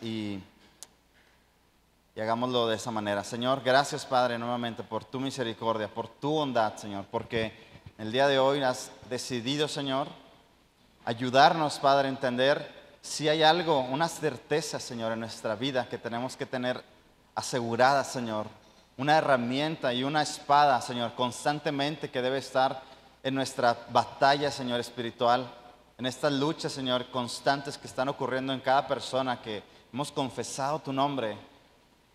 y, 0.00 0.40
y 2.14 2.20
hagámoslo 2.20 2.68
de 2.68 2.76
esa 2.76 2.90
manera. 2.90 3.24
Señor, 3.24 3.62
gracias 3.64 4.06
Padre 4.06 4.38
nuevamente 4.38 4.82
por 4.82 5.04
tu 5.04 5.18
misericordia, 5.20 5.88
por 5.88 6.08
tu 6.08 6.30
bondad, 6.30 6.76
Señor, 6.76 7.06
porque 7.10 7.52
el 7.98 8.12
día 8.12 8.28
de 8.28 8.38
hoy 8.38 8.62
has 8.62 8.90
decidido, 9.10 9.66
Señor, 9.66 10.06
ayudarnos, 11.04 11.78
Padre, 11.78 12.06
a 12.06 12.10
entender 12.10 12.72
si 13.00 13.28
hay 13.28 13.42
algo, 13.42 13.80
una 13.80 14.08
certeza, 14.08 14.78
Señor, 14.78 15.12
en 15.12 15.20
nuestra 15.20 15.56
vida 15.56 15.88
que 15.88 15.98
tenemos 15.98 16.36
que 16.36 16.46
tener 16.46 16.82
asegurada, 17.34 18.04
Señor. 18.04 18.46
Una 18.96 19.18
herramienta 19.18 19.92
y 19.92 20.04
una 20.04 20.22
espada, 20.22 20.80
Señor, 20.80 21.14
constantemente 21.14 22.10
que 22.10 22.22
debe 22.22 22.38
estar 22.38 22.82
en 23.22 23.34
nuestra 23.34 23.76
batalla, 23.90 24.50
Señor, 24.50 24.80
espiritual 24.80 25.50
en 25.98 26.06
estas 26.06 26.32
luchas, 26.32 26.72
Señor, 26.72 27.10
constantes 27.10 27.76
que 27.76 27.88
están 27.88 28.08
ocurriendo 28.08 28.52
en 28.52 28.60
cada 28.60 28.86
persona 28.86 29.42
que 29.42 29.64
hemos 29.92 30.12
confesado 30.12 30.78
tu 30.78 30.92
nombre. 30.92 31.36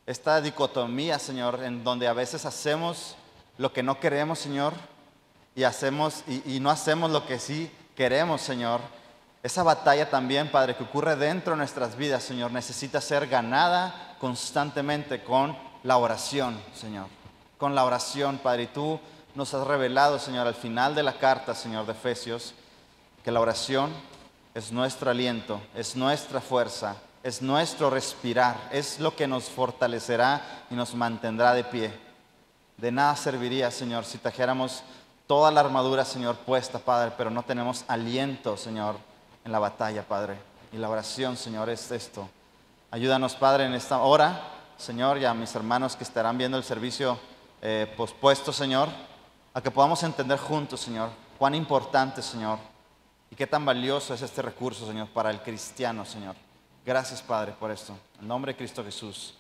Esta 0.06 0.40
dicotomía, 0.40 1.20
Señor, 1.20 1.62
en 1.62 1.84
donde 1.84 2.08
a 2.08 2.14
veces 2.14 2.46
hacemos 2.46 3.16
lo 3.58 3.74
que 3.74 3.84
no 3.84 4.00
queremos, 4.00 4.40
Señor, 4.40 4.74
y 5.54 5.64
hacemos 5.64 6.24
y, 6.28 6.62
no 6.62 6.70
hacemos 6.72 7.12
lo 7.12 7.26
que 7.26 7.40
sí 7.40 7.70
queremos, 7.94 8.42
Señor. 8.42 8.80
Esa 9.44 9.64
batalla 9.64 10.10
también, 10.10 10.50
Padre, 10.50 10.78
que 10.78 10.84
ocurre 10.84 11.18
dentro 11.18 11.52
de 11.52 11.58
nuestras 11.58 11.98
vidas, 11.98 12.24
Señor, 12.24 12.54
necesita 12.54 13.02
ser 13.02 13.28
ganada 13.28 14.16
constantemente 14.18 15.26
con 15.26 15.58
la 15.84 15.98
oración, 15.98 16.58
Señor. 16.74 17.08
Con 17.58 17.76
la 17.76 17.84
oración, 17.84 18.38
Padre. 18.38 18.64
Y 18.64 18.68
tú 18.68 18.98
nos 19.36 19.54
has 19.54 19.68
revelado, 19.68 20.20
Señor, 20.20 20.48
al 20.48 20.56
final 20.56 20.96
de 20.96 21.04
la 21.04 21.18
carta, 21.18 21.54
Señor, 21.54 21.86
de 21.86 21.92
Efesios, 21.92 22.54
que 23.24 23.32
la 23.32 23.40
oración 23.40 23.92
es 24.54 24.72
nuestro 24.72 25.10
aliento, 25.10 25.62
es 25.76 25.96
nuestra 25.96 26.42
fuerza, 26.42 26.96
es 27.24 27.42
nuestro 27.42 27.90
respirar, 27.90 28.70
es 28.72 29.00
lo 29.00 29.16
que 29.16 29.28
nos 29.28 29.46
fortalecerá 29.46 30.66
y 30.70 30.76
nos 30.76 30.94
mantendrá 30.94 31.54
de 31.54 31.64
pie. 31.64 31.94
De 32.78 32.92
nada 32.92 33.16
serviría, 33.16 33.72
Señor, 33.72 34.04
si 34.04 34.18
trajéramos 34.18 34.84
toda 35.26 35.52
la 35.52 35.62
armadura, 35.62 36.04
Señor, 36.04 36.36
puesta, 36.36 36.80
Padre, 36.80 37.14
pero 37.18 37.30
no 37.30 37.44
tenemos 37.44 37.86
aliento, 37.88 38.58
Señor, 38.58 38.98
en 39.46 39.52
la 39.52 39.60
batalla, 39.60 40.04
Padre. 40.04 40.38
Y 40.72 40.78
la 40.78 40.90
oración, 40.90 41.38
Señor, 41.38 41.70
es 41.70 41.92
esto. 41.92 42.30
Ayúdanos, 42.92 43.36
Padre, 43.36 43.66
en 43.66 43.74
esta 43.74 44.00
hora, 44.02 44.42
Señor, 44.78 45.18
y 45.18 45.26
a 45.26 45.34
mis 45.34 45.56
hermanos 45.56 45.96
que 45.96 46.04
estarán 46.04 46.38
viendo 46.38 46.58
el 46.58 46.64
servicio 46.64 47.18
eh, 47.62 47.92
pospuesto, 47.96 48.52
Señor, 48.52 48.90
a 49.54 49.62
que 49.62 49.72
podamos 49.72 50.04
entender 50.04 50.38
juntos, 50.38 50.82
Señor, 50.82 51.10
cuán 51.40 51.56
importante, 51.56 52.22
Señor, 52.22 52.60
y 53.34 53.36
qué 53.36 53.48
tan 53.48 53.66
valioso 53.66 54.14
es 54.14 54.22
este 54.22 54.44
recurso, 54.44 54.86
Señor, 54.86 55.08
para 55.08 55.32
el 55.32 55.42
cristiano, 55.42 56.06
Señor. 56.06 56.36
Gracias, 56.86 57.20
Padre, 57.20 57.52
por 57.60 57.72
esto. 57.72 57.98
En 58.22 58.28
nombre 58.28 58.54
de 58.54 58.58
Cristo 58.60 58.84
Jesús. 58.84 59.34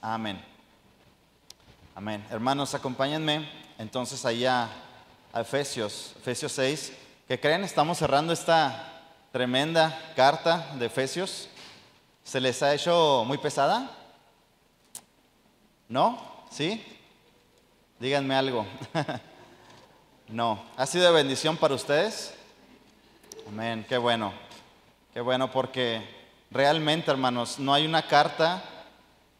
Amén. 0.00 0.44
Amén. 1.94 2.26
Hermanos, 2.32 2.74
acompáñenme 2.74 3.48
entonces 3.78 4.24
allá 4.24 4.68
a 5.32 5.42
Efesios, 5.42 6.14
Efesios 6.18 6.50
6. 6.50 6.92
¿Qué 7.28 7.38
creen? 7.38 7.62
Estamos 7.62 7.98
cerrando 7.98 8.32
esta 8.32 9.04
tremenda 9.30 9.96
carta 10.16 10.74
de 10.76 10.86
Efesios. 10.86 11.48
¿Se 12.24 12.40
les 12.40 12.60
ha 12.64 12.74
hecho 12.74 13.22
muy 13.24 13.38
pesada? 13.38 13.88
¿No? 15.88 16.44
¿Sí? 16.50 16.84
Díganme 18.00 18.34
algo. 18.34 18.66
no. 20.26 20.60
¿Ha 20.76 20.86
sido 20.86 21.04
de 21.04 21.12
bendición 21.12 21.56
para 21.56 21.76
ustedes? 21.76 22.34
Amén, 23.48 23.86
qué 23.88 23.96
bueno, 23.96 24.34
qué 25.14 25.22
bueno 25.22 25.50
porque 25.50 26.06
realmente 26.50 27.10
hermanos, 27.10 27.58
no 27.58 27.72
hay 27.72 27.86
una 27.86 28.06
carta, 28.06 28.62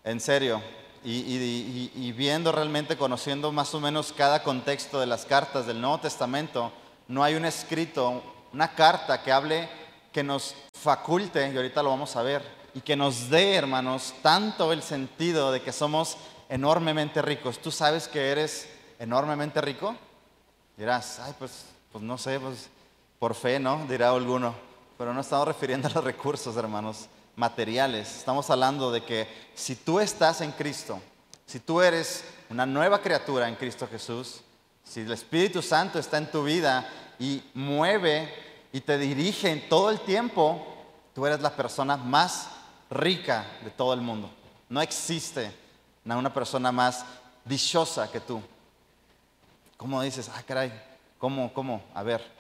en 0.03 0.19
serio, 0.19 0.63
y, 1.05 2.13
viendo 2.13 2.51
realmente, 2.51 2.97
conociendo 2.97 3.53
más 3.53 3.75
o 3.75 3.81
menos 3.81 4.15
cada 4.15 4.43
contexto 4.43 4.99
de 4.99 5.05
las 5.05 5.27
cartas 5.27 5.67
del 5.67 5.83
Nuevo 5.83 5.99
Testamento, 5.99 6.73
no 7.07 7.23
hay 7.23 7.35
un 7.35 7.45
escrito, 7.45 8.23
una 8.55 8.75
carta 8.75 9.23
que 9.23 9.31
hable, 9.31 9.69
que 10.11 10.25
nos 10.25 10.55
faculte, 10.73 11.53
y 11.53 11.57
ahorita 11.57 11.83
lo 11.83 11.91
vamos 11.91 12.17
a 12.17 12.23
ver, 12.23 12.43
y 12.73 12.81
que 12.81 12.97
nos 12.97 13.29
dé, 13.29 13.57
hermanos, 13.57 14.15
tanto 14.23 14.73
el 14.73 14.83
sentido 14.83 15.53
de 15.53 15.61
que 15.61 15.71
somos 15.71 16.17
enormemente 16.49 17.21
ricos. 17.21 17.59
¿Tú 17.59 17.71
sabes 17.71 18.09
que 18.09 18.31
eres 18.31 18.71
enormemente 18.99 19.61
rico? 19.61 19.95
Dirás, 20.79 21.21
ay, 21.21 21.35
pues, 21.39 21.67
pues 21.93 22.03
no 22.03 22.17
sé, 22.17 22.41
pues 22.41 22.71
por 23.19 23.35
fe, 23.35 23.59
¿no? 23.59 23.87
Dirá 23.89 24.11
alguno. 24.11 24.55
Pero 24.97 25.15
no 25.15 25.21
estamos 25.21 25.49
refiriendo 25.49 25.89
a 25.89 25.91
los 25.93 26.05
recursos, 26.05 26.57
hermanos, 26.57 27.07
materiales. 27.37 28.17
Estamos 28.17 28.51
hablando 28.51 28.91
de 28.91 29.05
que 29.05 29.29
si 29.55 29.77
tú 29.77 30.01
estás 30.01 30.41
en 30.41 30.53
Cristo, 30.53 31.01
si 31.47 31.61
tú 31.61 31.81
eres 31.81 32.25
una 32.51 32.67
nueva 32.67 33.01
criatura 33.01 33.49
en 33.49 33.55
Cristo 33.55 33.87
Jesús, 33.91 34.41
si 34.85 35.01
el 35.01 35.13
Espíritu 35.13 35.63
Santo 35.63 35.99
está 35.99 36.19
en 36.19 36.31
tu 36.31 36.43
vida 36.43 36.89
y 37.19 37.43
mueve 37.55 38.33
y 38.73 38.81
te 38.81 38.99
dirige 38.99 39.51
en 39.51 39.69
todo 39.69 39.91
el 39.91 40.01
tiempo, 40.01 40.67
tú 41.15 41.27
eres 41.27 41.41
la 41.41 41.51
persona 41.51 41.97
más 41.97 42.49
rica 42.91 43.47
de 43.63 43.71
todo 43.71 43.93
el 43.95 44.01
mundo. 44.01 44.31
No 44.69 44.81
existe 44.81 45.53
una 46.17 46.33
persona 46.33 46.73
más 46.73 47.05
dichosa 47.45 48.11
que 48.11 48.21
tú. 48.21 48.41
¿Cómo 49.77 50.01
dices? 50.03 50.31
Ah, 50.35 50.43
caray, 50.47 50.73
¿cómo, 51.19 51.53
cómo? 51.53 51.83
A 51.95 52.03
ver, 52.03 52.38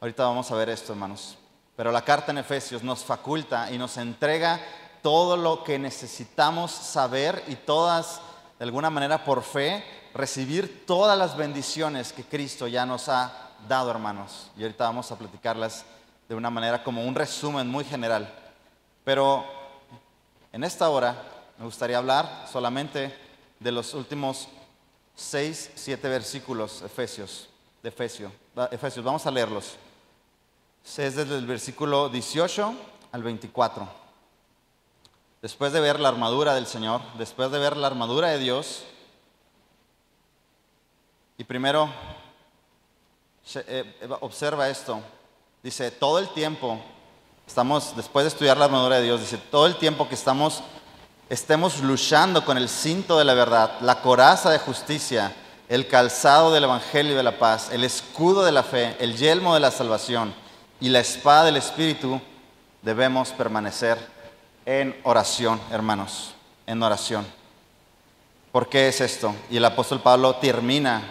Ahorita 0.00 0.24
vamos 0.24 0.50
a 0.50 0.54
ver 0.54 0.70
esto, 0.70 0.94
hermanos. 0.94 1.36
Pero 1.76 1.92
la 1.92 2.02
carta 2.02 2.32
en 2.32 2.38
Efesios 2.38 2.82
nos 2.82 3.04
faculta 3.04 3.70
y 3.70 3.76
nos 3.76 3.98
entrega 3.98 4.58
todo 5.02 5.36
lo 5.36 5.62
que 5.62 5.78
necesitamos 5.78 6.70
saber 6.70 7.44
y 7.48 7.54
todas, 7.54 8.22
de 8.58 8.64
alguna 8.64 8.88
manera 8.88 9.22
por 9.22 9.42
fe, 9.42 9.84
recibir 10.14 10.86
todas 10.86 11.18
las 11.18 11.36
bendiciones 11.36 12.14
que 12.14 12.24
Cristo 12.24 12.66
ya 12.66 12.86
nos 12.86 13.10
ha 13.10 13.50
dado, 13.68 13.90
hermanos. 13.90 14.50
Y 14.56 14.62
ahorita 14.62 14.84
vamos 14.84 15.12
a 15.12 15.18
platicarlas 15.18 15.84
de 16.26 16.34
una 16.34 16.48
manera 16.48 16.82
como 16.82 17.04
un 17.04 17.14
resumen 17.14 17.68
muy 17.68 17.84
general. 17.84 18.32
Pero 19.04 19.44
en 20.50 20.64
esta 20.64 20.88
hora 20.88 21.14
me 21.58 21.66
gustaría 21.66 21.98
hablar 21.98 22.46
solamente 22.50 23.14
de 23.58 23.70
los 23.70 23.92
últimos 23.92 24.48
seis, 25.14 25.70
siete 25.74 26.08
versículos 26.08 26.80
Efesios, 26.80 27.50
de 27.82 27.90
Efesios. 27.90 28.32
Efesios, 28.70 29.04
vamos 29.04 29.26
a 29.26 29.30
leerlos 29.30 29.76
es 30.84 31.16
desde 31.16 31.38
el 31.38 31.46
versículo 31.46 32.08
18 32.08 32.74
al 33.12 33.22
24. 33.22 33.88
Después 35.42 35.72
de 35.72 35.80
ver 35.80 35.98
la 35.98 36.08
armadura 36.08 36.54
del 36.54 36.66
Señor, 36.66 37.00
después 37.16 37.50
de 37.50 37.58
ver 37.58 37.76
la 37.76 37.86
armadura 37.86 38.28
de 38.28 38.38
Dios, 38.38 38.82
y 41.38 41.44
primero 41.44 41.88
eh, 43.54 43.96
observa 44.20 44.68
esto, 44.68 45.00
dice, 45.62 45.90
todo 45.90 46.18
el 46.18 46.28
tiempo, 46.34 46.78
estamos, 47.46 47.96
después 47.96 48.24
de 48.24 48.28
estudiar 48.28 48.58
la 48.58 48.66
armadura 48.66 48.96
de 48.96 49.04
Dios, 49.04 49.20
dice, 49.20 49.38
todo 49.38 49.66
el 49.66 49.76
tiempo 49.76 50.08
que 50.08 50.14
estamos, 50.14 50.62
estemos 51.30 51.80
luchando 51.80 52.44
con 52.44 52.58
el 52.58 52.68
cinto 52.68 53.18
de 53.18 53.24
la 53.24 53.32
verdad, 53.32 53.80
la 53.80 54.02
coraza 54.02 54.50
de 54.50 54.58
justicia, 54.58 55.34
el 55.70 55.88
calzado 55.88 56.52
del 56.52 56.64
Evangelio 56.64 57.16
de 57.16 57.22
la 57.22 57.38
paz, 57.38 57.70
el 57.72 57.84
escudo 57.84 58.44
de 58.44 58.52
la 58.52 58.62
fe, 58.62 58.96
el 58.98 59.16
yelmo 59.16 59.54
de 59.54 59.60
la 59.60 59.70
salvación 59.70 60.34
y 60.80 60.88
la 60.88 61.00
espada 61.00 61.44
del 61.44 61.58
Espíritu, 61.58 62.20
debemos 62.82 63.30
permanecer 63.30 63.98
en 64.64 64.98
oración, 65.04 65.60
hermanos, 65.70 66.34
en 66.66 66.82
oración. 66.82 67.26
¿Por 68.50 68.68
qué 68.68 68.88
es 68.88 69.00
esto? 69.00 69.34
Y 69.50 69.58
el 69.58 69.64
apóstol 69.64 70.00
Pablo 70.00 70.36
termina 70.36 71.02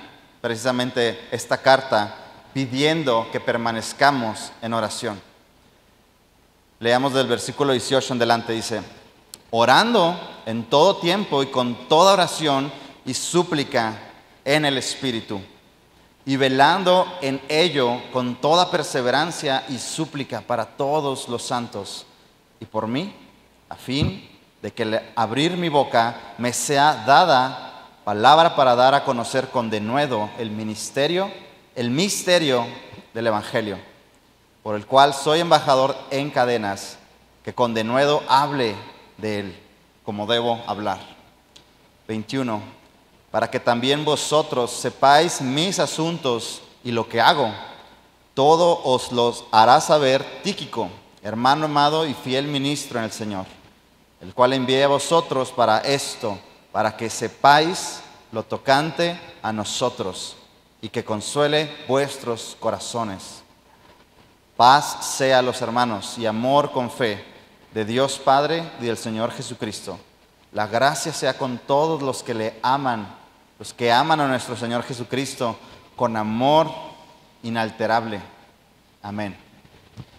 precisamente 0.41 1.27
esta 1.31 1.57
carta 1.57 2.15
pidiendo 2.53 3.27
que 3.31 3.39
permanezcamos 3.39 4.51
en 4.61 4.73
oración. 4.73 5.21
Leamos 6.79 7.13
del 7.13 7.27
versículo 7.27 7.71
18 7.71 8.13
en 8.13 8.19
delante, 8.19 8.53
dice, 8.53 8.81
orando 9.51 10.19
en 10.45 10.63
todo 10.63 10.97
tiempo 10.97 11.43
y 11.43 11.47
con 11.47 11.87
toda 11.87 12.13
oración 12.13 12.71
y 13.05 13.13
súplica 13.13 13.97
en 14.43 14.65
el 14.65 14.77
Espíritu 14.77 15.41
y 16.25 16.35
velando 16.35 17.05
en 17.21 17.41
ello 17.47 18.01
con 18.11 18.35
toda 18.35 18.69
perseverancia 18.69 19.63
y 19.69 19.77
súplica 19.77 20.41
para 20.41 20.65
todos 20.65 21.27
los 21.27 21.43
santos 21.43 22.05
y 22.59 22.65
por 22.65 22.87
mí, 22.87 23.13
a 23.69 23.75
fin 23.75 24.27
de 24.61 24.71
que 24.71 24.83
al 24.83 25.11
abrir 25.15 25.55
mi 25.55 25.69
boca 25.69 26.33
me 26.37 26.51
sea 26.51 27.03
dada 27.05 27.87
palabra 28.03 28.55
para 28.55 28.75
dar 28.75 28.93
a 28.93 29.05
conocer 29.05 29.49
con 29.49 29.69
denuedo 29.69 30.29
el 30.37 30.51
ministerio, 30.51 31.31
el 31.75 31.89
misterio 31.89 32.65
del 33.13 33.27
Evangelio, 33.27 33.79
por 34.63 34.75
el 34.75 34.85
cual 34.85 35.13
soy 35.13 35.39
embajador 35.39 35.95
en 36.11 36.29
cadenas, 36.29 36.97
que 37.43 37.53
con 37.53 37.73
denuedo 37.73 38.21
hable 38.27 38.75
de 39.17 39.39
él 39.39 39.59
como 40.03 40.27
debo 40.27 40.61
hablar. 40.67 40.99
21 42.07 42.78
para 43.31 43.49
que 43.49 43.59
también 43.59 44.03
vosotros 44.05 44.71
sepáis 44.71 45.41
mis 45.41 45.79
asuntos 45.79 46.61
y 46.83 46.91
lo 46.91 47.07
que 47.07 47.21
hago. 47.21 47.51
Todo 48.33 48.81
os 48.83 49.11
los 49.11 49.45
hará 49.51 49.81
saber 49.81 50.41
Tíquico, 50.43 50.89
hermano 51.21 51.65
amado 51.65 52.05
y 52.05 52.13
fiel 52.13 52.47
ministro 52.47 52.99
en 52.99 53.05
el 53.05 53.11
Señor, 53.11 53.45
el 54.21 54.33
cual 54.33 54.53
envié 54.53 54.83
a 54.83 54.87
vosotros 54.87 55.51
para 55.51 55.79
esto, 55.79 56.39
para 56.71 56.95
que 56.95 57.09
sepáis 57.09 58.01
lo 58.31 58.43
tocante 58.43 59.19
a 59.41 59.51
nosotros 59.51 60.35
y 60.81 60.89
que 60.89 61.03
consuele 61.03 61.69
vuestros 61.87 62.55
corazones. 62.59 63.43
Paz 64.55 65.15
sea 65.15 65.39
a 65.39 65.41
los 65.41 65.61
hermanos 65.61 66.17
y 66.17 66.25
amor 66.25 66.71
con 66.71 66.89
fe 66.91 67.23
de 67.73 67.85
Dios 67.85 68.19
Padre 68.19 68.69
y 68.79 68.85
del 68.85 68.97
Señor 68.97 69.31
Jesucristo. 69.31 69.97
La 70.51 70.67
gracia 70.67 71.13
sea 71.13 71.37
con 71.37 71.59
todos 71.59 72.01
los 72.01 72.23
que 72.23 72.33
le 72.33 72.59
aman, 72.61 73.18
los 73.59 73.73
que 73.73 73.91
aman 73.91 74.21
a 74.21 74.27
nuestro 74.27 74.55
Señor 74.55 74.83
Jesucristo 74.83 75.57
con 75.97 76.15
amor 76.15 76.71
inalterable. 77.43 78.21
Amén. 79.03 79.37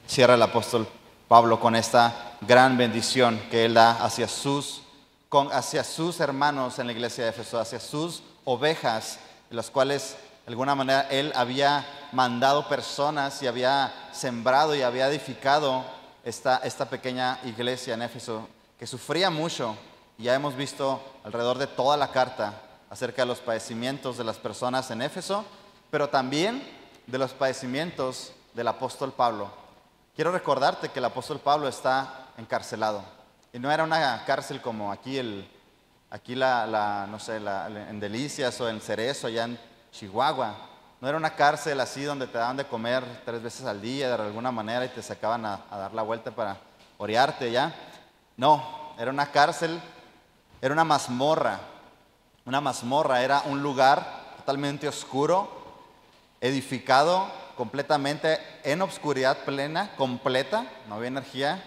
Cierra 0.06 0.34
el 0.34 0.42
apóstol 0.42 0.86
Pablo 1.26 1.58
con 1.58 1.74
esta 1.74 2.36
gran 2.42 2.76
bendición 2.76 3.40
que 3.50 3.64
él 3.64 3.74
da 3.74 3.92
hacia 4.04 4.28
sus, 4.28 4.82
hacia 5.52 5.84
sus 5.84 6.20
hermanos 6.20 6.78
en 6.78 6.86
la 6.86 6.92
iglesia 6.92 7.24
de 7.24 7.30
Éfeso, 7.30 7.58
hacia 7.58 7.80
sus 7.80 8.22
ovejas, 8.44 9.18
las 9.48 9.70
cuales 9.70 10.16
de 10.44 10.52
alguna 10.52 10.74
manera 10.74 11.08
él 11.10 11.32
había 11.34 11.86
mandado 12.12 12.68
personas 12.68 13.42
y 13.42 13.46
había 13.46 14.10
sembrado 14.12 14.74
y 14.74 14.82
había 14.82 15.08
edificado 15.08 15.82
esta, 16.24 16.58
esta 16.58 16.90
pequeña 16.90 17.38
iglesia 17.44 17.94
en 17.94 18.02
Éfeso, 18.02 18.46
que 18.78 18.86
sufría 18.86 19.30
mucho. 19.30 19.76
Y 20.18 20.24
ya 20.24 20.34
hemos 20.34 20.54
visto 20.56 21.00
alrededor 21.24 21.56
de 21.56 21.68
toda 21.68 21.96
la 21.96 22.08
carta 22.08 22.52
acerca 22.90 23.22
de 23.22 23.26
los 23.26 23.38
padecimientos 23.38 24.18
de 24.18 24.24
las 24.24 24.36
personas 24.36 24.90
en 24.90 25.00
Éfeso, 25.00 25.44
pero 25.90 26.08
también 26.08 26.62
de 27.06 27.18
los 27.18 27.32
padecimientos 27.32 28.32
del 28.52 28.68
apóstol 28.68 29.12
Pablo. 29.12 29.50
Quiero 30.14 30.32
recordarte 30.32 30.88
que 30.88 30.98
el 30.98 31.04
apóstol 31.04 31.38
Pablo 31.38 31.68
está 31.68 32.26
encarcelado. 32.36 33.02
Y 33.52 33.58
no 33.58 33.70
era 33.70 33.84
una 33.84 34.24
cárcel 34.26 34.60
como 34.60 34.92
aquí, 34.92 35.18
el, 35.18 35.48
aquí 36.10 36.34
la, 36.34 37.06
no 37.08 37.18
sé, 37.18 37.36
en 37.36 38.00
Delicias 38.00 38.60
o 38.60 38.68
en 38.68 38.80
Cerezo, 38.80 39.28
allá 39.28 39.44
en 39.44 39.58
Chihuahua. 39.92 40.54
No 41.00 41.08
era 41.08 41.16
una 41.16 41.34
cárcel 41.34 41.80
así 41.80 42.02
donde 42.02 42.26
te 42.26 42.38
daban 42.38 42.56
de 42.56 42.66
comer 42.66 43.04
tres 43.24 43.42
veces 43.42 43.64
al 43.66 43.80
día 43.80 44.08
de 44.08 44.22
alguna 44.22 44.52
manera 44.52 44.84
y 44.84 44.88
te 44.88 45.02
sacaban 45.02 45.46
a, 45.46 45.60
a 45.70 45.78
dar 45.78 45.94
la 45.94 46.02
vuelta 46.02 46.30
para 46.30 46.58
orearte 46.98 47.50
ya. 47.50 47.72
No, 48.36 48.92
era 48.98 49.10
una 49.10 49.30
cárcel, 49.30 49.80
era 50.60 50.74
una 50.74 50.84
mazmorra. 50.84 51.58
Una 52.50 52.60
mazmorra 52.60 53.22
era 53.22 53.42
un 53.42 53.62
lugar 53.62 54.34
totalmente 54.38 54.88
oscuro, 54.88 55.48
edificado 56.40 57.30
completamente 57.56 58.40
en 58.64 58.82
obscuridad 58.82 59.44
plena, 59.44 59.94
completa, 59.94 60.66
no 60.88 60.96
había 60.96 61.06
energía 61.06 61.62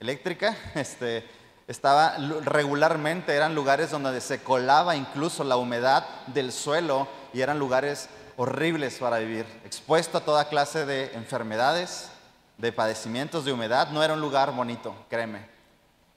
eléctrica, 0.00 0.56
este, 0.74 1.24
estaba 1.68 2.16
regularmente, 2.42 3.32
eran 3.32 3.54
lugares 3.54 3.92
donde 3.92 4.20
se 4.20 4.42
colaba 4.42 4.96
incluso 4.96 5.44
la 5.44 5.56
humedad 5.56 6.04
del 6.26 6.50
suelo 6.50 7.06
y 7.32 7.40
eran 7.40 7.60
lugares 7.60 8.08
horribles 8.36 8.98
para 8.98 9.18
vivir, 9.18 9.46
expuesto 9.64 10.18
a 10.18 10.24
toda 10.24 10.48
clase 10.48 10.84
de 10.84 11.12
enfermedades, 11.14 12.10
de 12.58 12.72
padecimientos 12.72 13.44
de 13.44 13.52
humedad, 13.52 13.90
no 13.90 14.02
era 14.02 14.14
un 14.14 14.20
lugar 14.20 14.50
bonito, 14.50 14.96
créeme. 15.08 15.46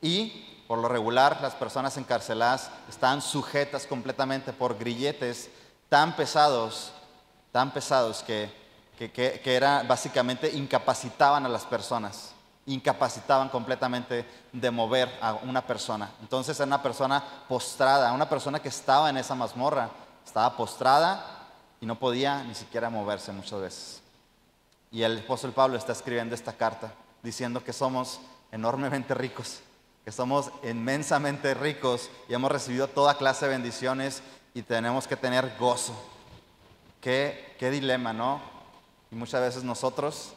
Y 0.02 0.57
por 0.68 0.80
lo 0.80 0.88
regular 0.88 1.40
las 1.42 1.56
personas 1.56 1.98
encarceladas 1.98 2.70
estaban 2.90 3.22
sujetas 3.22 3.86
completamente 3.88 4.54
por 4.54 4.78
grilletes 4.78 5.50
tan 5.90 6.16
pesados, 6.16 6.92
tan 7.52 7.72
pesados 7.72 8.24
que 8.24 8.52
que, 8.98 9.56
era 9.56 9.84
básicamente 9.84 10.52
incapacitaban 10.52 11.46
a 11.46 11.50
las 11.50 11.66
personas, 11.66 12.32
incapacitaban 12.66 13.50
completamente 13.50 14.26
de 14.52 14.72
mover 14.72 15.10
a 15.22 15.34
una 15.34 15.66
persona. 15.66 16.10
Entonces 16.20 16.58
era 16.58 16.66
una 16.66 16.82
persona 16.82 17.24
postrada, 17.48 18.12
una 18.12 18.28
persona 18.28 18.60
que 18.60 18.70
estaba 18.70 19.10
en 19.10 19.18
esa 19.18 19.36
mazmorra, 19.36 19.90
estaba 20.26 20.58
postrada 20.58 21.24
y 21.80 21.86
no 21.86 21.98
podía 22.00 22.44
ni 22.44 22.56
siquiera 22.56 22.90
moverse 22.90 23.32
muchas 23.32 23.62
veces. 23.62 24.02
Y 24.92 25.04
el 25.04 25.20
apóstol 25.20 25.52
Pablo 25.52 25.78
está 25.78 25.92
escribiendo 25.92 26.34
esta 26.34 26.54
carta 26.54 26.92
diciendo 27.22 27.64
que 27.64 27.74
somos 27.74 28.20
enormemente 28.52 29.14
ricos, 29.14 29.60
que 30.08 30.14
somos 30.14 30.52
inmensamente 30.64 31.54
ricos 31.54 32.10
y 32.30 32.34
hemos 32.34 32.50
recibido 32.50 32.88
toda 32.88 33.18
clase 33.18 33.44
de 33.44 33.52
bendiciones 33.52 34.24
y 34.54 34.62
tenemos 34.62 35.06
que 35.06 35.18
tener 35.18 35.58
gozo. 35.60 36.02
Qué, 37.02 37.58
qué 37.60 37.70
dilema, 37.70 38.14
¿no? 38.14 38.40
Y 39.12 39.16
muchas 39.16 39.42
veces 39.42 39.66
nosotros, 39.66 40.32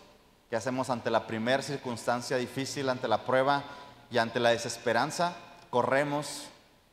¿qué 0.50 0.56
hacemos 0.56 0.90
ante 0.90 1.08
la 1.08 1.24
primera 1.24 1.62
circunstancia 1.62 2.36
difícil, 2.36 2.88
ante 2.88 3.06
la 3.06 3.24
prueba 3.24 3.62
y 4.10 4.18
ante 4.18 4.40
la 4.40 4.50
desesperanza? 4.50 5.36
Corremos, 5.70 6.46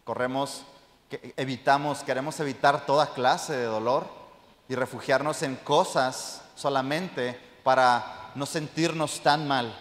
corremos, 0.03 0.61
evitamos, 1.35 2.03
queremos 2.03 2.39
evitar 2.39 2.85
toda 2.85 3.11
clase 3.15 3.53
de 3.53 3.65
dolor 3.65 4.07
y 4.69 4.75
refugiarnos 4.75 5.41
en 5.41 5.55
cosas 5.55 6.43
solamente 6.53 7.39
para 7.63 8.33
no 8.35 8.45
sentirnos 8.45 9.21
tan 9.21 9.47
mal, 9.47 9.75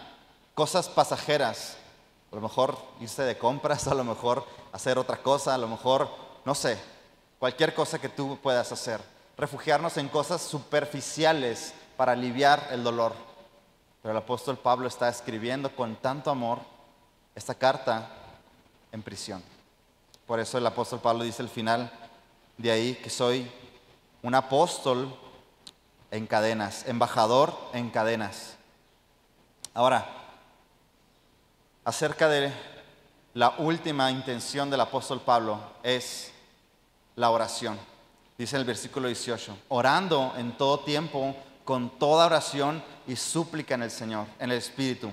cosas 0.55 0.89
pasajeras. 0.89 1.77
A 2.31 2.35
lo 2.35 2.41
mejor 2.41 2.77
irse 2.99 3.23
de 3.23 3.37
compras, 3.37 3.87
a 3.87 3.95
lo 3.95 4.03
mejor 4.03 4.45
hacer 4.71 4.97
otra 4.97 5.17
cosa, 5.17 5.55
a 5.55 5.57
lo 5.57 5.67
mejor, 5.67 6.09
no 6.45 6.53
sé, 6.53 6.77
cualquier 7.39 7.73
cosa 7.73 7.99
que 7.99 8.09
tú 8.09 8.37
puedas 8.41 8.71
hacer. 8.71 9.01
Refugiarnos 9.37 9.97
en 9.97 10.09
cosas 10.09 10.41
superficiales 10.41 11.73
para 11.95 12.11
aliviar 12.13 12.67
el 12.71 12.83
dolor. 12.83 13.13
Pero 14.01 14.11
el 14.11 14.17
apóstol 14.17 14.57
Pablo 14.57 14.87
está 14.87 15.09
escribiendo 15.09 15.75
con 15.75 15.95
tanto 15.97 16.29
amor 16.29 16.59
esta 17.35 17.55
carta 17.55 18.09
en 18.91 19.01
prisión. 19.01 19.43
Por 20.25 20.39
eso 20.39 20.57
el 20.57 20.65
apóstol 20.65 20.99
Pablo 20.99 21.23
dice 21.23 21.41
al 21.41 21.49
final 21.49 21.91
de 22.57 22.71
ahí 22.71 22.95
que 22.95 23.09
soy 23.09 23.49
un 24.21 24.35
apóstol 24.35 25.15
en 26.11 26.27
cadenas, 26.27 26.85
embajador 26.87 27.57
en 27.73 27.89
cadenas. 27.89 28.55
Ahora, 29.73 30.16
acerca 31.87 32.27
de 32.27 32.51
la 33.33 33.53
última 33.59 34.11
intención 34.11 34.69
del 34.69 34.81
apóstol 34.81 35.21
Pablo 35.21 35.57
es 35.81 36.33
la 37.15 37.29
oración. 37.29 37.79
Dice 38.37 38.57
el 38.57 38.65
versículo 38.65 39.07
18, 39.07 39.57
orando 39.69 40.33
en 40.35 40.57
todo 40.57 40.81
tiempo 40.81 41.33
con 41.63 41.97
toda 41.97 42.25
oración 42.25 42.83
y 43.07 43.15
súplica 43.15 43.75
en 43.75 43.83
el 43.83 43.91
Señor, 43.91 44.27
en 44.37 44.51
el 44.51 44.57
Espíritu, 44.57 45.09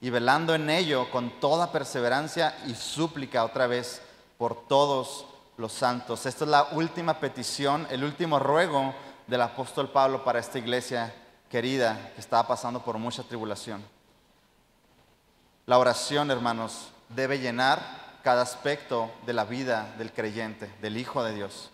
y 0.00 0.08
velando 0.08 0.54
en 0.54 0.70
ello 0.70 1.10
con 1.10 1.40
toda 1.40 1.72
perseverancia 1.72 2.56
y 2.64 2.76
súplica 2.76 3.44
otra 3.44 3.66
vez 3.66 4.00
por 4.38 4.68
todos 4.68 5.26
los 5.56 5.72
santos. 5.72 6.26
Esta 6.26 6.44
es 6.44 6.50
la 6.50 6.68
última 6.74 7.18
petición, 7.18 7.88
el 7.90 8.04
último 8.04 8.38
ruego 8.38 8.94
del 9.26 9.42
apóstol 9.42 9.88
Pablo 9.88 10.22
para 10.22 10.38
esta 10.38 10.60
iglesia 10.60 11.12
querida 11.50 12.12
que 12.14 12.20
estaba 12.20 12.46
pasando 12.46 12.84
por 12.84 12.98
mucha 12.98 13.24
tribulación. 13.24 13.93
La 15.66 15.78
oración, 15.78 16.30
hermanos, 16.30 16.92
debe 17.08 17.38
llenar 17.38 18.20
cada 18.22 18.42
aspecto 18.42 19.10
de 19.24 19.32
la 19.32 19.44
vida 19.44 19.94
del 19.96 20.12
creyente, 20.12 20.66
del 20.80 20.96
Hijo 20.96 21.24
de 21.24 21.34
Dios. 21.34 21.70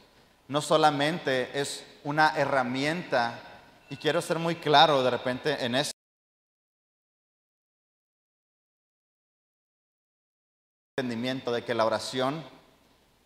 No 0.48 0.60
solamente 0.60 1.60
es 1.60 1.84
una 2.04 2.36
herramienta 2.36 3.40
y 3.88 3.96
quiero 3.96 4.22
ser 4.22 4.38
muy 4.38 4.56
claro 4.56 5.02
de 5.02 5.10
repente 5.10 5.64
en 5.64 5.74
este 5.74 5.92
entendimiento 10.96 11.50
de 11.50 11.64
que 11.64 11.74
la 11.74 11.84
oración 11.84 12.44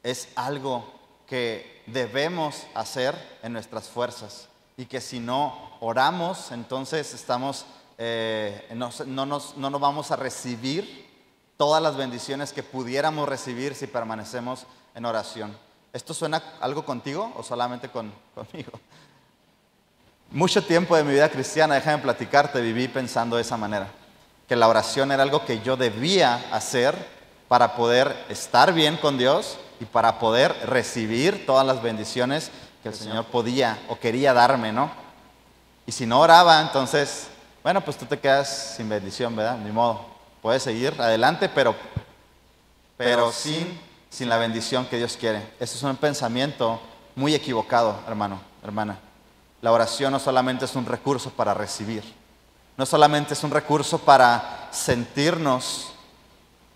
es 0.02 0.28
algo 0.36 0.92
que 1.26 1.82
debemos 1.86 2.66
hacer 2.74 3.14
en 3.42 3.52
nuestras 3.52 3.88
fuerzas 3.88 4.48
y 4.76 4.86
que 4.86 5.00
si 5.00 5.20
no 5.20 5.76
oramos, 5.80 6.52
entonces 6.52 7.14
estamos, 7.14 7.66
eh, 7.98 8.68
no, 8.74 8.90
no, 9.06 9.26
nos, 9.26 9.56
no 9.56 9.70
nos 9.70 9.80
vamos 9.80 10.10
a 10.10 10.16
recibir 10.16 11.04
todas 11.56 11.82
las 11.82 11.96
bendiciones 11.96 12.52
que 12.52 12.62
pudiéramos 12.62 13.28
recibir 13.28 13.74
si 13.74 13.86
permanecemos 13.86 14.66
en 14.94 15.04
oración. 15.04 15.56
¿Esto 15.92 16.12
suena 16.12 16.42
algo 16.60 16.84
contigo 16.84 17.32
o 17.36 17.42
solamente 17.42 17.88
con, 17.88 18.12
conmigo? 18.34 18.72
Mucho 20.30 20.64
tiempo 20.64 20.96
de 20.96 21.04
mi 21.04 21.12
vida 21.12 21.28
cristiana, 21.28 21.76
déjame 21.76 22.02
platicarte, 22.02 22.60
viví 22.60 22.88
pensando 22.88 23.36
de 23.36 23.42
esa 23.42 23.56
manera, 23.56 23.88
que 24.48 24.56
la 24.56 24.66
oración 24.66 25.12
era 25.12 25.22
algo 25.22 25.44
que 25.44 25.60
yo 25.60 25.76
debía 25.76 26.44
hacer 26.50 26.96
para 27.46 27.76
poder 27.76 28.26
estar 28.28 28.72
bien 28.72 28.96
con 28.96 29.16
Dios 29.16 29.58
y 29.78 29.84
para 29.84 30.18
poder 30.18 30.52
recibir 30.66 31.46
todas 31.46 31.64
las 31.64 31.82
bendiciones 31.82 32.50
que 32.82 32.88
el 32.88 32.94
Señor 32.94 33.26
podía 33.26 33.78
o 33.88 33.98
quería 33.98 34.34
darme, 34.34 34.72
¿no? 34.72 34.90
Y 35.86 35.92
si 35.92 36.06
no 36.06 36.20
oraba, 36.20 36.60
entonces, 36.62 37.28
bueno, 37.64 37.80
pues 37.80 37.96
tú 37.96 38.04
te 38.04 38.18
quedas 38.18 38.74
sin 38.76 38.90
bendición, 38.90 39.34
¿verdad? 39.34 39.56
Ni 39.56 39.72
modo. 39.72 40.04
Puedes 40.42 40.62
seguir 40.62 40.94
adelante, 41.00 41.48
pero, 41.48 41.74
pero 42.98 43.32
sin, 43.32 43.80
sin 44.10 44.28
la 44.28 44.36
bendición 44.36 44.84
que 44.84 44.98
Dios 44.98 45.16
quiere. 45.16 45.38
Ese 45.58 45.78
es 45.78 45.82
un 45.82 45.96
pensamiento 45.96 46.78
muy 47.16 47.34
equivocado, 47.34 47.98
hermano, 48.06 48.38
hermana. 48.62 48.98
La 49.62 49.72
oración 49.72 50.12
no 50.12 50.20
solamente 50.20 50.66
es 50.66 50.76
un 50.76 50.84
recurso 50.84 51.30
para 51.30 51.54
recibir, 51.54 52.04
no 52.76 52.84
solamente 52.84 53.32
es 53.32 53.42
un 53.42 53.50
recurso 53.50 53.96
para 53.98 54.68
sentirnos 54.70 55.94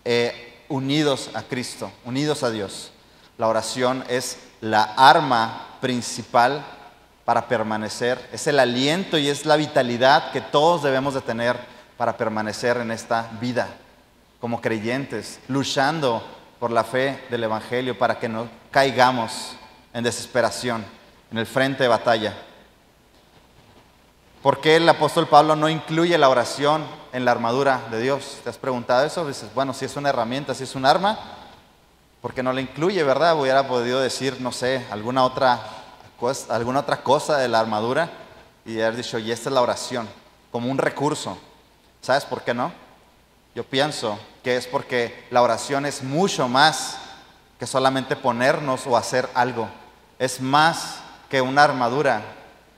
eh, 0.03 0.63
unidos 0.69 1.29
a 1.35 1.43
Cristo, 1.43 1.91
unidos 2.03 2.41
a 2.41 2.49
Dios. 2.49 2.89
La 3.37 3.47
oración 3.47 4.03
es 4.09 4.39
la 4.59 4.81
arma 4.97 5.67
principal 5.81 6.65
para 7.29 7.47
permanecer, 7.47 8.27
es 8.33 8.47
el 8.47 8.59
aliento 8.59 9.15
y 9.15 9.29
es 9.29 9.45
la 9.45 9.55
vitalidad 9.55 10.31
que 10.31 10.41
todos 10.41 10.81
debemos 10.81 11.13
de 11.13 11.21
tener 11.21 11.55
para 11.95 12.17
permanecer 12.17 12.77
en 12.77 12.89
esta 12.89 13.29
vida 13.39 13.67
como 14.41 14.59
creyentes, 14.59 15.39
luchando 15.47 16.23
por 16.59 16.71
la 16.71 16.83
fe 16.83 17.23
del 17.29 17.43
Evangelio 17.43 17.95
para 17.99 18.17
que 18.17 18.27
no 18.27 18.49
caigamos 18.71 19.55
en 19.93 20.03
desesperación 20.03 20.83
en 21.31 21.37
el 21.37 21.45
frente 21.45 21.83
de 21.83 21.89
batalla. 21.89 22.33
¿Por 24.41 24.59
qué 24.59 24.77
el 24.77 24.89
apóstol 24.89 25.27
Pablo 25.27 25.55
no 25.55 25.69
incluye 25.69 26.17
la 26.17 26.29
oración 26.29 26.83
en 27.13 27.25
la 27.25 27.31
armadura 27.31 27.79
de 27.91 28.01
Dios? 28.01 28.39
¿Te 28.43 28.49
has 28.49 28.57
preguntado 28.57 29.05
eso? 29.05 29.27
Dices, 29.27 29.53
bueno, 29.53 29.75
si 29.75 29.85
es 29.85 29.95
una 29.95 30.09
herramienta, 30.09 30.55
si 30.55 30.63
es 30.63 30.73
un 30.73 30.83
arma, 30.83 31.19
¿por 32.23 32.33
qué 32.33 32.41
no 32.41 32.53
la 32.53 32.61
incluye, 32.61 33.03
verdad? 33.03 33.39
Hubiera 33.39 33.67
podido 33.67 33.99
decir, 33.99 34.41
no 34.41 34.51
sé, 34.51 34.87
alguna 34.89 35.23
otra 35.23 35.78
alguna 36.49 36.81
otra 36.81 37.03
cosa 37.03 37.37
de 37.37 37.47
la 37.47 37.59
armadura 37.59 38.09
y 38.65 38.79
haber 38.81 38.97
dicho, 38.97 39.17
y 39.17 39.31
esta 39.31 39.49
es 39.49 39.53
la 39.53 39.61
oración, 39.61 40.07
como 40.51 40.69
un 40.69 40.77
recurso. 40.77 41.37
¿Sabes 42.01 42.25
por 42.25 42.41
qué 42.41 42.53
no? 42.53 42.71
Yo 43.55 43.63
pienso 43.63 44.19
que 44.43 44.57
es 44.57 44.67
porque 44.67 45.27
la 45.31 45.41
oración 45.41 45.85
es 45.85 46.03
mucho 46.03 46.47
más 46.47 46.97
que 47.59 47.67
solamente 47.67 48.15
ponernos 48.15 48.87
o 48.87 48.95
hacer 48.95 49.29
algo. 49.33 49.67
Es 50.17 50.39
más 50.39 50.99
que 51.29 51.41
una 51.41 51.63
armadura. 51.63 52.21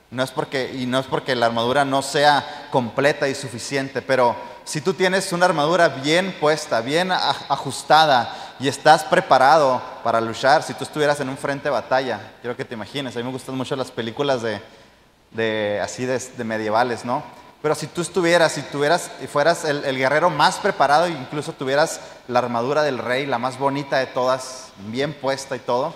No 0.10 0.24
es 0.24 0.32
porque, 0.32 0.72
y 0.74 0.86
no 0.86 1.00
es 1.00 1.06
porque 1.06 1.36
la 1.36 1.46
armadura 1.46 1.86
no 1.86 2.02
sea 2.02 2.68
completa 2.72 3.28
y 3.28 3.36
suficiente, 3.36 4.02
pero 4.02 4.36
si 4.64 4.82
tú 4.82 4.94
tienes 4.94 5.32
una 5.34 5.46
armadura 5.46 5.88
bien 5.88 6.36
puesta, 6.40 6.82
bien 6.82 7.12
ajustada 7.12 8.51
y 8.62 8.68
estás 8.68 9.04
preparado 9.04 9.82
para 10.04 10.22
luchar, 10.22 10.62
si 10.62 10.76
tú 10.76 10.84
estuvieras 10.84 11.20
en 11.20 11.30
un 11.30 11.38
frente 11.38 11.64
de 11.64 11.72
batalla, 11.72 12.34
quiero 12.42 12.56
que 12.56 12.64
te 12.64 12.76
imagines, 12.76 13.16
a 13.16 13.20
mí 13.20 13.26
me 13.26 13.32
gustan 13.32 13.56
mucho 13.56 13.76
las 13.76 13.90
películas 13.90 14.44
de, 14.44 15.80
así 15.82 16.06
de, 16.06 16.20
de 16.20 16.44
medievales, 16.44 17.04
¿no? 17.04 17.24
Pero 17.64 17.74
si 17.74 17.88
tú 17.88 18.02
estuvieras, 18.02 18.52
si 18.52 18.62
tuvieras, 18.62 19.10
y 19.20 19.26
fueras 19.26 19.66
el, 19.66 19.98
guerrero 19.98 20.30
más 20.30 20.60
preparado, 20.60 21.08
incluso 21.08 21.54
tuvieras 21.54 22.02
la 22.28 22.38
armadura 22.38 22.84
del 22.84 23.00
rey, 23.00 23.26
la 23.26 23.40
más 23.40 23.58
bonita 23.58 23.98
de 23.98 24.06
todas, 24.06 24.70
bien 24.88 25.14
puesta 25.14 25.56
y 25.56 25.60
todo, 25.60 25.96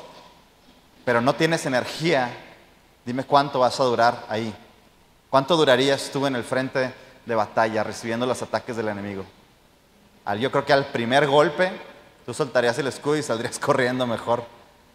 pero 1.06 1.22
no 1.22 1.36
tienes 1.36 1.68
energía, 1.68 2.36
dime 3.06 3.26
cuánto 3.26 3.60
vas 3.60 3.80
a 3.80 3.84
durar 3.84 4.26
ahí. 4.28 4.56
¿Cuánto 5.30 5.56
durarías 5.56 6.10
tú 6.12 6.26
en 6.26 6.36
el 6.36 6.44
frente 6.44 6.92
de 7.28 7.36
batalla 7.36 7.84
recibiendo 7.84 8.26
los 8.26 8.42
ataques 8.42 8.76
del 8.76 8.88
enemigo? 8.88 9.24
Yo 10.40 10.50
creo 10.50 10.66
que 10.66 10.74
al 10.74 10.86
primer 10.86 11.28
golpe 11.28 11.72
tú 12.26 12.34
soltarías 12.34 12.78
el 12.80 12.88
escudo 12.88 13.18
y 13.18 13.24
saldrías 13.24 13.60
corriendo 13.60 14.08
mejor. 14.08 14.44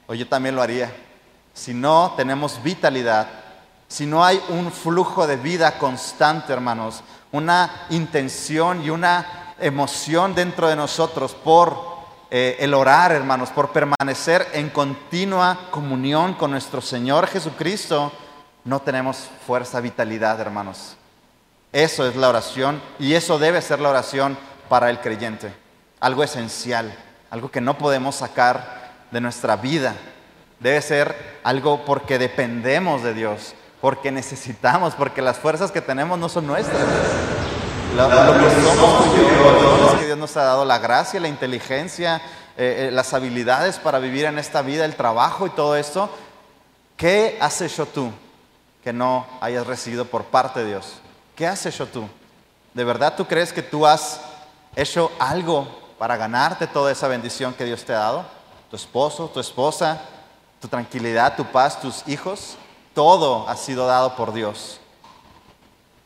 O 0.07 0.15
yo 0.15 0.27
también 0.29 0.55
lo 0.55 0.63
haría. 0.63 0.93
Si 1.55 1.75
no 1.75 2.15
tenemos 2.17 2.63
vitalidad, 2.63 3.29
si 3.89 4.07
no 4.07 4.25
hay 4.25 4.41
un 4.49 4.71
flujo 4.71 5.27
de 5.27 5.37
vida 5.37 5.79
constante, 5.79 6.53
hermanos, 6.53 7.03
una 7.33 7.87
intención 7.91 8.85
y 8.85 8.91
una 8.91 9.55
emoción 9.59 10.35
dentro 10.35 10.69
de 10.69 10.77
nosotros 10.77 11.35
por 11.35 11.91
eh, 12.31 12.57
el 12.61 12.75
orar, 12.75 13.13
hermanos, 13.13 13.51
por 13.51 13.71
permanecer 13.71 14.47
en 14.53 14.71
continua 14.71 15.69
comunión 15.71 16.35
con 16.35 16.53
nuestro 16.53 16.81
Señor 16.81 17.27
Jesucristo, 17.27 18.13
no 18.65 18.81
tenemos 18.81 19.29
fuerza, 19.47 19.81
vitalidad, 19.81 20.41
hermanos. 20.41 20.97
Eso 21.73 22.07
es 22.09 22.17
la 22.17 22.29
oración 22.29 22.81
y 22.99 23.15
eso 23.15 23.39
debe 23.39 23.61
ser 23.63 23.81
la 23.81 23.91
oración 23.91 24.39
para 24.69 24.91
el 24.91 25.01
creyente. 25.01 25.53
Algo 25.99 26.23
esencial, 26.23 26.97
algo 27.31 27.51
que 27.51 27.61
no 27.61 27.79
podemos 27.79 28.17
sacar 28.17 28.91
de 29.11 29.21
nuestra 29.21 29.57
vida. 29.57 29.95
Debe 30.59 30.83
ser 30.83 31.41
algo 31.43 31.85
porque 31.85 32.19
dependemos 32.19 33.03
de 33.03 33.15
Dios 33.15 33.55
porque 33.81 34.13
necesitamos, 34.13 34.95
porque 34.95 35.23
las 35.23 35.39
fuerzas 35.39 35.73
que 35.73 35.81
tenemos 35.81 36.19
no 36.19 36.29
son 36.29 36.47
nuestras. 36.47 36.81
Lo, 37.97 38.09
que 38.09 38.63
somos 38.63 39.95
que 39.99 40.07
Dios 40.07 40.19
nos 40.19 40.37
ha 40.37 40.45
dado, 40.45 40.65
la 40.65 40.79
gracia, 40.79 41.19
la 41.19 41.29
inteligencia, 41.29 42.17
eh, 42.57 42.89
eh, 42.89 42.91
las 42.93 43.15
habilidades 43.15 43.79
para 43.79 43.99
vivir 43.99 44.27
en 44.27 44.39
esta 44.39 44.63
vida, 44.63 44.85
el 44.85 44.95
trabajo 44.95 45.47
y 45.47 45.51
todo 45.51 45.77
esto. 45.77 46.11
¿Qué 46.97 47.39
has 47.41 47.61
hecho 47.63 47.87
tú 47.87 48.13
que 48.85 48.93
no 48.93 49.27
hayas 49.41 49.67
recibido 49.67 50.05
por 50.05 50.25
parte 50.25 50.61
de 50.61 50.67
Dios? 50.67 50.99
¿Qué 51.35 51.47
has 51.47 51.65
hecho 51.65 51.87
tú? 51.87 52.07
¿De 52.75 52.85
verdad 52.85 53.15
tú 53.17 53.27
crees 53.27 53.53
que 53.53 53.63
tú 53.63 53.87
has 53.87 54.21
hecho 54.77 55.11
algo 55.19 55.67
para 56.01 56.17
ganarte 56.17 56.67
toda 56.67 56.91
esa 56.91 57.09
bendición 57.09 57.53
que 57.53 57.67
Dios 57.67 57.85
te 57.85 57.93
ha 57.93 57.99
dado? 57.99 58.25
¿Tu 58.71 58.77
esposo, 58.77 59.29
tu 59.29 59.39
esposa, 59.39 60.01
tu 60.59 60.67
tranquilidad, 60.67 61.37
tu 61.37 61.45
paz, 61.45 61.79
tus 61.79 62.09
hijos? 62.09 62.57
Todo 62.95 63.47
ha 63.47 63.55
sido 63.55 63.87
dado 63.87 64.17
por 64.17 64.33
Dios. 64.33 64.81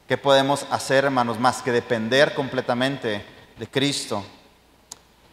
¿Qué 0.09 0.19
podemos 0.19 0.67
hacer, 0.73 1.05
hermanos, 1.05 1.39
más 1.39 1.63
que 1.63 1.71
depender 1.71 2.35
completamente 2.35 3.25
de 3.57 3.71
Cristo? 3.71 4.25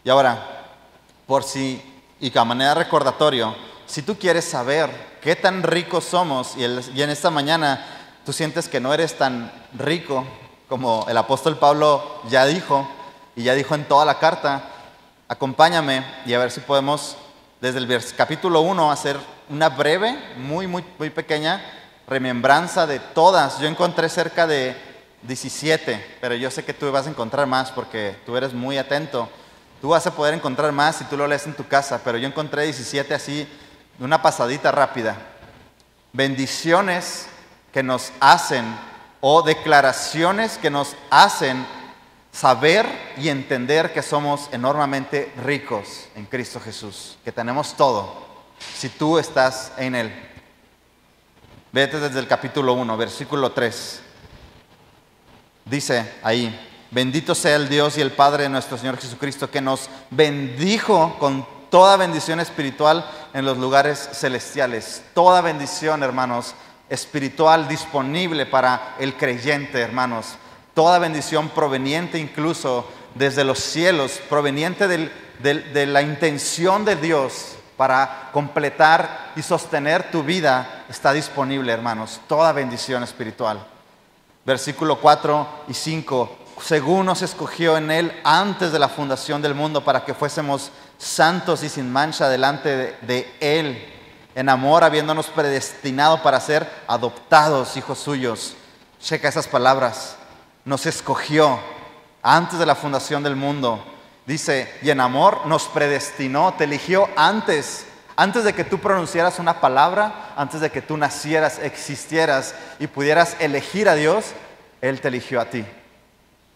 Y 0.04 0.10
ahora, 0.10 0.68
por 1.26 1.42
si, 1.42 1.82
y 2.20 2.38
a 2.38 2.44
manera 2.44 2.74
recordatorio, 2.74 3.56
si 3.86 4.02
tú 4.02 4.16
quieres 4.16 4.44
saber 4.44 5.18
qué 5.20 5.34
tan 5.34 5.64
ricos 5.64 6.04
somos 6.04 6.56
y 6.56 6.62
en 6.62 7.10
esta 7.10 7.30
mañana 7.30 7.84
tú 8.24 8.32
sientes 8.32 8.68
que 8.68 8.78
no 8.78 8.94
eres 8.94 9.18
tan 9.18 9.50
rico 9.72 10.24
como 10.68 11.04
el 11.08 11.16
apóstol 11.16 11.58
Pablo 11.58 12.20
ya 12.28 12.46
dijo, 12.46 12.88
y 13.34 13.44
ya 13.44 13.54
dijo 13.54 13.74
en 13.74 13.84
toda 13.84 14.04
la 14.04 14.18
carta, 14.18 14.62
acompáñame 15.28 16.04
y 16.26 16.34
a 16.34 16.38
ver 16.38 16.50
si 16.50 16.60
podemos 16.60 17.16
desde 17.60 17.78
el 17.78 18.14
capítulo 18.16 18.60
1 18.60 18.90
hacer 18.90 19.16
una 19.48 19.68
breve, 19.68 20.18
muy, 20.36 20.66
muy, 20.66 20.84
muy 20.98 21.10
pequeña 21.10 21.62
remembranza 22.06 22.86
de 22.86 22.98
todas. 22.98 23.58
Yo 23.58 23.68
encontré 23.68 24.08
cerca 24.08 24.46
de 24.46 24.76
17, 25.22 26.18
pero 26.20 26.34
yo 26.34 26.50
sé 26.50 26.64
que 26.64 26.74
tú 26.74 26.90
vas 26.90 27.06
a 27.06 27.10
encontrar 27.10 27.46
más 27.46 27.70
porque 27.70 28.16
tú 28.26 28.36
eres 28.36 28.52
muy 28.52 28.78
atento. 28.78 29.28
Tú 29.80 29.90
vas 29.90 30.06
a 30.06 30.14
poder 30.14 30.34
encontrar 30.34 30.72
más 30.72 30.96
si 30.96 31.04
tú 31.04 31.16
lo 31.16 31.26
lees 31.26 31.46
en 31.46 31.54
tu 31.54 31.66
casa, 31.66 32.00
pero 32.04 32.18
yo 32.18 32.26
encontré 32.26 32.64
17 32.64 33.14
así, 33.14 33.48
una 33.98 34.20
pasadita 34.22 34.70
rápida. 34.72 35.16
Bendiciones 36.12 37.26
que 37.72 37.82
nos 37.82 38.12
hacen 38.20 38.64
o 39.20 39.42
declaraciones 39.42 40.58
que 40.58 40.70
nos 40.70 40.94
hacen 41.10 41.64
saber 42.32 42.86
y 43.18 43.28
entender 43.28 43.92
que 43.92 44.02
somos 44.02 44.48
enormemente 44.52 45.32
ricos 45.44 46.08
en 46.16 46.24
Cristo 46.24 46.58
Jesús, 46.58 47.18
que 47.24 47.30
tenemos 47.30 47.76
todo 47.76 48.26
si 48.74 48.88
tú 48.88 49.18
estás 49.18 49.72
en 49.76 49.94
Él. 49.94 50.12
Vete 51.72 52.00
desde 52.00 52.18
el 52.18 52.26
capítulo 52.26 52.72
1, 52.74 52.96
versículo 52.96 53.52
3. 53.52 54.00
Dice 55.64 56.14
ahí, 56.22 56.68
bendito 56.90 57.34
sea 57.34 57.56
el 57.56 57.68
Dios 57.68 57.96
y 57.98 58.00
el 58.00 58.12
Padre 58.12 58.44
de 58.44 58.48
nuestro 58.48 58.76
Señor 58.76 58.98
Jesucristo, 58.98 59.50
que 59.50 59.60
nos 59.60 59.88
bendijo 60.10 61.16
con 61.18 61.46
toda 61.70 61.96
bendición 61.96 62.40
espiritual 62.40 63.08
en 63.32 63.44
los 63.44 63.58
lugares 63.58 64.10
celestiales. 64.12 65.02
Toda 65.14 65.40
bendición, 65.40 66.02
hermanos, 66.02 66.54
espiritual 66.88 67.68
disponible 67.68 68.44
para 68.44 68.96
el 68.98 69.16
creyente, 69.16 69.80
hermanos. 69.80 70.36
Toda 70.74 70.98
bendición 70.98 71.48
proveniente 71.50 72.18
incluso 72.18 72.88
desde 73.14 73.44
los 73.44 73.58
cielos, 73.58 74.20
proveniente 74.28 74.88
de 74.88 75.86
la 75.86 76.02
intención 76.02 76.84
de 76.84 76.96
Dios 76.96 77.56
para 77.76 78.30
completar 78.32 79.32
y 79.34 79.42
sostener 79.42 80.10
tu 80.10 80.22
vida 80.22 80.84
está 80.88 81.12
disponible, 81.12 81.72
hermanos. 81.72 82.20
Toda 82.28 82.52
bendición 82.52 83.02
espiritual. 83.02 83.66
Versículo 84.44 85.00
4 85.00 85.64
y 85.68 85.74
5. 85.74 86.38
Según 86.60 87.06
nos 87.06 87.22
escogió 87.22 87.76
en 87.76 87.90
Él 87.90 88.20
antes 88.24 88.72
de 88.72 88.78
la 88.78 88.88
fundación 88.88 89.42
del 89.42 89.54
mundo 89.54 89.82
para 89.82 90.04
que 90.04 90.14
fuésemos 90.14 90.70
santos 90.98 91.62
y 91.64 91.68
sin 91.68 91.90
mancha 91.90 92.28
delante 92.28 92.96
de, 93.02 93.34
Él, 93.40 93.84
en 94.34 94.48
amor, 94.48 94.84
habiéndonos 94.84 95.26
predestinado 95.26 96.22
para 96.22 96.40
ser 96.40 96.70
adoptados 96.86 97.76
hijos 97.76 97.98
suyos. 97.98 98.54
Checa 99.00 99.28
esas 99.28 99.48
palabras. 99.48 100.16
Nos 100.64 100.86
escogió 100.86 101.58
antes 102.22 102.58
de 102.58 102.66
la 102.66 102.74
fundación 102.74 103.22
del 103.22 103.36
mundo 103.36 103.84
Dice, 104.26 104.72
y 104.82 104.90
en 104.90 105.00
amor 105.00 105.46
nos 105.46 105.64
predestinó, 105.64 106.54
te 106.54 106.64
eligió 106.64 107.08
antes, 107.16 107.86
antes 108.14 108.44
de 108.44 108.52
que 108.52 108.62
tú 108.62 108.78
pronunciaras 108.78 109.40
una 109.40 109.60
palabra, 109.60 110.32
antes 110.36 110.60
de 110.60 110.70
que 110.70 110.80
tú 110.80 110.96
nacieras, 110.96 111.58
existieras 111.58 112.54
y 112.78 112.86
pudieras 112.86 113.36
elegir 113.40 113.88
a 113.88 113.96
Dios, 113.96 114.26
Él 114.80 115.00
te 115.00 115.08
eligió 115.08 115.40
a 115.40 115.46
ti. 115.46 115.64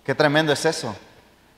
Qué 0.05 0.15
tremendo 0.15 0.53
es 0.53 0.65
eso. 0.65 0.95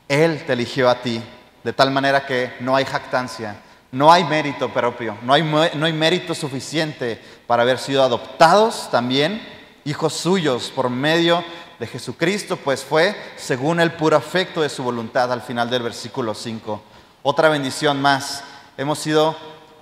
Él 0.09 0.43
te 0.47 0.55
eligió 0.55 0.89
a 0.89 1.03
ti, 1.03 1.23
de 1.63 1.73
tal 1.75 1.91
manera 1.91 2.25
que 2.25 2.55
no 2.61 2.75
hay 2.75 2.87
jactancia, 2.87 3.57
no 3.93 4.11
hay 4.11 4.25
mérito 4.25 4.73
propio, 4.73 5.19
no 5.23 5.35
hay, 5.35 5.43
no 5.43 5.85
hay 5.85 5.93
mérito 5.93 6.35
suficiente 6.35 7.21
para 7.47 7.65
haber 7.65 7.79
sido 7.79 8.03
adoptados 8.03 8.91
también, 8.91 9.47
hijos 9.85 10.15
suyos, 10.15 10.73
por 10.75 10.89
medio 10.89 11.45
de 11.79 11.87
Jesucristo, 11.87 12.57
pues 12.57 12.85
fue 12.85 13.15
según 13.37 13.81
el 13.81 13.93
puro 13.93 14.17
afecto 14.17 14.63
de 14.63 14.69
su 14.69 14.83
voluntad 14.83 15.33
al 15.33 15.43
final 15.43 15.71
del 15.71 15.83
versículo 15.83 16.35
5. 16.35 16.83
Otra 17.23 17.49
bendición 17.49 18.01
más. 18.03 18.43
Hemos 18.77 18.99
sido 18.99 19.37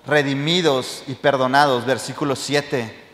redimidos 0.06 1.02
y 1.06 1.14
perdonados. 1.14 1.86
Versículo 1.86 2.36
7. 2.36 3.04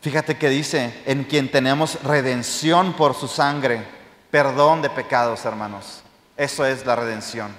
Fíjate 0.00 0.36
que 0.36 0.48
dice, 0.48 1.02
en 1.06 1.24
quien 1.24 1.50
tenemos 1.50 2.02
redención 2.02 2.92
por 2.92 3.14
su 3.14 3.28
sangre, 3.28 3.84
perdón 4.30 4.82
de 4.82 4.90
pecados, 4.90 5.44
hermanos. 5.44 6.02
Eso 6.36 6.66
es 6.66 6.84
la 6.84 6.96
redención. 6.96 7.54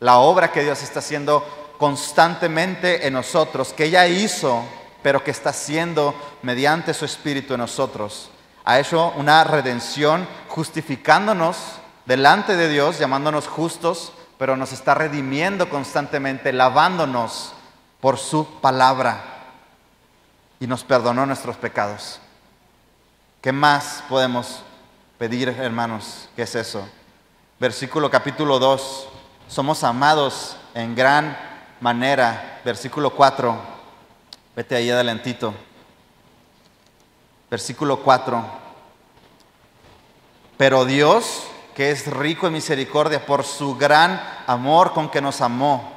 La 0.00 0.18
obra 0.18 0.52
que 0.52 0.62
Dios 0.62 0.82
está 0.82 1.00
haciendo 1.00 1.44
constantemente 1.78 3.06
en 3.06 3.12
nosotros, 3.12 3.72
que 3.72 3.90
ya 3.90 4.06
hizo, 4.06 4.64
pero 5.02 5.22
que 5.22 5.30
está 5.30 5.50
haciendo 5.50 6.14
mediante 6.42 6.94
su 6.94 7.04
Espíritu 7.04 7.54
en 7.54 7.60
nosotros. 7.60 8.30
Ha 8.68 8.80
hecho 8.80 9.14
una 9.16 9.44
redención 9.44 10.28
justificándonos 10.48 11.56
delante 12.04 12.54
de 12.54 12.68
Dios, 12.68 12.98
llamándonos 12.98 13.48
justos, 13.48 14.12
pero 14.36 14.58
nos 14.58 14.72
está 14.72 14.92
redimiendo 14.92 15.70
constantemente, 15.70 16.52
lavándonos 16.52 17.54
por 18.02 18.18
su 18.18 18.60
palabra 18.60 19.24
y 20.60 20.66
nos 20.66 20.84
perdonó 20.84 21.24
nuestros 21.24 21.56
pecados. 21.56 22.20
¿Qué 23.40 23.52
más 23.52 24.04
podemos 24.06 24.60
pedir, 25.16 25.48
hermanos? 25.48 26.28
¿Qué 26.36 26.42
es 26.42 26.54
eso? 26.54 26.86
Versículo 27.58 28.10
capítulo 28.10 28.58
2. 28.58 29.08
Somos 29.48 29.82
amados 29.82 30.58
en 30.74 30.94
gran 30.94 31.38
manera. 31.80 32.60
Versículo 32.66 33.14
4. 33.14 33.58
Vete 34.54 34.76
ahí 34.76 34.90
adelantito. 34.90 35.54
Versículo 37.50 38.00
4. 38.00 38.44
Pero 40.56 40.84
Dios, 40.84 41.44
que 41.74 41.90
es 41.90 42.06
rico 42.08 42.46
en 42.46 42.54
misericordia, 42.54 43.24
por 43.24 43.44
su 43.44 43.76
gran 43.76 44.20
amor 44.46 44.92
con 44.92 45.08
que 45.08 45.20
nos 45.20 45.40
amó, 45.40 45.92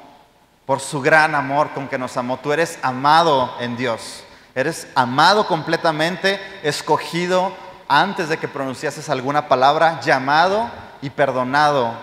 por 0.65 0.79
su 0.79 1.01
gran 1.01 1.35
amor 1.35 1.71
con 1.71 1.87
que 1.87 1.97
nos 1.97 2.15
amó, 2.15 2.37
tú 2.37 2.53
eres 2.53 2.79
amado 2.83 3.55
en 3.59 3.75
Dios. 3.75 4.23
Eres 4.53 4.87
amado 4.95 5.47
completamente, 5.47 6.39
escogido 6.63 7.53
antes 7.87 8.29
de 8.29 8.37
que 8.37 8.47
pronunciases 8.47 9.09
alguna 9.09 9.47
palabra, 9.47 9.99
llamado 10.01 10.69
y 11.01 11.09
perdonado 11.09 11.93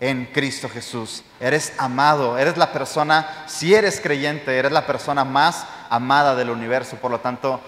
en 0.00 0.26
Cristo 0.26 0.68
Jesús. 0.68 1.22
Eres 1.38 1.74
amado, 1.78 2.38
eres 2.38 2.56
la 2.56 2.72
persona, 2.72 3.44
si 3.46 3.74
eres 3.74 4.00
creyente, 4.00 4.58
eres 4.58 4.72
la 4.72 4.86
persona 4.86 5.24
más 5.24 5.64
amada 5.88 6.34
del 6.34 6.50
universo. 6.50 6.96
Por 6.96 7.10
lo 7.10 7.20
tanto, 7.20 7.60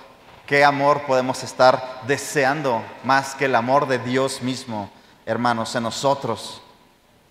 ¿qué 0.52 0.66
amor 0.66 1.04
podemos 1.06 1.42
estar 1.42 2.02
deseando 2.06 2.84
más 3.04 3.34
que 3.34 3.46
el 3.46 3.54
amor 3.54 3.88
de 3.88 3.98
Dios 3.98 4.42
mismo, 4.42 4.90
hermanos, 5.24 5.74
en 5.76 5.82
nosotros? 5.84 6.60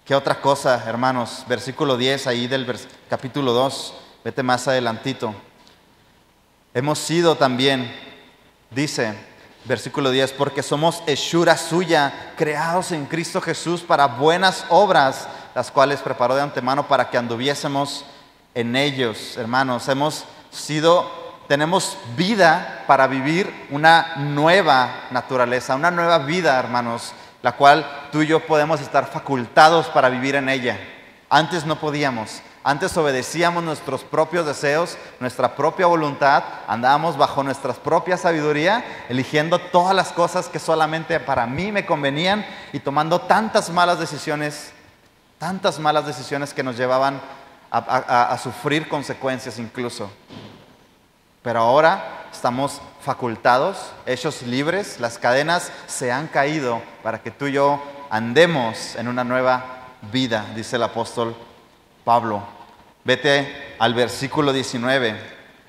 ¿Qué 0.03 0.15
otra 0.15 0.41
cosa, 0.41 0.83
hermanos? 0.87 1.45
Versículo 1.47 1.97
10 1.97 2.25
ahí 2.25 2.47
del 2.47 2.65
capítulo 3.07 3.53
2, 3.53 3.93
vete 4.23 4.41
más 4.41 4.67
adelantito. 4.67 5.35
Hemos 6.73 6.97
sido 6.97 7.35
también, 7.35 7.95
dice, 8.71 9.13
versículo 9.65 10.09
10, 10.09 10.31
porque 10.31 10.63
somos 10.63 11.03
hechura 11.05 11.57
suya, 11.57 12.33
creados 12.35 12.91
en 12.91 13.05
Cristo 13.05 13.39
Jesús 13.39 13.81
para 13.81 14.07
buenas 14.07 14.65
obras, 14.69 15.27
las 15.53 15.69
cuales 15.69 15.99
preparó 15.99 16.33
de 16.33 16.41
antemano 16.41 16.87
para 16.87 17.11
que 17.11 17.19
anduviésemos 17.19 18.03
en 18.55 18.75
ellos, 18.75 19.37
hermanos. 19.37 19.87
Hemos 19.89 20.25
sido, 20.49 21.20
tenemos 21.51 21.97
vida 22.15 22.85
para 22.87 23.07
vivir 23.07 23.67
una 23.71 24.13
nueva 24.15 25.07
naturaleza, 25.11 25.75
una 25.75 25.91
nueva 25.91 26.19
vida, 26.19 26.57
hermanos, 26.57 27.11
la 27.41 27.57
cual 27.57 27.85
tú 28.09 28.21
y 28.21 28.27
yo 28.27 28.47
podemos 28.47 28.79
estar 28.79 29.07
facultados 29.07 29.87
para 29.87 30.07
vivir 30.07 30.35
en 30.35 30.47
ella. 30.47 30.79
Antes 31.29 31.65
no 31.65 31.77
podíamos. 31.77 32.41
Antes 32.63 32.95
obedecíamos 32.95 33.65
nuestros 33.65 34.05
propios 34.05 34.45
deseos, 34.45 34.97
nuestra 35.19 35.53
propia 35.53 35.87
voluntad, 35.87 36.41
andábamos 36.69 37.17
bajo 37.17 37.43
nuestra 37.43 37.73
propia 37.73 38.15
sabiduría, 38.15 38.85
eligiendo 39.09 39.59
todas 39.59 39.93
las 39.93 40.13
cosas 40.13 40.47
que 40.47 40.57
solamente 40.57 41.19
para 41.19 41.47
mí 41.47 41.73
me 41.73 41.85
convenían 41.85 42.45
y 42.71 42.79
tomando 42.79 43.19
tantas 43.19 43.69
malas 43.69 43.99
decisiones, 43.99 44.71
tantas 45.37 45.79
malas 45.79 46.07
decisiones 46.07 46.53
que 46.53 46.63
nos 46.63 46.77
llevaban 46.77 47.19
a, 47.69 48.37
sufrir 48.41 48.87
consecuencias 48.87 49.59
incluso. 49.59 50.09
Pero 51.43 51.59
ahora 51.59 52.27
estamos 52.31 52.81
facultados, 53.01 53.77
hechos 54.05 54.43
libres, 54.43 54.99
las 54.99 55.17
cadenas 55.17 55.71
se 55.87 56.11
han 56.11 56.27
caído 56.27 56.81
para 57.01 57.21
que 57.21 57.31
tú 57.31 57.47
y 57.47 57.53
yo 57.53 57.81
andemos 58.11 58.95
en 58.95 59.07
una 59.07 59.23
nueva 59.23 59.87
vida, 60.11 60.45
dice 60.55 60.75
el 60.75 60.83
apóstol 60.83 61.35
Pablo. 62.03 62.43
Vete 63.03 63.75
al 63.79 63.95
versículo 63.95 64.53
19, 64.53 65.15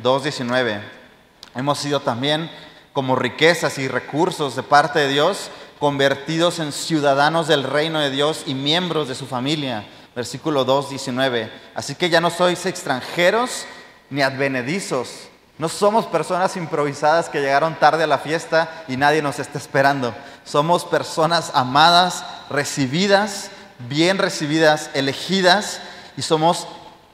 2.19. 0.02 0.82
Hemos 1.54 1.78
sido 1.78 2.00
también 2.00 2.50
como 2.92 3.16
riquezas 3.16 3.78
y 3.78 3.88
recursos 3.88 4.54
de 4.56 4.62
parte 4.62 4.98
de 4.98 5.08
Dios, 5.08 5.50
convertidos 5.78 6.58
en 6.58 6.72
ciudadanos 6.72 7.48
del 7.48 7.64
reino 7.64 8.00
de 8.00 8.10
Dios 8.10 8.44
y 8.46 8.54
miembros 8.54 9.08
de 9.08 9.14
su 9.14 9.26
familia. 9.26 9.86
Versículo 10.14 10.66
2.19. 10.66 11.50
Así 11.74 11.94
que 11.94 12.10
ya 12.10 12.20
no 12.20 12.28
sois 12.28 12.66
extranjeros 12.66 13.64
ni 14.10 14.20
advenedizos. 14.20 15.31
No 15.62 15.68
somos 15.68 16.06
personas 16.06 16.56
improvisadas 16.56 17.28
que 17.28 17.40
llegaron 17.40 17.76
tarde 17.76 18.02
a 18.02 18.08
la 18.08 18.18
fiesta 18.18 18.82
y 18.88 18.96
nadie 18.96 19.22
nos 19.22 19.38
está 19.38 19.58
esperando. 19.58 20.12
Somos 20.42 20.84
personas 20.84 21.52
amadas, 21.54 22.24
recibidas, 22.50 23.48
bien 23.88 24.18
recibidas, 24.18 24.90
elegidas 24.92 25.80
y 26.16 26.22
somos 26.22 26.66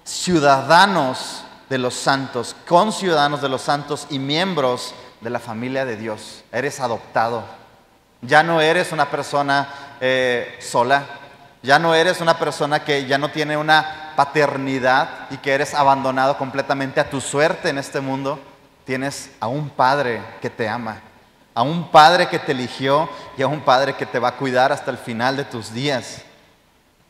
ciudadanos 0.03 1.43
de 1.69 1.77
los 1.77 1.93
santos, 1.93 2.57
conciudadanos 2.67 3.43
de 3.43 3.51
los 3.51 3.61
santos 3.61 4.07
y 4.09 4.19
miembros 4.19 4.95
de 5.21 5.29
la 5.29 5.41
familia 5.41 5.85
de 5.85 5.99
Dios. 5.99 6.43
Eres 6.51 6.81
adoptado. 6.81 7.45
Ya 8.23 8.43
no 8.43 8.63
eres 8.63 8.93
una 8.93 9.11
persona 9.11 9.69
eh, 10.01 10.57
sola. 10.63 11.05
Ya 11.63 11.79
no 11.79 11.95
eres 11.95 12.23
una 12.23 12.39
persona 12.39 12.83
que 12.83 13.05
ya 13.05 13.19
no 13.19 13.31
tiene 13.31 13.59
una 13.59 14.08
paternidad 14.19 15.31
y 15.31 15.37
que 15.37 15.53
eres 15.53 15.75
abandonado 15.75 16.37
completamente 16.39 16.99
a 16.99 17.09
tu 17.09 17.21
suerte 17.21 17.69
en 17.69 17.79
este 17.79 18.01
mundo. 18.01 18.41
Tienes 18.85 19.31
a 19.39 19.47
un 19.47 19.71
Padre 19.71 20.21
que 20.43 20.51
te 20.51 20.69
ama, 20.69 21.01
a 21.55 21.63
un 21.63 21.89
Padre 21.93 22.29
que 22.29 22.41
te 22.41 22.51
eligió 22.51 23.09
y 23.37 23.43
a 23.43 23.47
un 23.47 23.61
Padre 23.61 23.95
que 23.95 24.07
te 24.07 24.19
va 24.19 24.31
a 24.31 24.37
cuidar 24.37 24.73
hasta 24.73 24.91
el 24.91 24.99
final 24.99 25.37
de 25.37 25.45
tus 25.45 25.73
días. 25.73 26.23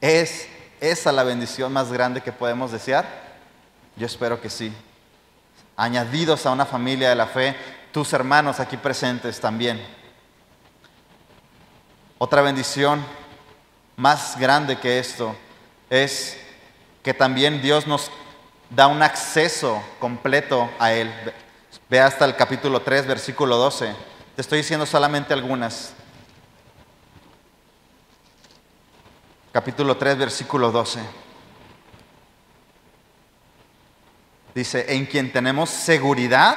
Es 0.03 0.49
esa 0.83 1.11
la 1.11 1.23
bendición 1.23 1.73
más 1.73 1.91
grande 1.91 2.21
que 2.21 2.31
podemos 2.31 2.73
desear? 2.73 3.07
Yo 3.97 4.05
espero 4.05 4.39
que 4.39 4.51
sí. 4.51 4.71
Añadidos 5.79 6.45
a 6.45 6.51
una 6.51 6.67
familia 6.67 7.09
de 7.09 7.15
la 7.15 7.27
fe, 7.27 7.57
tus 7.91 8.13
hermanos 8.13 8.61
aquí 8.61 8.77
presentes 8.77 9.41
también. 9.41 9.83
Otra 12.19 12.43
bendición 12.43 13.03
más 13.97 14.39
grande 14.39 14.79
que 14.79 14.99
esto 14.99 15.35
es 15.89 16.37
que 17.03 17.15
también 17.15 17.63
Dios 17.63 17.87
nos 17.87 18.11
da 18.71 18.87
un 18.87 19.03
acceso 19.03 19.83
completo 19.99 20.71
a 20.79 20.93
Él. 20.93 21.13
Ve 21.89 22.01
hasta 22.01 22.25
el 22.25 22.37
capítulo 22.37 22.81
3, 22.83 23.07
versículo 23.07 23.57
12. 23.57 23.95
Te 24.37 24.43
estoy 24.43 24.59
diciendo 24.59 24.87
solamente 24.87 25.33
algunas. 25.33 25.95
capítulo 29.53 29.97
3, 29.97 30.19
versículo 30.19 30.71
12. 30.71 31.01
Dice, 34.55 34.95
en 34.95 35.07
quien 35.07 35.33
tenemos 35.33 35.69
seguridad, 35.71 36.57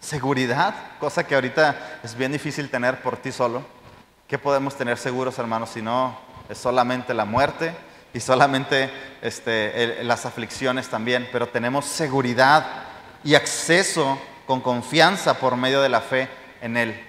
seguridad, 0.00 0.74
cosa 0.98 1.24
que 1.24 1.34
ahorita 1.36 2.00
es 2.02 2.16
bien 2.16 2.32
difícil 2.32 2.70
tener 2.70 3.02
por 3.02 3.18
ti 3.18 3.30
solo. 3.30 3.64
¿Qué 4.26 4.36
podemos 4.36 4.74
tener 4.74 4.98
seguros, 4.98 5.38
hermanos, 5.38 5.70
si 5.70 5.82
no 5.82 6.18
es 6.48 6.58
solamente 6.58 7.14
la 7.14 7.24
muerte 7.24 7.72
y 8.14 8.20
solamente 8.20 8.90
este, 9.20 10.04
las 10.04 10.26
aflicciones 10.26 10.88
también? 10.88 11.28
Pero 11.32 11.48
tenemos 11.48 11.86
seguridad 11.86 12.64
y 13.24 13.34
acceso 13.34 14.18
con 14.46 14.60
confianza 14.60 15.38
por 15.38 15.56
medio 15.56 15.82
de 15.82 15.88
la 15.88 16.00
fe 16.00 16.28
en 16.60 16.76
Él. 16.76 17.00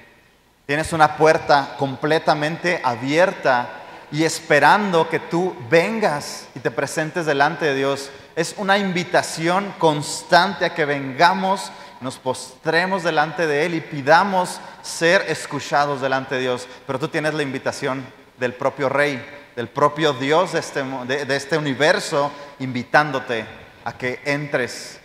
Tienes 0.66 0.94
una 0.94 1.18
puerta 1.18 1.76
completamente 1.78 2.80
abierta 2.84 3.70
y 4.12 4.24
esperando 4.24 5.10
que 5.10 5.20
tú 5.20 5.56
vengas 5.70 6.48
y 6.56 6.60
te 6.60 6.72
presentes 6.72 7.26
delante 7.26 7.66
de 7.66 7.76
Dios. 7.76 8.12
Es 8.36 8.56
una 8.58 8.78
invitación 8.78 9.74
constante 9.78 10.66
a 10.66 10.74
que 10.74 10.86
vengamos, 10.86 11.72
nos 12.00 12.18
postremos 12.18 13.04
delante 13.04 13.48
de 13.48 13.66
Él 13.66 13.76
y 13.76 13.82
pidamos 13.82 14.62
ser 14.84 15.26
escuchados 15.28 16.00
delante 16.00 16.36
de 16.36 16.42
Dios. 16.42 16.68
Pero 16.86 17.00
tú 17.00 17.08
tienes 17.08 17.34
la 17.34 17.44
invitación 17.44 18.06
del 18.38 18.54
propio 18.54 18.88
Rey, 18.88 19.24
del 19.56 19.70
propio 19.70 20.14
Dios 20.14 20.54
de 20.54 20.60
este, 20.60 20.84
de 20.84 21.36
este 21.36 21.58
universo, 21.58 22.32
invitándote 22.60 23.46
a 23.86 23.98
que 23.98 24.22
entres 24.26 25.00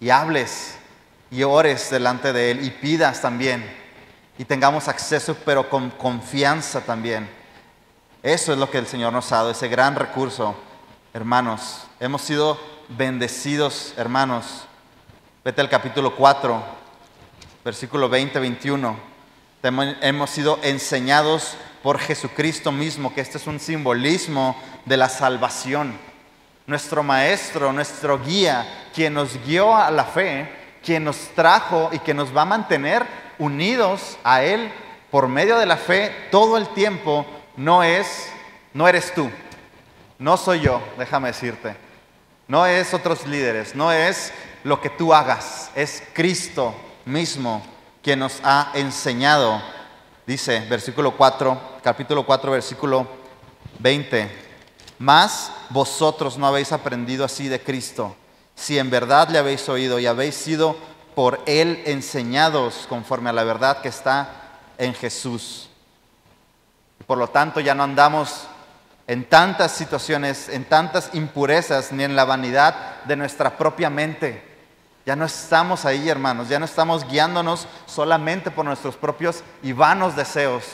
y 0.00 0.10
hables 0.10 0.76
y 1.30 1.42
ores 1.42 1.90
delante 1.90 2.32
de 2.32 2.50
Él 2.50 2.64
y 2.64 2.70
pidas 2.70 3.20
también 3.20 3.64
y 4.38 4.44
tengamos 4.44 4.88
acceso, 4.88 5.36
pero 5.44 5.68
con 5.68 5.90
confianza 5.90 6.80
también 6.80 7.28
eso 8.22 8.52
es 8.52 8.58
lo 8.58 8.70
que 8.70 8.78
el 8.78 8.86
Señor 8.86 9.12
nos 9.12 9.32
ha 9.32 9.38
dado, 9.38 9.50
ese 9.50 9.66
gran 9.66 9.96
recurso 9.96 10.54
hermanos. 11.12 11.88
Hemos 11.98 12.22
sido 12.22 12.56
bendecidos, 12.88 13.94
hermanos. 13.96 14.64
Vete 15.44 15.60
al 15.60 15.68
capítulo 15.68 16.14
4, 16.14 16.62
versículo 17.64 18.08
20-21. 18.08 18.94
Hemos 20.02 20.30
sido 20.30 20.60
enseñados 20.62 21.56
por 21.82 21.98
Jesucristo 21.98 22.70
mismo, 22.70 23.14
que 23.14 23.20
este 23.20 23.38
es 23.38 23.46
un 23.46 23.58
simbolismo 23.58 24.56
de 24.84 24.96
la 24.96 25.08
salvación. 25.08 25.98
Nuestro 26.66 27.02
maestro, 27.02 27.72
nuestro 27.72 28.18
guía, 28.18 28.88
quien 28.94 29.14
nos 29.14 29.36
guió 29.44 29.74
a 29.74 29.90
la 29.90 30.04
fe, 30.04 30.48
quien 30.82 31.04
nos 31.04 31.16
trajo 31.34 31.90
y 31.92 31.98
que 31.98 32.14
nos 32.14 32.34
va 32.34 32.42
a 32.42 32.46
mantener 32.46 33.04
unidos 33.38 34.16
a 34.22 34.42
Él 34.42 34.72
por 35.10 35.28
medio 35.28 35.58
de 35.58 35.66
la 35.66 35.76
fe 35.76 36.28
todo 36.30 36.56
el 36.56 36.68
tiempo, 36.68 37.26
no 37.56 37.82
es, 37.82 38.30
no 38.72 38.88
eres 38.88 39.12
tú, 39.12 39.30
no 40.18 40.36
soy 40.36 40.60
yo, 40.60 40.80
déjame 40.98 41.28
decirte, 41.28 41.76
no 42.48 42.64
es 42.66 42.94
otros 42.94 43.26
líderes, 43.26 43.74
no 43.74 43.92
es 43.92 44.32
lo 44.64 44.80
que 44.80 44.90
tú 44.90 45.12
hagas, 45.12 45.70
es 45.74 46.02
Cristo 46.12 46.74
mismo 47.04 47.62
quien 48.02 48.18
nos 48.18 48.40
ha 48.42 48.70
enseñado. 48.74 49.62
Dice, 50.24 50.60
versículo 50.68 51.16
4, 51.16 51.60
capítulo 51.82 52.24
4, 52.24 52.52
versículo 52.52 53.08
20, 53.80 54.30
más 55.00 55.50
vosotros 55.70 56.38
no 56.38 56.46
habéis 56.46 56.70
aprendido 56.70 57.24
así 57.24 57.48
de 57.48 57.60
Cristo, 57.60 58.14
si 58.54 58.78
en 58.78 58.88
verdad 58.88 59.30
le 59.30 59.38
habéis 59.38 59.68
oído 59.68 59.98
y 59.98 60.06
habéis 60.06 60.36
sido 60.36 60.76
por 61.16 61.40
Él 61.46 61.82
enseñados 61.86 62.86
conforme 62.88 63.30
a 63.30 63.32
la 63.32 63.42
verdad 63.42 63.80
que 63.80 63.88
está 63.88 64.60
en 64.78 64.94
Jesús. 64.94 65.68
Por 67.04 67.18
lo 67.18 67.28
tanto, 67.28 67.58
ya 67.58 67.74
no 67.74 67.82
andamos 67.82 68.46
en 69.08 69.24
tantas 69.24 69.72
situaciones, 69.72 70.48
en 70.48 70.64
tantas 70.66 71.10
impurezas, 71.14 71.90
ni 71.90 72.04
en 72.04 72.14
la 72.14 72.24
vanidad 72.24 73.02
de 73.04 73.16
nuestra 73.16 73.58
propia 73.58 73.90
mente. 73.90 74.51
Ya 75.04 75.16
no 75.16 75.24
estamos 75.24 75.84
ahí, 75.84 76.08
hermanos, 76.08 76.48
ya 76.48 76.60
no 76.60 76.64
estamos 76.64 77.06
guiándonos 77.08 77.66
solamente 77.86 78.52
por 78.52 78.64
nuestros 78.64 78.96
propios 78.96 79.42
y 79.62 79.72
vanos 79.72 80.14
deseos 80.14 80.64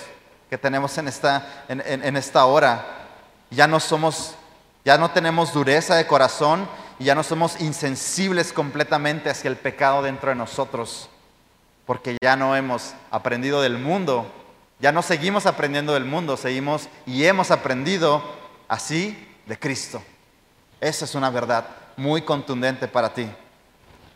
que 0.51 0.59
tenemos 0.59 0.97
en 0.99 1.09
esta, 1.09 1.64
en, 1.69 2.17
esta 2.17 2.45
hora. 2.45 3.07
Ya 3.51 3.67
no 3.67 3.81
somos, 3.81 4.35
ya 4.85 4.99
no 4.99 5.11
tenemos 5.11 5.55
dureza 5.55 5.95
de 5.97 6.07
corazón 6.07 6.69
y 6.99 7.05
ya 7.05 7.14
no 7.14 7.23
somos 7.23 7.59
insensibles 7.61 8.53
completamente 8.53 9.31
hacia 9.31 9.49
el 9.49 9.57
pecado 9.57 10.03
dentro 10.03 10.29
de 10.29 10.37
nosotros, 10.37 11.09
porque 11.87 12.19
ya 12.23 12.37
no 12.37 12.55
hemos 12.55 12.93
aprendido 13.11 13.62
del 13.62 13.79
mundo, 13.79 14.31
ya 14.79 14.93
no 14.93 15.01
seguimos 15.01 15.47
aprendiendo 15.47 15.95
del 15.95 16.05
mundo, 16.05 16.37
seguimos 16.37 16.88
y 17.07 17.25
hemos 17.25 17.51
aprendido 17.51 18.23
así 18.69 19.27
de 19.47 19.59
Cristo. 19.59 20.03
Esa 20.83 21.07
es 21.07 21.14
una 21.14 21.31
verdad 21.31 21.67
muy 21.97 22.23
contundente 22.23 22.88
para 22.88 23.14
ti. 23.14 23.29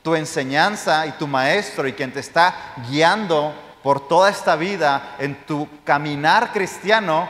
Tu 0.02 0.14
enseñanza 0.14 1.06
y 1.06 1.12
tu 1.12 1.26
maestro 1.26 1.86
y 1.86 1.92
quien 1.92 2.12
te 2.12 2.20
está 2.20 2.74
guiando 2.88 3.54
por 3.82 4.06
toda 4.06 4.30
esta 4.30 4.56
vida 4.56 5.16
en 5.18 5.44
tu 5.46 5.68
caminar 5.84 6.52
cristiano, 6.52 7.28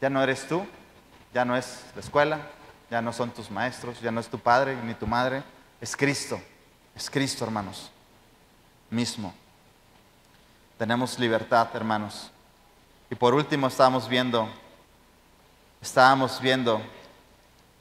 ya 0.00 0.10
no 0.10 0.22
eres 0.22 0.46
tú, 0.46 0.66
ya 1.32 1.44
no 1.44 1.56
es 1.56 1.84
la 1.94 2.00
escuela, 2.00 2.40
ya 2.90 3.00
no 3.00 3.12
son 3.12 3.30
tus 3.30 3.50
maestros, 3.50 4.00
ya 4.00 4.10
no 4.10 4.20
es 4.20 4.28
tu 4.28 4.38
padre 4.38 4.76
ni 4.84 4.94
tu 4.94 5.06
madre, 5.06 5.42
es 5.80 5.96
Cristo, 5.96 6.40
es 6.94 7.08
Cristo 7.08 7.44
hermanos, 7.44 7.90
mismo. 8.90 9.34
Tenemos 10.78 11.18
libertad 11.18 11.68
hermanos. 11.74 12.30
Y 13.10 13.14
por 13.14 13.34
último 13.34 13.66
estábamos 13.66 14.08
viendo, 14.08 14.48
estábamos 15.80 16.40
viendo 16.40 16.82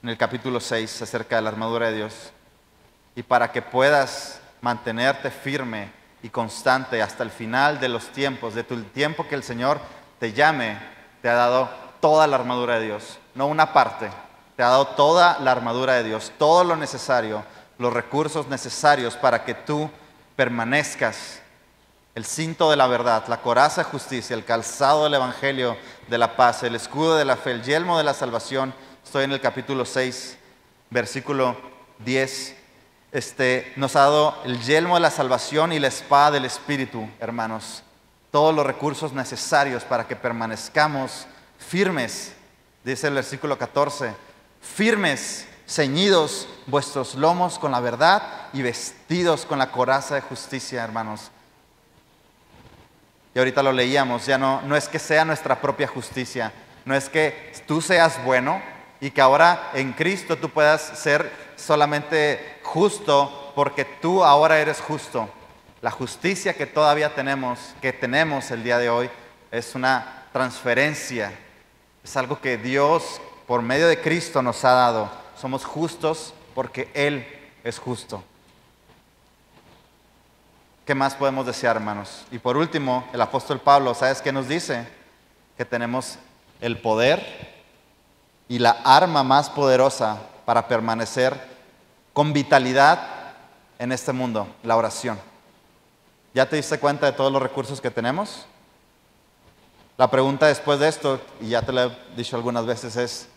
en 0.04 0.10
el 0.10 0.18
capítulo 0.18 0.60
6 0.60 1.02
acerca 1.02 1.38
de 1.38 1.42
la 1.42 1.50
armadura 1.50 1.90
de 1.90 1.98
Dios. 1.98 2.32
Y 3.16 3.24
para 3.24 3.52
que 3.52 3.62
puedas 3.62 4.40
mantenerte 4.62 5.32
firme 5.32 5.92
y 6.24 6.30
constante 6.30 7.02
hasta 7.02 7.24
el 7.24 7.32
final 7.32 7.80
de 7.80 7.90
los 7.90 8.10
tiempos, 8.10 8.54
de 8.54 8.64
tu 8.64 8.82
tiempo 8.84 9.28
que 9.28 9.36
el 9.36 9.44
Señor 9.44 9.80
te 10.20 10.34
llame, 10.34 10.78
te 11.22 11.30
ha 11.30 11.34
dado 11.34 11.70
toda 12.00 12.28
la 12.28 12.38
armadura 12.38 12.80
de 12.80 12.86
Dios, 12.86 13.20
no 13.36 13.48
una 13.48 13.74
parte, 13.74 14.10
te 14.56 14.64
ha 14.64 14.70
dado 14.70 14.88
toda 14.88 15.40
la 15.40 15.52
armadura 15.52 15.94
de 15.94 16.04
Dios, 16.04 16.32
todo 16.38 16.64
lo 16.64 16.76
necesario, 16.76 17.44
los 17.78 17.92
recursos 17.92 18.48
necesarios 18.48 19.16
para 19.16 19.44
que 19.44 19.54
tú 19.54 19.90
permanezcas 20.36 21.42
el 22.14 22.26
cinto 22.26 22.70
de 22.70 22.76
la 22.76 22.88
verdad, 22.88 23.24
la 23.28 23.42
coraza 23.42 23.84
de 23.84 23.90
justicia, 23.90 24.36
el 24.36 24.44
calzado 24.44 25.06
del 25.06 25.14
evangelio 25.14 25.78
de 26.08 26.18
la 26.18 26.36
paz, 26.36 26.64
el 26.64 26.76
escudo 26.76 27.16
de 27.16 27.26
la 27.26 27.38
fe, 27.38 27.52
el 27.52 27.64
yelmo 27.64 27.98
de 27.98 28.04
la 28.04 28.14
salvación. 28.14 28.74
Estoy 29.04 29.24
en 29.24 29.32
el 29.32 29.40
capítulo 29.40 29.86
6, 29.86 30.38
versículo 30.90 31.56
10. 32.00 32.61
Este, 33.12 33.74
nos 33.76 33.96
ha 33.96 34.02
dado 34.02 34.38
el 34.46 34.62
yelmo 34.62 34.96
de 34.96 35.02
la 35.02 35.12
salvación 35.12 35.74
y 35.74 35.80
la 35.80 35.88
espada 35.88 36.32
del 36.32 36.46
Espíritu, 36.46 37.10
hermanos. 37.20 37.84
Todos 38.32 38.56
los 38.56 38.66
recursos 38.66 39.12
necesarios 39.12 39.84
para 39.84 40.08
que 40.08 40.16
permanezcamos 40.16 41.28
firmes, 41.60 42.34
dice 42.84 43.08
el 43.08 43.16
versículo 43.16 43.58
14, 43.58 44.14
firmes, 44.62 45.46
ceñidos 45.68 46.48
vuestros 46.68 47.16
lomos 47.16 47.60
con 47.60 47.72
la 47.72 47.82
verdad 47.82 48.24
y 48.54 48.62
vestidos 48.62 49.46
con 49.46 49.60
la 49.60 49.72
coraza 49.72 50.16
de 50.16 50.22
justicia, 50.22 50.84
hermanos 50.84 51.32
y 53.34 53.40
ahorita 53.40 53.64
lo 53.64 53.72
leíamos, 53.72 54.26
ya 54.26 54.38
no, 54.38 54.62
no 54.64 54.76
es 54.76 54.88
que 54.88 55.00
sea 55.00 55.24
nuestra 55.24 55.62
propia 55.62 55.88
justicia, 55.88 56.52
no 56.84 56.96
es 56.96 57.08
que 57.08 57.54
tú 57.66 57.82
seas 57.82 58.24
bueno 58.26 58.62
y 59.02 59.10
que 59.10 59.20
ahora 59.20 59.72
en 59.74 59.94
Cristo 59.94 60.38
tú 60.38 60.50
puedas 60.50 60.82
ser 60.82 61.32
solamente 61.58 62.60
justo 62.62 63.52
porque 63.56 63.84
tú 63.84 64.24
ahora 64.24 64.60
eres 64.60 64.80
justo. 64.80 65.28
La 65.82 65.90
justicia 65.90 66.54
que 66.54 66.68
todavía 66.68 67.16
tenemos, 67.16 67.74
que 67.82 67.92
tenemos 67.92 68.52
el 68.52 68.64
día 68.64 68.78
de 68.78 68.92
hoy, 68.92 69.10
es 69.50 69.74
una 69.74 70.28
transferencia, 70.32 71.34
es 72.04 72.16
algo 72.16 72.40
que 72.40 72.58
Dios 72.58 73.20
por 73.48 73.64
medio 73.64 73.88
de 73.88 74.00
Cristo 74.00 74.44
nos 74.44 74.64
ha 74.64 74.72
dado. 74.72 75.10
Somos 75.36 75.66
justos 75.66 76.36
porque 76.54 76.90
Él 76.94 77.26
es 77.64 77.80
justo. 77.80 78.24
¿Qué 80.86 80.94
más 80.94 81.16
podemos 81.16 81.48
desear, 81.48 81.76
hermanos? 81.76 82.26
Y 82.32 82.38
por 82.38 82.56
último, 82.56 83.08
el 83.14 83.22
apóstol 83.22 83.60
Pablo, 83.60 83.96
¿sabes 83.96 84.22
qué 84.22 84.32
nos 84.32 84.48
dice? 84.48 84.88
Que 85.58 85.66
tenemos 85.66 86.20
el 86.60 86.80
poder 86.80 87.51
y 88.52 88.60
la 88.60 88.82
arma 88.84 89.24
más 89.24 89.50
poderosa 89.50 90.18
para 90.44 90.68
permanecer 90.68 91.40
con 92.12 92.34
vitalidad 92.34 93.00
en 93.80 93.94
este 93.94 94.12
mundo, 94.12 94.46
la 94.64 94.76
oración. 94.76 95.18
¿Ya 96.34 96.50
te 96.50 96.58
diste 96.58 96.78
cuenta 96.78 97.06
de 97.06 97.14
todos 97.14 97.32
los 97.32 97.42
recursos 97.42 97.80
que 97.80 97.90
tenemos? 97.90 98.46
La 99.98 100.12
pregunta 100.12 100.48
después 100.48 100.82
de 100.82 100.90
esto, 100.90 101.22
y 101.40 101.48
ya 101.48 101.62
te 101.62 101.72
lo 101.72 101.82
he 101.86 101.98
dicho 102.18 102.36
algunas 102.36 102.66
veces, 102.66 102.98
es, 102.98 103.28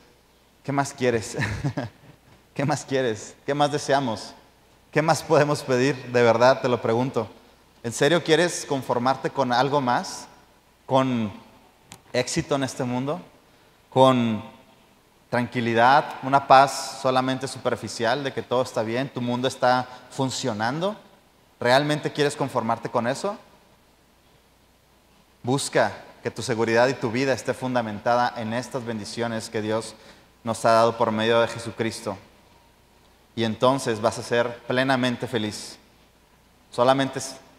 ¿qué 0.64 0.72
más 0.72 0.92
quieres? 0.92 1.36
¿Qué 2.52 2.64
más 2.64 2.84
quieres? 2.84 3.36
¿Qué 3.46 3.54
más 3.54 3.70
deseamos? 3.70 4.34
¿Qué 4.90 5.00
más 5.00 5.22
podemos 5.22 5.62
pedir? 5.62 5.94
De 6.10 6.22
verdad, 6.24 6.60
te 6.60 6.68
lo 6.68 6.82
pregunto. 6.82 7.28
¿En 7.84 7.92
serio 7.92 8.24
quieres 8.24 8.66
conformarte 8.68 9.30
con 9.30 9.52
algo 9.52 9.80
más? 9.80 10.26
¿Con 10.86 11.32
éxito 12.12 12.56
en 12.56 12.64
este 12.64 12.82
mundo? 12.82 13.20
¿Con 13.90 14.53
tranquilidad? 15.34 16.04
¿Una 16.22 16.46
paz 16.46 17.00
solamente 17.02 17.48
superficial 17.48 18.22
de 18.22 18.32
que 18.32 18.40
todo 18.40 18.62
está 18.62 18.84
bien? 18.84 19.08
¿Tu 19.08 19.20
mundo 19.20 19.48
está 19.48 19.84
funcionando? 20.08 20.94
¿Realmente 21.58 22.12
quieres 22.12 22.36
conformarte 22.36 22.88
con 22.88 23.08
eso? 23.08 23.36
Busca 25.42 25.90
que 26.22 26.30
tu 26.30 26.40
seguridad 26.40 26.86
y 26.86 26.94
tu 26.94 27.10
vida 27.10 27.32
esté 27.32 27.52
fundamentada 27.52 28.32
en 28.36 28.52
estas 28.52 28.84
bendiciones 28.84 29.50
que 29.50 29.60
Dios 29.60 29.96
nos 30.44 30.64
ha 30.64 30.70
dado 30.70 30.96
por 30.96 31.10
medio 31.10 31.40
de 31.40 31.48
Jesucristo 31.48 32.16
y 33.34 33.42
entonces 33.42 34.00
vas 34.00 34.16
a 34.20 34.22
ser 34.22 34.58
plenamente 34.68 35.26
feliz. 35.26 35.76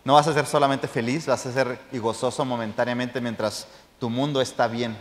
No 0.06 0.14
vas 0.14 0.28
a 0.30 0.34
ser 0.34 0.46
solamente 0.46 0.88
feliz, 0.88 1.26
vas 1.26 1.46
a 1.46 1.52
ser 1.52 1.78
y 1.92 1.98
gozoso 1.98 2.46
momentáneamente 2.46 3.20
mientras 3.20 3.68
tu 4.00 4.10
mundo 4.10 4.40
está 4.40 4.70
bien. 4.70 4.96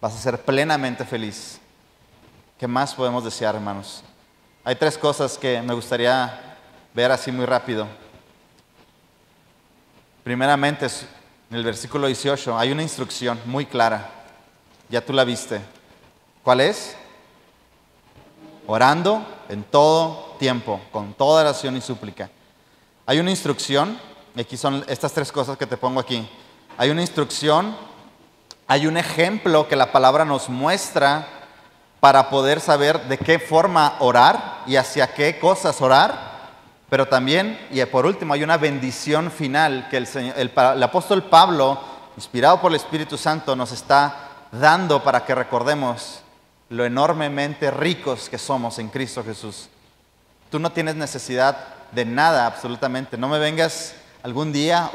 Vas 0.00 0.14
a 0.14 0.18
ser 0.18 0.40
plenamente 0.40 1.04
feliz. 1.04 1.60
¿Qué 2.58 2.66
más 2.66 2.94
podemos 2.94 3.24
desear, 3.24 3.54
hermanos? 3.54 4.02
Hay 4.64 4.76
tres 4.76 4.96
cosas 4.96 5.36
que 5.36 5.60
me 5.60 5.74
gustaría 5.74 6.56
ver 6.94 7.10
así 7.10 7.30
muy 7.30 7.46
rápido. 7.46 7.86
Primeramente, 10.22 10.86
en 11.50 11.56
el 11.56 11.64
versículo 11.64 12.06
18 12.06 12.56
hay 12.58 12.72
una 12.72 12.82
instrucción 12.82 13.40
muy 13.46 13.66
clara. 13.66 14.10
Ya 14.88 15.04
tú 15.04 15.12
la 15.12 15.24
viste. 15.24 15.60
¿Cuál 16.42 16.60
es? 16.60 16.96
orando 18.66 19.24
en 19.48 19.62
todo 19.62 20.36
tiempo, 20.38 20.80
con 20.90 21.14
toda 21.14 21.42
oración 21.42 21.76
y 21.76 21.80
súplica. 21.80 22.30
Hay 23.06 23.18
una 23.18 23.30
instrucción, 23.30 23.98
aquí 24.38 24.56
son 24.56 24.84
estas 24.88 25.12
tres 25.12 25.30
cosas 25.30 25.58
que 25.58 25.66
te 25.66 25.76
pongo 25.76 26.00
aquí. 26.00 26.26
Hay 26.76 26.90
una 26.90 27.02
instrucción, 27.02 27.76
hay 28.66 28.86
un 28.86 28.96
ejemplo 28.96 29.68
que 29.68 29.76
la 29.76 29.92
palabra 29.92 30.24
nos 30.24 30.48
muestra 30.48 31.28
para 32.04 32.28
poder 32.28 32.60
saber 32.60 33.08
de 33.08 33.16
qué 33.16 33.38
forma 33.38 33.96
orar 33.98 34.60
y 34.66 34.76
hacia 34.76 35.14
qué 35.14 35.38
cosas 35.38 35.80
orar. 35.80 36.34
Pero 36.90 37.08
también, 37.08 37.58
y 37.70 37.82
por 37.86 38.04
último, 38.04 38.34
hay 38.34 38.42
una 38.42 38.58
bendición 38.58 39.30
final 39.30 39.88
que 39.88 39.96
el, 39.96 40.82
apóstol 40.82 41.22
Pablo, 41.22 41.80
inspirado 42.14 42.60
por 42.60 42.72
el 42.72 42.76
Espíritu 42.76 43.16
Santo, 43.16 43.56
nos 43.56 43.72
está 43.72 44.28
dando 44.52 45.02
para 45.02 45.24
que 45.24 45.34
recordemos 45.34 46.20
lo 46.68 46.84
enormemente 46.84 47.70
ricos 47.70 48.28
que 48.28 48.36
somos 48.36 48.78
en 48.78 48.90
Cristo 48.90 49.24
Jesús. 49.24 49.70
Tú 50.50 50.58
no 50.58 50.72
tienes 50.72 50.96
necesidad 50.96 51.56
de 51.92 52.04
nada 52.04 52.44
absolutamente. 52.44 53.16
No 53.16 53.28
me 53.28 53.38
vengas 53.38 53.94
algún 54.22 54.52
día 54.52 54.90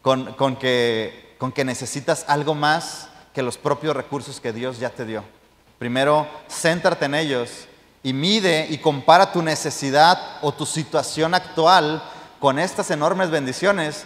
con 0.00 0.56
que 0.56 1.62
necesitas 1.62 2.24
algo 2.26 2.54
más 2.54 3.08
que 3.34 3.42
los 3.42 3.58
propios 3.58 3.94
recursos 3.94 4.40
que 4.40 4.54
Dios 4.54 4.78
ya 4.78 4.88
te 4.88 5.04
dio. 5.04 5.41
Primero, 5.82 6.28
céntrate 6.48 7.06
en 7.06 7.16
ellos 7.16 7.66
y 8.04 8.12
mide 8.12 8.68
y 8.70 8.78
compara 8.78 9.32
tu 9.32 9.42
necesidad 9.42 10.38
o 10.40 10.54
tu 10.54 10.64
situación 10.64 11.34
actual 11.34 12.00
con 12.38 12.60
estas 12.60 12.92
enormes 12.92 13.30
bendiciones 13.30 14.04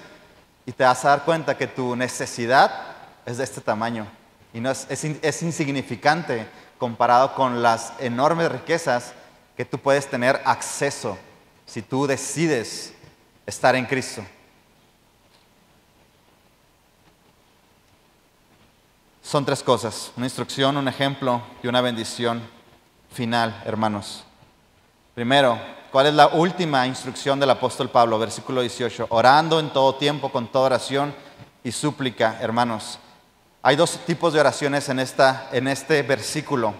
y 0.64 0.72
te 0.72 0.84
vas 0.84 1.04
a 1.04 1.10
dar 1.10 1.26
cuenta 1.26 1.58
que 1.58 1.66
tu 1.66 1.94
necesidad 1.94 2.72
es 3.26 3.36
de 3.36 3.44
este 3.44 3.60
tamaño 3.60 4.06
y 4.54 4.60
no 4.60 4.70
es, 4.70 5.42
insignificante 5.42 6.48
comparado 6.78 7.34
con 7.34 7.62
las 7.62 7.92
enormes 7.98 8.50
riquezas 8.50 9.12
que 9.54 9.66
tú 9.66 9.76
puedes 9.76 10.06
tener 10.08 10.40
acceso 10.46 11.18
si 11.66 11.82
tú 11.82 12.06
decides 12.06 12.94
estar 13.44 13.76
en 13.76 13.84
Cristo. 13.84 14.24
Son 19.26 19.44
tres 19.44 19.60
cosas, 19.60 20.12
una 20.16 20.26
instrucción, 20.26 20.76
un 20.76 20.86
ejemplo 20.86 21.42
y 21.60 21.66
una 21.66 21.80
bendición 21.80 22.48
final, 23.10 23.60
hermanos. 23.64 24.22
Primero, 25.16 25.58
¿cuál 25.90 26.06
es 26.06 26.14
la 26.14 26.28
última 26.28 26.86
instrucción 26.86 27.40
del 27.40 27.50
apóstol 27.50 27.90
Pablo? 27.90 28.20
Versículo 28.20 28.60
18, 28.60 29.08
orando 29.10 29.58
en 29.58 29.70
todo 29.70 29.96
tiempo, 29.96 30.30
con 30.30 30.46
toda 30.46 30.66
oración 30.66 31.12
y 31.64 31.72
súplica, 31.72 32.38
hermanos. 32.40 33.00
Hay 33.64 33.74
dos 33.74 33.98
tipos 34.06 34.32
de 34.32 34.38
oraciones 34.38 34.88
en, 34.90 35.00
esta, 35.00 35.48
en 35.50 35.66
este 35.66 36.02
versículo. 36.02 36.72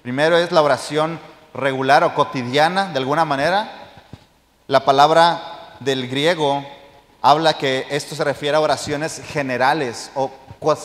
Primero 0.00 0.38
es 0.38 0.50
la 0.50 0.62
oración 0.62 1.20
regular 1.52 2.04
o 2.04 2.14
cotidiana, 2.14 2.86
de 2.86 3.00
alguna 3.00 3.26
manera. 3.26 3.70
La 4.66 4.86
palabra 4.86 5.76
del 5.80 6.08
griego 6.08 6.64
habla 7.20 7.58
que 7.58 7.86
esto 7.90 8.14
se 8.14 8.24
refiere 8.24 8.56
a 8.56 8.60
oraciones 8.60 9.20
generales 9.26 10.10
o 10.14 10.30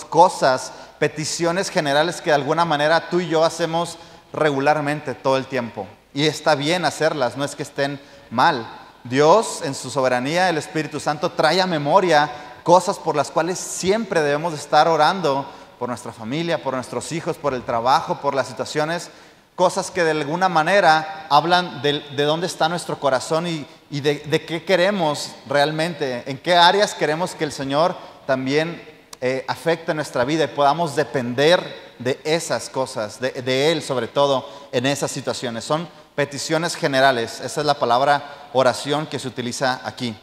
cosas 0.10 0.74
peticiones 0.99 1.69
generales 1.69 2.21
que 2.21 2.29
de 2.31 2.36
alguna 2.36 2.65
manera 2.65 3.10
tú 3.10 3.19
y 3.19 3.27
yo 3.27 3.43
hacemos 3.43 3.97
regularmente 4.33 5.13
todo 5.13 5.38
el 5.38 5.47
tiempo. 5.47 5.88
Y 6.13 6.25
está 6.25 6.55
bien 6.55 6.86
hacerlas, 6.86 7.38
no 7.38 7.43
es 7.43 7.55
que 7.55 7.63
estén 7.63 7.99
mal. 8.29 8.67
Dios 9.03 9.62
en 9.63 9.75
su 9.75 9.89
soberanía, 9.89 10.49
el 10.49 10.57
Espíritu 10.57 10.99
Santo, 10.99 11.31
trae 11.31 11.62
a 11.62 11.67
memoria 11.67 12.29
cosas 12.63 12.97
por 12.97 13.15
las 13.15 13.31
cuales 13.31 13.60
siempre 13.60 14.21
debemos 14.21 14.53
estar 14.53 14.88
orando 14.88 15.49
por 15.79 15.89
nuestra 15.89 16.12
familia, 16.12 16.62
por 16.62 16.73
nuestros 16.73 17.12
hijos, 17.12 17.38
por 17.38 17.53
el 17.53 17.63
trabajo, 17.63 18.19
por 18.19 18.33
las 18.33 18.47
situaciones, 18.47 19.10
cosas 19.55 19.91
que 19.91 20.03
de 20.03 20.12
alguna 20.12 20.49
manera 20.49 21.27
hablan 21.29 21.81
de, 21.81 22.01
dónde 22.17 22.47
está 22.47 22.67
nuestro 22.67 22.99
corazón 22.99 23.47
y, 23.47 23.65
de, 23.89 24.15
de 24.15 24.45
qué 24.45 24.65
queremos 24.65 25.31
realmente, 25.47 26.23
en 26.29 26.38
qué 26.38 26.55
áreas 26.55 26.93
queremos 26.93 27.36
que 27.36 27.43
el 27.43 27.51
Señor 27.51 27.95
también 28.25 28.96
eh, 29.19 29.43
afecta 29.47 29.95
nuestra 29.95 30.23
vida 30.25 30.43
y 30.43 30.47
podamos 30.47 30.95
depender 30.95 31.88
de 31.97 32.19
esas 32.23 32.69
cosas, 32.69 33.19
de, 33.19 33.32
de, 33.32 33.71
Él 33.71 33.82
sobre 33.82 34.08
todo 34.08 34.47
en 34.71 34.86
esas 34.86 35.10
situaciones. 35.10 35.63
Son 35.63 35.88
peticiones 36.13 36.75
generales, 36.75 37.39
esa 37.41 37.62
es 37.62 37.65
la 37.65 37.80
palabra 37.80 38.49
oración 38.53 39.08
que 39.08 39.17
se 39.17 39.27
utiliza 39.27 39.82
aquí. 39.84 40.15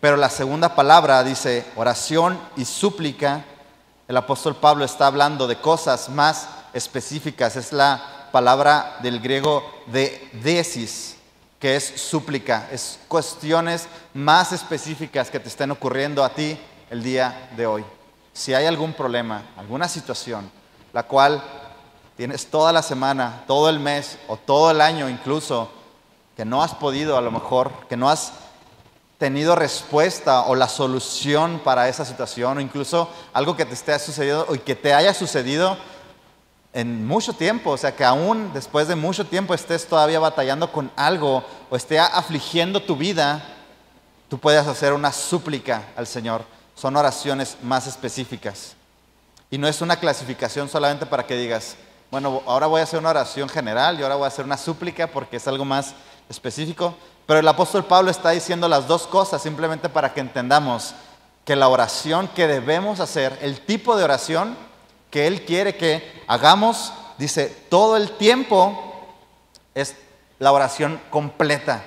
Pero 0.00 0.16
la 0.16 0.30
segunda 0.30 0.76
palabra 0.76 1.24
dice 1.24 1.64
oración 1.74 2.38
y 2.56 2.64
súplica. 2.64 3.44
El 4.06 4.16
apóstol 4.16 4.54
Pablo 4.54 4.84
está 4.84 5.08
hablando 5.08 5.48
de 5.48 5.60
cosas 5.60 6.08
más 6.08 6.48
específicas, 6.72 7.56
es 7.56 7.72
la 7.72 8.28
palabra 8.30 8.98
del 9.02 9.18
griego 9.18 9.64
de 9.86 10.30
desis, 10.44 11.16
que 11.58 11.74
es 11.74 11.84
súplica, 11.96 12.68
es 12.70 13.00
cuestiones 13.08 13.88
más 14.14 14.52
específicas 14.52 15.30
que 15.30 15.40
te 15.40 15.48
estén 15.48 15.72
ocurriendo 15.72 16.22
a 16.22 16.28
ti 16.28 16.56
el 16.90 17.02
día 17.02 17.50
de 17.56 17.66
hoy 17.66 17.84
si 18.36 18.52
hay 18.52 18.66
algún 18.66 18.92
problema, 18.92 19.42
alguna 19.56 19.88
situación, 19.88 20.50
la 20.92 21.04
cual 21.04 21.42
tienes 22.18 22.50
toda 22.50 22.70
la 22.70 22.82
semana, 22.82 23.44
todo 23.46 23.70
el 23.70 23.80
mes 23.80 24.18
o 24.28 24.36
todo 24.36 24.70
el 24.70 24.82
año 24.82 25.08
incluso, 25.08 25.70
que 26.36 26.44
no 26.44 26.62
has 26.62 26.74
podido 26.74 27.16
a 27.16 27.22
lo 27.22 27.30
mejor, 27.30 27.72
que 27.88 27.96
no 27.96 28.10
has 28.10 28.34
tenido 29.16 29.56
respuesta 29.56 30.42
o 30.42 30.54
la 30.54 30.68
solución 30.68 31.62
para 31.64 31.88
esa 31.88 32.04
situación, 32.04 32.58
o 32.58 32.60
incluso 32.60 33.08
algo 33.32 33.56
que 33.56 33.64
te 33.64 33.72
esté 33.72 33.98
sucediendo 33.98 34.44
o 34.50 34.62
que 34.62 34.74
te 34.74 34.92
haya 34.92 35.14
sucedido 35.14 35.78
en 36.74 37.06
mucho 37.06 37.32
tiempo, 37.32 37.70
o 37.70 37.78
sea, 37.78 37.96
que 37.96 38.04
aún 38.04 38.52
después 38.52 38.86
de 38.86 38.96
mucho 38.96 39.24
tiempo 39.24 39.54
estés 39.54 39.86
todavía 39.86 40.20
batallando 40.20 40.70
con 40.70 40.90
algo 40.94 41.42
o 41.70 41.76
esté 41.76 41.98
afligiendo 41.98 42.82
tu 42.82 42.96
vida, 42.96 43.42
tú 44.28 44.38
puedes 44.38 44.66
hacer 44.66 44.92
una 44.92 45.10
súplica 45.10 45.84
al 45.96 46.06
Señor 46.06 46.55
son 46.76 46.94
oraciones 46.94 47.56
más 47.62 47.86
específicas. 47.86 48.76
Y 49.50 49.58
no 49.58 49.66
es 49.66 49.80
una 49.80 49.96
clasificación 49.96 50.68
solamente 50.68 51.06
para 51.06 51.26
que 51.26 51.36
digas, 51.36 51.76
bueno, 52.10 52.42
ahora 52.46 52.66
voy 52.66 52.80
a 52.80 52.84
hacer 52.84 53.00
una 53.00 53.10
oración 53.10 53.48
general 53.48 53.98
y 53.98 54.02
ahora 54.02 54.14
voy 54.14 54.26
a 54.26 54.28
hacer 54.28 54.44
una 54.44 54.56
súplica 54.56 55.08
porque 55.08 55.38
es 55.38 55.48
algo 55.48 55.64
más 55.64 55.94
específico. 56.28 56.94
Pero 57.26 57.40
el 57.40 57.48
apóstol 57.48 57.84
Pablo 57.84 58.10
está 58.10 58.30
diciendo 58.30 58.68
las 58.68 58.86
dos 58.86 59.06
cosas 59.06 59.42
simplemente 59.42 59.88
para 59.88 60.12
que 60.12 60.20
entendamos 60.20 60.94
que 61.44 61.56
la 61.56 61.68
oración 61.68 62.28
que 62.28 62.46
debemos 62.46 63.00
hacer, 63.00 63.38
el 63.40 63.60
tipo 63.60 63.96
de 63.96 64.04
oración 64.04 64.56
que 65.10 65.26
Él 65.26 65.44
quiere 65.44 65.76
que 65.76 66.22
hagamos, 66.26 66.92
dice, 67.18 67.48
todo 67.70 67.96
el 67.96 68.10
tiempo 68.12 69.06
es 69.74 69.96
la 70.38 70.52
oración 70.52 71.00
completa. 71.10 71.84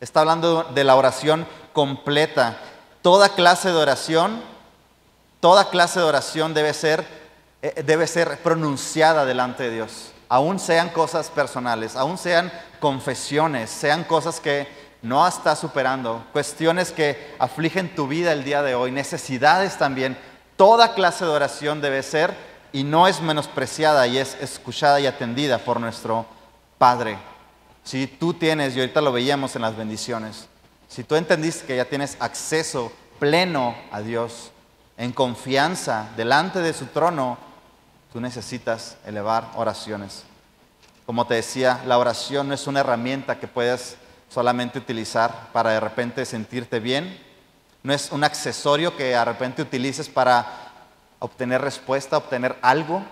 Está 0.00 0.20
hablando 0.20 0.64
de 0.64 0.84
la 0.84 0.96
oración 0.96 1.46
completa 1.72 2.58
toda 3.06 3.28
clase 3.28 3.68
de 3.68 3.76
oración, 3.76 4.42
toda 5.38 5.70
clase 5.70 6.00
de 6.00 6.06
oración 6.06 6.54
debe 6.54 6.74
ser, 6.74 7.06
eh, 7.62 7.84
debe 7.86 8.08
ser 8.08 8.38
pronunciada 8.38 9.24
delante 9.24 9.62
de 9.62 9.70
Dios. 9.70 10.10
Aún 10.28 10.58
sean 10.58 10.88
cosas 10.88 11.30
personales, 11.30 11.94
aún 11.94 12.18
sean 12.18 12.50
confesiones, 12.80 13.70
sean 13.70 14.02
cosas 14.02 14.40
que 14.40 14.66
no 15.02 15.24
estás 15.24 15.60
superando, 15.60 16.26
cuestiones 16.32 16.90
que 16.90 17.36
afligen 17.38 17.94
tu 17.94 18.08
vida 18.08 18.32
el 18.32 18.42
día 18.42 18.62
de 18.62 18.74
hoy, 18.74 18.90
necesidades 18.90 19.78
también. 19.78 20.18
Toda 20.56 20.94
clase 20.94 21.24
de 21.24 21.30
oración 21.30 21.80
debe 21.80 22.02
ser 22.02 22.34
y 22.72 22.82
no 22.82 23.06
es 23.06 23.20
menospreciada 23.20 24.08
y 24.08 24.18
es 24.18 24.36
escuchada 24.40 24.98
y 24.98 25.06
atendida 25.06 25.58
por 25.58 25.78
nuestro 25.78 26.26
Padre. 26.76 27.18
Si 27.84 28.08
tú 28.08 28.34
tienes, 28.34 28.74
y 28.74 28.80
ahorita 28.80 29.00
lo 29.00 29.12
veíamos 29.12 29.54
en 29.54 29.62
las 29.62 29.76
bendiciones, 29.76 30.48
si 30.88 31.04
tú 31.04 31.16
entendiste 31.16 31.66
que 31.66 31.76
ya 31.76 31.84
tienes 31.84 32.16
acceso 32.20 32.92
pleno 33.18 33.74
a 33.90 34.00
Dios, 34.00 34.52
en 34.96 35.12
confianza 35.12 36.08
delante 36.16 36.60
de 36.60 36.72
su 36.72 36.86
trono, 36.86 37.38
tú 38.12 38.20
necesitas 38.20 38.96
elevar 39.04 39.50
oraciones. 39.56 40.24
Como 41.04 41.26
te 41.26 41.34
decía, 41.34 41.82
la 41.86 41.98
oración 41.98 42.48
no 42.48 42.54
es 42.54 42.66
una 42.66 42.80
herramienta 42.80 43.38
que 43.38 43.46
puedes 43.46 43.96
solamente 44.28 44.78
utilizar 44.78 45.50
para 45.52 45.70
de 45.70 45.80
repente 45.80 46.24
sentirte 46.24 46.80
bien. 46.80 47.22
No 47.82 47.92
es 47.92 48.10
un 48.10 48.24
accesorio 48.24 48.96
que 48.96 49.04
de 49.04 49.24
repente 49.24 49.62
utilices 49.62 50.08
para 50.08 50.46
obtener 51.18 51.60
respuesta, 51.60 52.16
obtener 52.16 52.56
algo. 52.62 53.02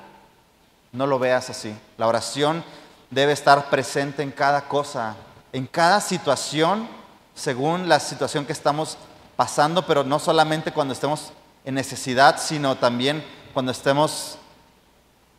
No 0.92 1.06
lo 1.06 1.18
veas 1.18 1.50
así. 1.50 1.76
La 1.98 2.08
oración 2.08 2.64
debe 3.10 3.32
estar 3.32 3.70
presente 3.70 4.22
en 4.22 4.32
cada 4.32 4.62
cosa, 4.62 5.14
en 5.52 5.66
cada 5.66 6.00
situación 6.00 6.88
según 7.35 7.88
la 7.88 8.01
situación 8.01 8.47
que 8.47 8.53
estamos 8.53 8.97
pasando, 9.37 9.87
pero 9.87 10.05
no 10.05 10.18
solamente 10.18 10.73
cuando 10.73 10.94
estemos 10.94 11.33
en 11.64 11.75
necesidad, 11.75 12.40
sino 12.40 12.77
también 12.77 13.25
cuando 13.53 13.73
estemos 13.73 14.38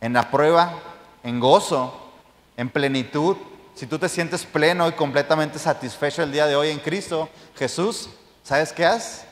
en 0.00 0.12
la 0.12 0.30
prueba, 0.30 0.74
en 1.22 1.40
gozo, 1.40 1.94
en 2.56 2.68
plenitud. 2.68 3.36
Si 3.74 3.86
tú 3.86 3.98
te 3.98 4.08
sientes 4.08 4.44
pleno 4.44 4.88
y 4.88 4.92
completamente 4.92 5.58
satisfecho 5.58 6.22
el 6.22 6.32
día 6.32 6.46
de 6.46 6.56
hoy 6.56 6.70
en 6.70 6.78
Cristo 6.78 7.28
Jesús, 7.56 8.08
¿sabes 8.42 8.72
qué 8.72 8.84
haces? 8.84 9.24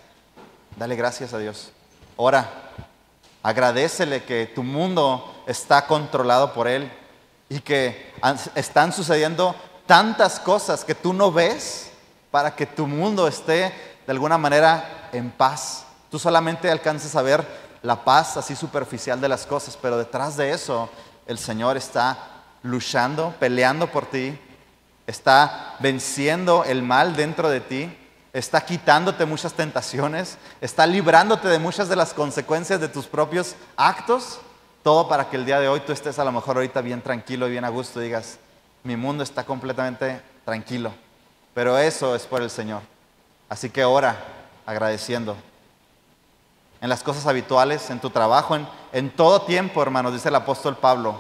Dale 0.77 0.97
gracias 0.97 1.33
a 1.33 1.39
Dios. 1.39 1.71
Ora, 2.17 2.51
agradecele 3.43 4.25
que 4.25 4.47
tu 4.47 4.63
mundo 4.63 5.43
está 5.47 5.87
controlado 5.87 6.53
por 6.53 6.67
Él 6.69 6.91
y 7.49 7.61
que 7.61 8.13
están 8.55 8.93
sucediendo 8.93 9.55
tantas 9.87 10.41
cosas 10.41 10.85
que 10.85 10.95
tú 10.95 11.13
no 11.13 11.31
ves 11.31 11.91
para 12.35 12.57
que 12.57 12.67
tu 12.67 12.89
mundo 12.89 13.29
esté 13.29 13.73
de 14.05 14.11
alguna 14.11 14.37
manera 14.37 15.09
en 15.13 15.31
paz. 15.31 15.87
Tú 16.11 16.19
solamente 16.19 16.69
alcances 16.69 17.15
a 17.15 17.23
ver 17.23 17.47
la 17.81 18.03
paz 18.05 18.37
así 18.37 18.57
superficial 18.57 19.21
de 19.21 19.29
las 19.29 19.47
cosas, 19.47 19.79
pero 19.81 19.97
detrás 19.97 20.37
de 20.37 20.51
eso 20.51 20.91
el 21.29 21.39
Señor 21.39 21.77
está 21.77 22.19
luchando, 22.65 23.37
peleando 23.39 23.87
por 23.87 24.07
ti, 24.07 24.37
está 25.07 25.77
venciendo 25.79 26.65
el 26.65 26.83
mal 26.83 27.15
dentro 27.15 27.49
de 27.49 27.61
ti, 27.61 27.97
está 28.33 28.63
quitándote 28.63 29.27
muchas 29.27 29.53
tentaciones, 29.53 30.37
está 30.61 30.89
librándote 30.89 31.47
de 31.47 31.61
muchas 31.61 31.89
de 31.89 31.95
las 31.95 32.15
consecuencias 32.15 32.81
de 32.81 32.89
tus 32.89 33.07
propios 33.07 33.55
actos, 33.77 34.41
todo 34.83 35.07
para 35.07 35.31
que 35.31 35.37
el 35.37 35.47
día 35.47 35.61
de 35.61 35.69
hoy 35.69 35.83
tú 35.87 35.93
estés 35.93 36.19
a 36.19 36.25
lo 36.25 36.33
mejor 36.33 36.57
ahorita 36.57 36.81
bien 36.81 37.01
tranquilo 37.01 37.47
y 37.47 37.53
bien 37.53 37.65
a 37.65 37.69
gusto 37.69 38.01
digas, 38.01 38.41
mi 38.83 38.97
mundo 38.97 39.23
está 39.23 39.45
completamente 39.45 40.21
tranquilo, 40.45 40.93
pero 41.55 41.79
eso 41.79 42.15
es 42.15 42.27
por 42.27 42.43
el 42.43 42.51
Señor. 42.51 42.83
Así 43.49 43.71
que 43.71 43.85
ora 43.85 44.17
agradeciendo. 44.67 45.37
En 46.81 46.89
las 46.91 47.03
cosas 47.03 47.27
habituales, 47.27 47.89
en 47.89 48.01
tu 48.01 48.11
trabajo, 48.11 48.57
en, 48.57 48.67
en 48.93 49.11
todo 49.11 49.43
tiempo, 49.43 49.81
hermanos, 49.81 50.13
dice 50.13 50.29
el 50.29 50.35
apóstol 50.35 50.77
Pablo, 50.77 51.17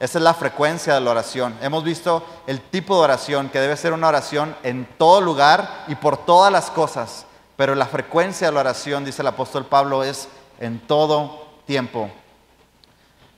esa 0.00 0.18
es 0.18 0.22
la 0.22 0.32
frecuencia 0.32 0.94
de 0.94 1.00
la 1.00 1.10
oración. 1.10 1.56
Hemos 1.60 1.82
visto 1.82 2.24
el 2.46 2.60
tipo 2.60 2.96
de 2.96 3.02
oración, 3.02 3.48
que 3.48 3.58
debe 3.58 3.76
ser 3.76 3.92
una 3.92 4.06
oración 4.06 4.54
en 4.62 4.88
todo 4.96 5.20
lugar 5.20 5.84
y 5.88 5.96
por 5.96 6.24
todas 6.24 6.52
las 6.52 6.70
cosas. 6.70 7.26
Pero 7.56 7.74
la 7.74 7.86
frecuencia 7.86 8.46
de 8.46 8.52
la 8.52 8.60
oración, 8.60 9.04
dice 9.04 9.22
el 9.22 9.28
apóstol 9.28 9.66
Pablo, 9.66 10.04
es 10.04 10.28
en 10.60 10.78
todo 10.78 11.48
tiempo. 11.66 12.08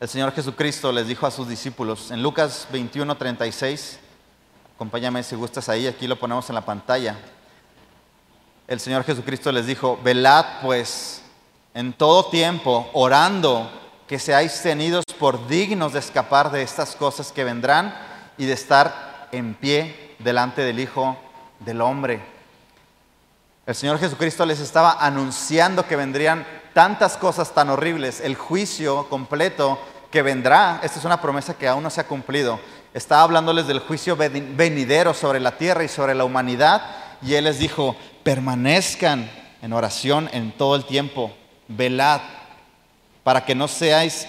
El 0.00 0.08
Señor 0.08 0.32
Jesucristo 0.32 0.92
les 0.92 1.06
dijo 1.06 1.26
a 1.26 1.30
sus 1.30 1.48
discípulos 1.48 2.10
en 2.10 2.22
Lucas 2.22 2.68
21, 2.70 3.16
36, 3.16 3.98
acompáñame 4.80 5.22
si 5.22 5.36
gustas 5.36 5.68
ahí, 5.68 5.86
aquí 5.86 6.06
lo 6.06 6.18
ponemos 6.18 6.48
en 6.48 6.54
la 6.54 6.64
pantalla. 6.64 7.14
El 8.66 8.80
Señor 8.80 9.04
Jesucristo 9.04 9.52
les 9.52 9.66
dijo, 9.66 10.00
velad 10.02 10.62
pues 10.62 11.20
en 11.74 11.92
todo 11.92 12.30
tiempo, 12.30 12.88
orando 12.94 13.70
que 14.08 14.18
seáis 14.18 14.62
tenidos 14.62 15.04
por 15.18 15.46
dignos 15.48 15.92
de 15.92 15.98
escapar 15.98 16.50
de 16.50 16.62
estas 16.62 16.96
cosas 16.96 17.30
que 17.30 17.44
vendrán 17.44 17.94
y 18.38 18.46
de 18.46 18.54
estar 18.54 19.28
en 19.32 19.52
pie 19.52 20.16
delante 20.18 20.62
del 20.62 20.80
Hijo 20.80 21.14
del 21.58 21.82
Hombre. 21.82 22.22
El 23.66 23.74
Señor 23.74 23.98
Jesucristo 23.98 24.46
les 24.46 24.60
estaba 24.60 24.92
anunciando 24.92 25.86
que 25.86 25.96
vendrían 25.96 26.46
tantas 26.72 27.18
cosas 27.18 27.52
tan 27.52 27.68
horribles, 27.68 28.22
el 28.22 28.34
juicio 28.34 29.10
completo 29.10 29.78
que 30.10 30.22
vendrá, 30.22 30.80
esta 30.82 30.98
es 30.98 31.04
una 31.04 31.20
promesa 31.20 31.52
que 31.52 31.68
aún 31.68 31.82
no 31.82 31.90
se 31.90 32.00
ha 32.00 32.06
cumplido, 32.06 32.58
estaba 32.92 33.22
hablándoles 33.22 33.66
del 33.66 33.80
juicio 33.80 34.16
venidero 34.16 35.14
sobre 35.14 35.40
la 35.40 35.56
tierra 35.56 35.84
y 35.84 35.88
sobre 35.88 36.14
la 36.14 36.24
humanidad, 36.24 36.82
y 37.22 37.34
Él 37.34 37.44
les 37.44 37.58
dijo, 37.58 37.96
permanezcan 38.22 39.30
en 39.62 39.72
oración 39.72 40.28
en 40.32 40.52
todo 40.52 40.74
el 40.74 40.84
tiempo, 40.84 41.32
velad, 41.68 42.20
para 43.22 43.44
que 43.44 43.54
no 43.54 43.68
seáis, 43.68 44.26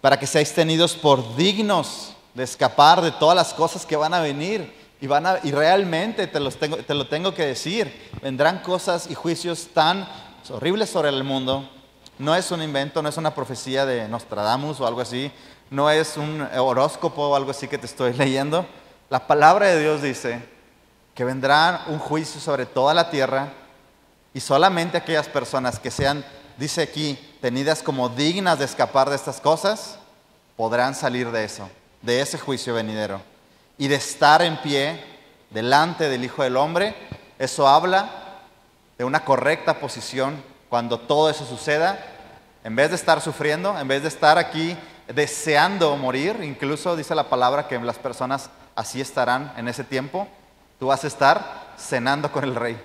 para 0.00 0.18
que 0.18 0.26
seáis 0.26 0.52
tenidos 0.52 0.94
por 0.94 1.36
dignos 1.36 2.14
de 2.34 2.44
escapar 2.44 3.00
de 3.00 3.10
todas 3.12 3.34
las 3.34 3.54
cosas 3.54 3.86
que 3.86 3.96
van 3.96 4.14
a 4.14 4.20
venir. 4.20 4.86
Y, 4.98 5.06
van 5.06 5.26
a, 5.26 5.38
y 5.42 5.50
realmente 5.50 6.26
te, 6.26 6.40
los 6.40 6.56
tengo, 6.56 6.78
te 6.78 6.94
lo 6.94 7.06
tengo 7.06 7.34
que 7.34 7.44
decir, 7.44 8.10
vendrán 8.22 8.60
cosas 8.60 9.10
y 9.10 9.14
juicios 9.14 9.68
tan 9.74 10.08
horribles 10.50 10.88
sobre 10.88 11.10
el 11.10 11.22
mundo. 11.22 11.68
No 12.18 12.34
es 12.34 12.50
un 12.50 12.62
invento, 12.62 13.02
no 13.02 13.08
es 13.10 13.16
una 13.18 13.34
profecía 13.34 13.84
de 13.84 14.08
Nostradamus 14.08 14.80
o 14.80 14.86
algo 14.86 15.02
así, 15.02 15.30
no 15.70 15.90
es 15.90 16.16
un 16.16 16.42
horóscopo 16.56 17.28
o 17.28 17.36
algo 17.36 17.50
así 17.50 17.68
que 17.68 17.78
te 17.78 17.86
estoy 17.86 18.12
leyendo. 18.14 18.66
La 19.10 19.26
palabra 19.26 19.66
de 19.66 19.80
Dios 19.80 20.02
dice 20.02 20.40
que 21.14 21.24
vendrá 21.24 21.84
un 21.88 21.98
juicio 21.98 22.40
sobre 22.40 22.66
toda 22.66 22.94
la 22.94 23.10
tierra 23.10 23.52
y 24.34 24.40
solamente 24.40 24.98
aquellas 24.98 25.28
personas 25.28 25.78
que 25.78 25.90
sean 25.90 26.24
dice 26.58 26.82
aquí, 26.82 27.18
tenidas 27.40 27.82
como 27.82 28.08
dignas 28.08 28.58
de 28.58 28.64
escapar 28.64 29.10
de 29.10 29.16
estas 29.16 29.40
cosas, 29.40 29.98
podrán 30.56 30.94
salir 30.94 31.30
de 31.30 31.44
eso, 31.44 31.68
de 32.02 32.20
ese 32.20 32.38
juicio 32.38 32.74
venidero. 32.74 33.20
Y 33.78 33.88
de 33.88 33.96
estar 33.96 34.42
en 34.42 34.56
pie 34.62 35.02
delante 35.50 36.08
del 36.08 36.24
Hijo 36.24 36.42
del 36.42 36.56
Hombre, 36.56 36.94
eso 37.38 37.68
habla 37.68 38.10
de 38.96 39.04
una 39.04 39.24
correcta 39.24 39.78
posición 39.78 40.42
cuando 40.68 40.98
todo 40.98 41.28
eso 41.28 41.44
suceda. 41.44 41.98
En 42.64 42.74
vez 42.74 42.90
de 42.90 42.96
estar 42.96 43.20
sufriendo, 43.20 43.78
en 43.78 43.86
vez 43.86 44.02
de 44.02 44.08
estar 44.08 44.38
aquí 44.38 44.76
deseando 45.08 45.96
morir, 45.96 46.40
incluso 46.42 46.96
dice 46.96 47.14
la 47.14 47.28
palabra 47.28 47.68
que 47.68 47.78
las 47.78 47.98
personas 47.98 48.50
así 48.74 49.00
estarán 49.00 49.52
en 49.56 49.68
ese 49.68 49.84
tiempo, 49.84 50.28
tú 50.78 50.88
vas 50.88 51.04
a 51.04 51.06
estar 51.06 51.74
cenando 51.78 52.30
con 52.30 52.44
el 52.44 52.54
rey, 52.54 52.80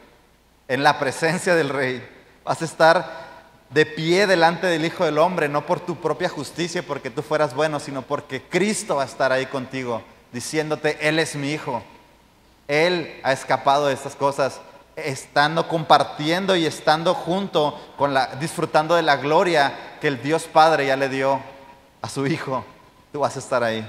en 0.67 0.83
la 0.83 0.99
presencia 0.99 1.55
del 1.55 1.69
rey. 1.69 2.07
Vas 2.43 2.61
a 2.61 2.65
estar 2.65 3.31
de 3.69 3.85
pie 3.85 4.27
delante 4.27 4.67
del 4.67 4.85
Hijo 4.85 5.05
del 5.05 5.17
Hombre, 5.17 5.47
no 5.47 5.65
por 5.65 5.79
tu 5.79 5.95
propia 5.97 6.29
justicia, 6.29 6.83
porque 6.83 7.09
tú 7.09 7.21
fueras 7.21 7.53
bueno, 7.53 7.79
sino 7.79 8.01
porque 8.01 8.41
Cristo 8.41 8.97
va 8.97 9.03
a 9.03 9.05
estar 9.05 9.31
ahí 9.31 9.45
contigo, 9.45 10.01
diciéndote, 10.31 10.97
Él 11.07 11.19
es 11.19 11.35
mi 11.35 11.51
Hijo. 11.51 11.81
Él 12.67 13.19
ha 13.23 13.31
escapado 13.31 13.87
de 13.87 13.93
estas 13.93 14.15
cosas, 14.15 14.61
estando 14.95 15.67
compartiendo 15.67 16.55
y 16.55 16.65
estando 16.65 17.13
junto 17.13 17.79
con 17.97 18.13
disfrutando 18.39 18.95
de 18.95 19.01
la 19.01 19.17
gloria 19.17 19.97
que 19.99 20.07
el 20.07 20.21
Dios 20.21 20.43
Padre 20.43 20.87
ya 20.87 20.95
le 20.95 21.09
dio 21.09 21.41
a 22.01 22.09
su 22.09 22.25
Hijo. 22.27 22.63
Tú 23.11 23.19
vas 23.19 23.35
a 23.35 23.39
estar 23.39 23.63
ahí. 23.63 23.87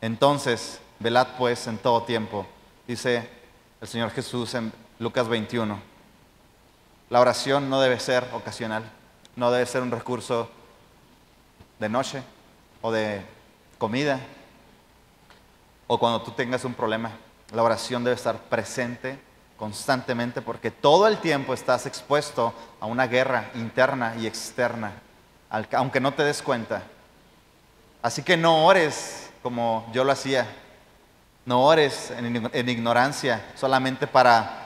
Entonces, 0.00 0.80
velad 0.98 1.28
pues 1.38 1.66
en 1.66 1.78
todo 1.78 2.02
tiempo, 2.02 2.46
dice 2.86 3.28
el 3.80 3.88
Señor 3.88 4.10
Jesús 4.10 4.54
en 4.54 4.72
Lucas 4.98 5.28
21. 5.28 5.78
La 7.10 7.20
oración 7.20 7.68
no 7.68 7.80
debe 7.80 8.00
ser 8.00 8.28
ocasional, 8.32 8.84
no 9.36 9.50
debe 9.50 9.66
ser 9.66 9.82
un 9.82 9.90
recurso 9.90 10.50
de 11.78 11.88
noche 11.88 12.22
o 12.80 12.90
de 12.90 13.22
comida 13.78 14.20
o 15.86 15.98
cuando 15.98 16.22
tú 16.22 16.30
tengas 16.30 16.64
un 16.64 16.74
problema. 16.74 17.12
La 17.52 17.62
oración 17.62 18.02
debe 18.02 18.16
estar 18.16 18.38
presente 18.44 19.18
constantemente 19.56 20.40
porque 20.40 20.70
todo 20.70 21.06
el 21.06 21.18
tiempo 21.18 21.54
estás 21.54 21.86
expuesto 21.86 22.54
a 22.80 22.86
una 22.86 23.06
guerra 23.06 23.50
interna 23.54 24.14
y 24.18 24.26
externa, 24.26 24.92
aunque 25.72 26.00
no 26.00 26.14
te 26.14 26.24
des 26.24 26.42
cuenta. 26.42 26.82
Así 28.02 28.22
que 28.22 28.36
no 28.36 28.64
ores 28.64 29.30
como 29.42 29.88
yo 29.92 30.04
lo 30.04 30.12
hacía, 30.12 30.46
no 31.44 31.62
ores 31.62 32.12
en, 32.16 32.68
ignorancia 32.68 33.44
solamente 33.56 34.06
para 34.06 34.58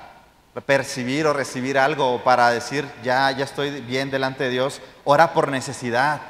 percibir 0.66 1.26
o 1.26 1.32
recibir 1.32 1.78
algo 1.78 2.22
para 2.22 2.50
decir, 2.50 2.86
ya, 3.02 3.30
ya 3.30 3.44
estoy 3.44 3.80
bien 3.80 4.10
delante 4.10 4.44
de 4.44 4.50
Dios, 4.50 4.80
ora 5.04 5.32
por 5.32 5.48
necesidad, 5.48 6.20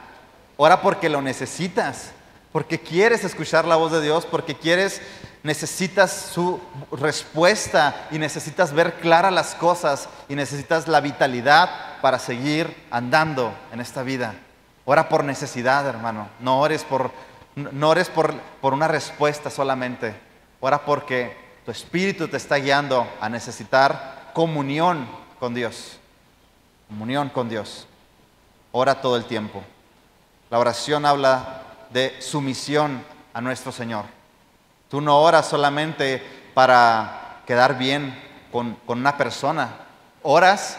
ora 0.56 0.80
porque 0.80 1.08
lo 1.08 1.22
necesitas, 1.22 2.12
porque 2.52 2.80
quieres 2.80 3.24
escuchar 3.24 3.64
la 3.64 3.76
voz 3.76 3.92
de 3.92 4.00
Dios, 4.00 4.26
porque 4.26 4.56
quieres, 4.56 5.00
necesitas 5.42 6.30
su 6.32 6.60
respuesta 6.92 8.08
y 8.10 8.18
necesitas 8.18 8.72
ver 8.72 8.94
claras 8.94 9.32
las 9.32 9.54
cosas 9.54 10.08
y 10.28 10.34
necesitas 10.34 10.88
la 10.88 11.00
vitalidad 11.00 12.00
para 12.00 12.18
seguir 12.18 12.84
andando 12.90 13.52
en 13.72 13.80
esta 13.80 14.02
vida. 14.02 14.34
Ora 14.88 15.08
por 15.08 15.24
necesidad, 15.24 15.84
hermano, 15.88 16.28
no 16.38 16.60
ores 16.60 16.84
por, 16.84 17.10
no 17.56 17.88
ores 17.88 18.08
por, 18.08 18.32
por 18.60 18.72
una 18.72 18.86
respuesta 18.86 19.50
solamente, 19.50 20.14
ora 20.60 20.84
porque 20.84 21.36
tu 21.64 21.72
espíritu 21.72 22.28
te 22.28 22.36
está 22.36 22.54
guiando 22.56 23.04
a 23.20 23.28
necesitar 23.28 24.30
comunión 24.32 25.08
con 25.40 25.54
Dios. 25.54 25.98
Comunión 26.86 27.30
con 27.30 27.48
Dios. 27.48 27.88
Ora 28.70 29.00
todo 29.00 29.16
el 29.16 29.24
tiempo. 29.24 29.64
La 30.50 30.60
oración 30.60 31.04
habla 31.04 31.62
de 31.90 32.14
sumisión 32.20 33.02
a 33.34 33.40
nuestro 33.40 33.72
Señor. 33.72 34.04
Tú 34.88 35.00
no 35.00 35.20
oras 35.20 35.48
solamente 35.48 36.22
para 36.54 37.42
quedar 37.44 37.76
bien 37.76 38.16
con, 38.52 38.76
con 38.86 39.00
una 39.00 39.16
persona. 39.16 39.70
Oras 40.22 40.78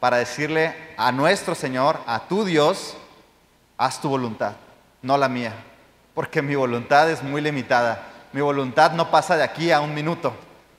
para 0.00 0.16
decirle 0.16 0.74
a 0.96 1.12
nuestro 1.12 1.54
Señor, 1.54 2.00
a 2.06 2.20
tu 2.20 2.46
Dios, 2.46 2.96
haz 3.84 4.00
tu 4.00 4.08
voluntad, 4.08 4.52
no 5.02 5.18
la 5.18 5.28
mía. 5.28 5.52
Porque 6.14 6.40
mi 6.40 6.54
voluntad 6.54 7.10
es 7.10 7.22
muy 7.22 7.40
limitada. 7.40 8.02
Mi 8.32 8.40
voluntad 8.40 8.92
no 8.92 9.10
pasa 9.10 9.36
de 9.36 9.42
aquí 9.42 9.72
a 9.72 9.80
un 9.80 9.92
minuto. 9.92 10.34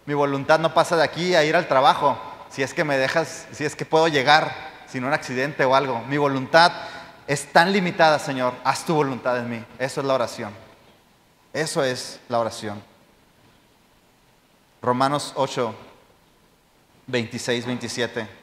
Mi 0.06 0.14
voluntad 0.14 0.60
no 0.60 0.74
pasa 0.74 0.96
de 0.96 1.04
aquí 1.04 1.36
a 1.36 1.44
ir 1.44 1.56
al 1.56 1.68
trabajo, 1.68 2.18
si 2.50 2.64
es 2.64 2.74
que 2.74 2.84
me 2.84 2.98
dejas, 2.98 3.48
si 3.52 3.66
es 3.66 3.76
que 3.76 3.86
puedo 3.86 4.08
llegar 4.08 4.54
sin 4.88 5.04
un 5.04 5.14
accidente 5.14 5.66
o 5.66 5.76
algo. 5.76 6.02
Mi 6.08 6.18
voluntad 6.18 6.72
es 7.28 7.52
tan 7.52 7.72
limitada, 7.72 8.20
Señor, 8.20 8.54
haz 8.64 8.86
tu 8.86 8.94
voluntad 8.96 9.38
en 9.38 9.50
mí. 9.50 9.66
Eso 9.80 10.02
es 10.02 10.08
la 10.08 10.14
oración. 10.14 10.54
Eso 11.52 11.84
es 11.84 12.20
la 12.30 12.40
oración. 12.40 12.82
Romanos 14.82 15.34
8, 15.36 15.74
26, 17.08 17.66
27. 17.66 18.43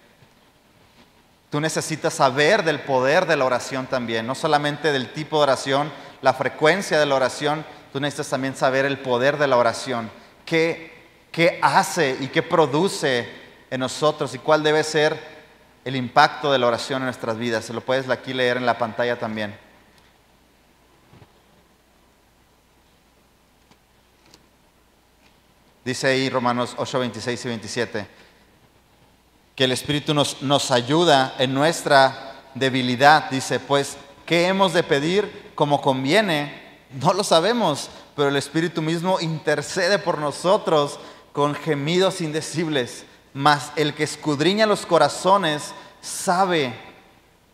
Tú 1.50 1.60
necesitas 1.60 2.14
saber 2.14 2.62
del 2.62 2.80
poder 2.80 3.26
de 3.26 3.36
la 3.36 3.44
oración 3.44 3.86
también, 3.86 4.26
no 4.26 4.36
solamente 4.36 4.92
del 4.92 5.12
tipo 5.12 5.38
de 5.38 5.42
oración, 5.42 5.92
la 6.22 6.32
frecuencia 6.32 6.98
de 7.00 7.06
la 7.06 7.16
oración, 7.16 7.64
tú 7.92 7.98
necesitas 7.98 8.30
también 8.30 8.54
saber 8.54 8.84
el 8.84 9.00
poder 9.00 9.36
de 9.36 9.48
la 9.48 9.56
oración, 9.56 10.10
qué, 10.46 10.92
qué 11.32 11.58
hace 11.60 12.16
y 12.20 12.28
qué 12.28 12.42
produce 12.42 13.28
en 13.68 13.80
nosotros 13.80 14.32
y 14.34 14.38
cuál 14.38 14.62
debe 14.62 14.84
ser 14.84 15.18
el 15.84 15.96
impacto 15.96 16.52
de 16.52 16.58
la 16.58 16.68
oración 16.68 17.02
en 17.02 17.06
nuestras 17.06 17.36
vidas. 17.36 17.64
Se 17.64 17.72
lo 17.72 17.80
puedes 17.80 18.08
aquí 18.08 18.32
leer 18.32 18.56
en 18.56 18.66
la 18.66 18.78
pantalla 18.78 19.18
también. 19.18 19.56
Dice 25.84 26.08
ahí 26.08 26.28
Romanos 26.28 26.74
8, 26.76 26.98
26 27.00 27.44
y 27.44 27.48
27 27.48 28.06
que 29.60 29.64
el 29.64 29.72
Espíritu 29.72 30.14
nos, 30.14 30.40
nos 30.40 30.70
ayuda 30.70 31.34
en 31.38 31.52
nuestra 31.52 32.32
debilidad. 32.54 33.28
Dice, 33.28 33.60
pues, 33.60 33.98
¿qué 34.24 34.46
hemos 34.46 34.72
de 34.72 34.82
pedir 34.82 35.52
como 35.54 35.82
conviene? 35.82 36.78
No 36.92 37.12
lo 37.12 37.22
sabemos, 37.22 37.90
pero 38.16 38.30
el 38.30 38.36
Espíritu 38.36 38.80
mismo 38.80 39.20
intercede 39.20 39.98
por 39.98 40.16
nosotros 40.16 40.98
con 41.34 41.54
gemidos 41.54 42.22
indecibles. 42.22 43.04
Mas 43.34 43.70
el 43.76 43.92
que 43.92 44.04
escudriña 44.04 44.64
los 44.64 44.86
corazones 44.86 45.74
sabe 46.00 46.72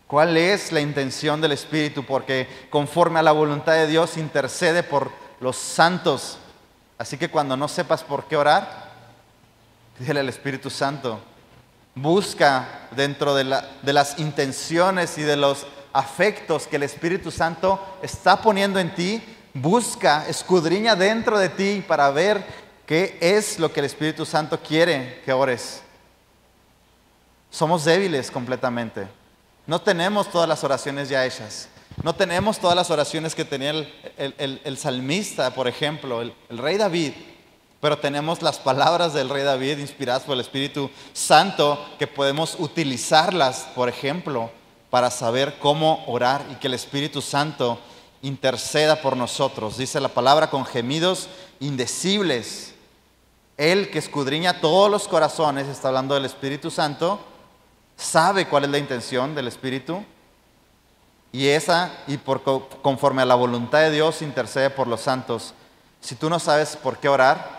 cuál 0.07 0.37
es 0.37 0.71
la 0.71 0.81
intención 0.81 1.41
del 1.41 1.51
Espíritu, 1.51 2.05
porque 2.05 2.69
conforme 2.71 3.19
a 3.19 3.25
la 3.25 3.33
voluntad 3.33 3.73
de 3.73 3.89
Dios 3.89 4.17
intercede 4.17 4.85
por 4.85 5.11
los 5.41 5.57
santos. 5.57 6.39
Así 6.99 7.19
que 7.19 7.31
cuando 7.31 7.57
no 7.57 7.67
sepas 7.67 8.05
por 8.05 8.27
qué 8.27 8.37
orar, 8.37 8.93
dile 9.99 10.21
al 10.21 10.29
Espíritu 10.29 10.71
Santo. 10.71 11.21
Busca 11.97 12.89
dentro 12.93 13.35
de, 13.35 13.61
de 13.83 13.93
las 13.93 14.19
intenciones 14.21 15.19
y 15.19 15.23
de 15.23 15.37
los 15.37 15.67
afectos 15.97 16.67
que 16.67 16.77
el 16.77 16.83
Espíritu 16.83 17.31
Santo 17.31 17.81
está 18.03 18.43
poniendo 18.43 18.79
en 18.79 18.95
ti, 18.95 19.23
busca, 19.55 20.29
escudriña 20.29 20.95
dentro 20.95 21.39
de 21.39 21.49
ti 21.49 21.83
para 21.89 22.11
ver 22.11 22.45
qué 22.85 23.17
es 23.21 23.59
lo 23.59 23.73
que 23.73 23.81
el 23.81 23.87
Espíritu 23.87 24.27
Santo 24.27 24.61
quiere 24.61 25.23
que 25.25 25.33
ores. 25.33 25.81
Somos 27.51 27.85
débiles 27.87 28.31
completamente. 28.31 29.09
No 29.67 29.81
tenemos 29.81 30.31
todas 30.31 30.49
las 30.49 30.63
oraciones 30.63 31.09
ya 31.09 31.25
hechas. 31.25 31.69
No 32.03 32.15
tenemos 32.15 32.59
todas 32.59 32.77
las 32.77 32.91
oraciones 32.91 33.35
que 33.35 33.47
tenía 33.47 33.71
el, 34.19 34.79
salmista, 34.79 35.55
por 35.55 35.67
ejemplo, 35.67 36.21
el 36.21 36.35
rey 36.51 36.77
David. 36.77 37.13
Pero 37.87 38.01
tenemos 38.01 38.43
las 38.43 38.59
palabras 38.59 39.15
del 39.15 39.29
rey 39.29 39.45
David 39.45 39.79
inspiradas 39.79 40.25
por 40.25 40.35
el 40.35 40.41
Espíritu 40.41 40.91
Santo 41.13 41.79
que 42.01 42.09
podemos 42.09 42.57
utilizarlas, 42.59 43.69
por 43.77 43.89
ejemplo, 43.89 44.51
para 44.91 45.09
saber 45.09 45.61
cómo 45.61 46.03
orar 46.09 46.45
y 46.51 46.57
que 46.57 46.67
el 46.67 46.75
Espíritu 46.75 47.23
Santo 47.23 47.79
interceda 48.23 49.01
por 49.01 49.17
nosotros. 49.17 49.77
Dice 49.77 50.01
la 50.01 50.09
palabra 50.09 50.51
con 50.51 50.65
gemidos 50.65 51.29
indecibles. 51.61 52.75
Él 53.57 53.89
que 53.93 54.01
escudriña 54.01 54.61
todos 54.61 54.91
los 54.91 55.07
corazones, 55.07 55.69
está 55.69 55.87
hablando 55.87 56.17
del 56.17 56.25
Espíritu 56.25 56.73
Santo, 56.73 57.21
sabe 57.97 58.49
cuál 58.49 58.65
es 58.65 58.71
la 58.71 58.79
intención 58.79 59.33
del 59.33 59.47
Espíritu 59.47 60.05
y 61.31 61.47
esa, 61.47 61.93
y 62.09 62.17
por, 62.17 62.43
conforme 62.83 63.23
a 63.23 63.27
la 63.27 63.37
voluntad 63.37 63.79
de 63.79 63.93
Dios, 63.93 64.23
intercede 64.23 64.71
por 64.71 64.89
los 64.89 65.03
santos. 65.03 65.55
Si 66.01 66.17
tú 66.17 66.29
no 66.29 66.41
sabes 66.41 66.77
por 66.77 66.99
qué 66.99 67.09
orar, 67.09 67.56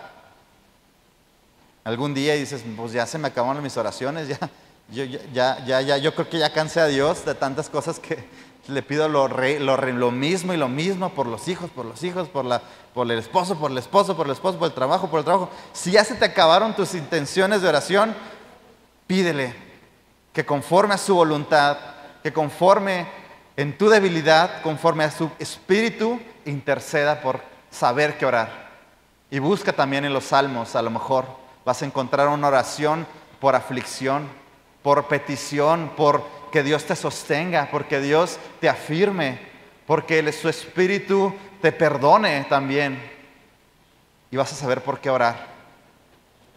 algún 1.88 2.12
día 2.12 2.34
dices, 2.34 2.62
pues 2.76 2.92
ya 2.92 3.06
se 3.06 3.16
me 3.16 3.28
acabaron 3.28 3.62
mis 3.62 3.76
oraciones, 3.78 4.28
ya, 4.28 4.38
yo, 4.90 5.04
ya, 5.04 5.64
ya, 5.64 5.80
ya, 5.80 5.96
yo 5.96 6.14
creo 6.14 6.28
que 6.28 6.38
ya 6.38 6.52
cansé 6.52 6.80
a 6.80 6.86
Dios 6.86 7.24
de 7.24 7.34
tantas 7.34 7.70
cosas 7.70 7.98
que 7.98 8.28
le 8.68 8.82
pido 8.82 9.08
lo, 9.08 9.26
lo, 9.26 10.10
mismo 10.10 10.52
y 10.52 10.58
lo 10.58 10.68
mismo 10.68 11.08
por 11.08 11.26
los 11.26 11.48
hijos, 11.48 11.70
por 11.70 11.86
los 11.86 12.04
hijos, 12.04 12.28
por, 12.28 12.44
la, 12.44 12.60
por 12.92 13.10
el 13.10 13.18
esposo, 13.18 13.58
por 13.58 13.70
el 13.70 13.78
esposo, 13.78 14.14
por 14.14 14.26
el 14.26 14.32
esposo, 14.32 14.58
por 14.58 14.68
el 14.68 14.74
trabajo, 14.74 15.08
por 15.08 15.20
el 15.20 15.24
trabajo. 15.24 15.50
Si 15.72 15.92
ya 15.92 16.04
se 16.04 16.14
te 16.14 16.26
acabaron 16.26 16.76
tus 16.76 16.92
intenciones 16.92 17.62
de 17.62 17.68
oración, 17.68 18.14
pídele 19.06 19.54
que 20.34 20.44
conforme 20.44 20.92
a 20.92 20.98
su 20.98 21.14
voluntad, 21.14 21.78
que 22.22 22.34
conforme 22.34 23.06
en 23.56 23.78
tu 23.78 23.88
debilidad, 23.88 24.60
conforme 24.60 25.04
a 25.04 25.10
su 25.10 25.30
espíritu, 25.38 26.20
interceda 26.44 27.22
por 27.22 27.40
saber 27.70 28.18
qué 28.18 28.26
orar. 28.26 28.68
Y 29.30 29.38
busca 29.38 29.72
también 29.72 30.04
en 30.04 30.12
los 30.12 30.24
salmos, 30.24 30.76
a 30.76 30.82
lo 30.82 30.90
mejor 30.90 31.47
vas 31.68 31.82
a 31.82 31.84
encontrar 31.84 32.28
una 32.28 32.48
oración 32.48 33.06
por 33.40 33.54
aflicción, 33.54 34.26
por 34.82 35.06
petición, 35.06 35.92
por 35.98 36.24
que 36.50 36.62
Dios 36.62 36.84
te 36.86 36.96
sostenga, 36.96 37.68
porque 37.70 38.00
Dios 38.00 38.38
te 38.58 38.70
afirme, 38.70 39.38
porque 39.86 40.32
su 40.32 40.48
espíritu 40.48 41.34
te 41.60 41.70
perdone 41.70 42.46
también. 42.48 42.98
Y 44.30 44.38
vas 44.38 44.50
a 44.50 44.56
saber 44.56 44.82
por 44.82 44.98
qué 44.98 45.10
orar. 45.10 45.46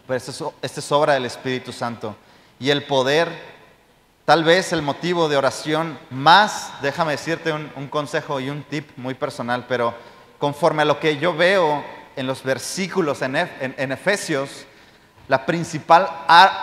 Pero 0.07 0.15
esto 0.15 0.53
es, 0.61 0.77
es 0.77 0.91
obra 0.93 1.15
del 1.15 1.25
Espíritu 1.25 1.73
Santo. 1.73 2.15
Y 2.57 2.69
el 2.69 2.85
poder, 2.85 3.27
tal 4.23 4.45
vez 4.45 4.71
el 4.71 4.81
motivo 4.81 5.27
de 5.27 5.35
oración 5.35 5.99
más, 6.09 6.71
déjame 6.81 7.11
decirte 7.11 7.51
un, 7.51 7.87
consejo 7.89 8.39
y 8.39 8.49
un 8.49 8.63
tip 8.63 8.91
muy 8.95 9.15
personal, 9.15 9.65
pero 9.67 9.93
conforme 10.37 10.83
a 10.83 10.85
lo 10.85 11.01
que 11.01 11.17
yo 11.17 11.35
veo 11.35 11.83
en 12.15 12.27
los 12.27 12.43
versículos 12.43 13.21
en, 13.21 13.35
en 13.35 13.91
Efesios, 13.91 14.67
la 15.27 15.45
principal 15.45 16.09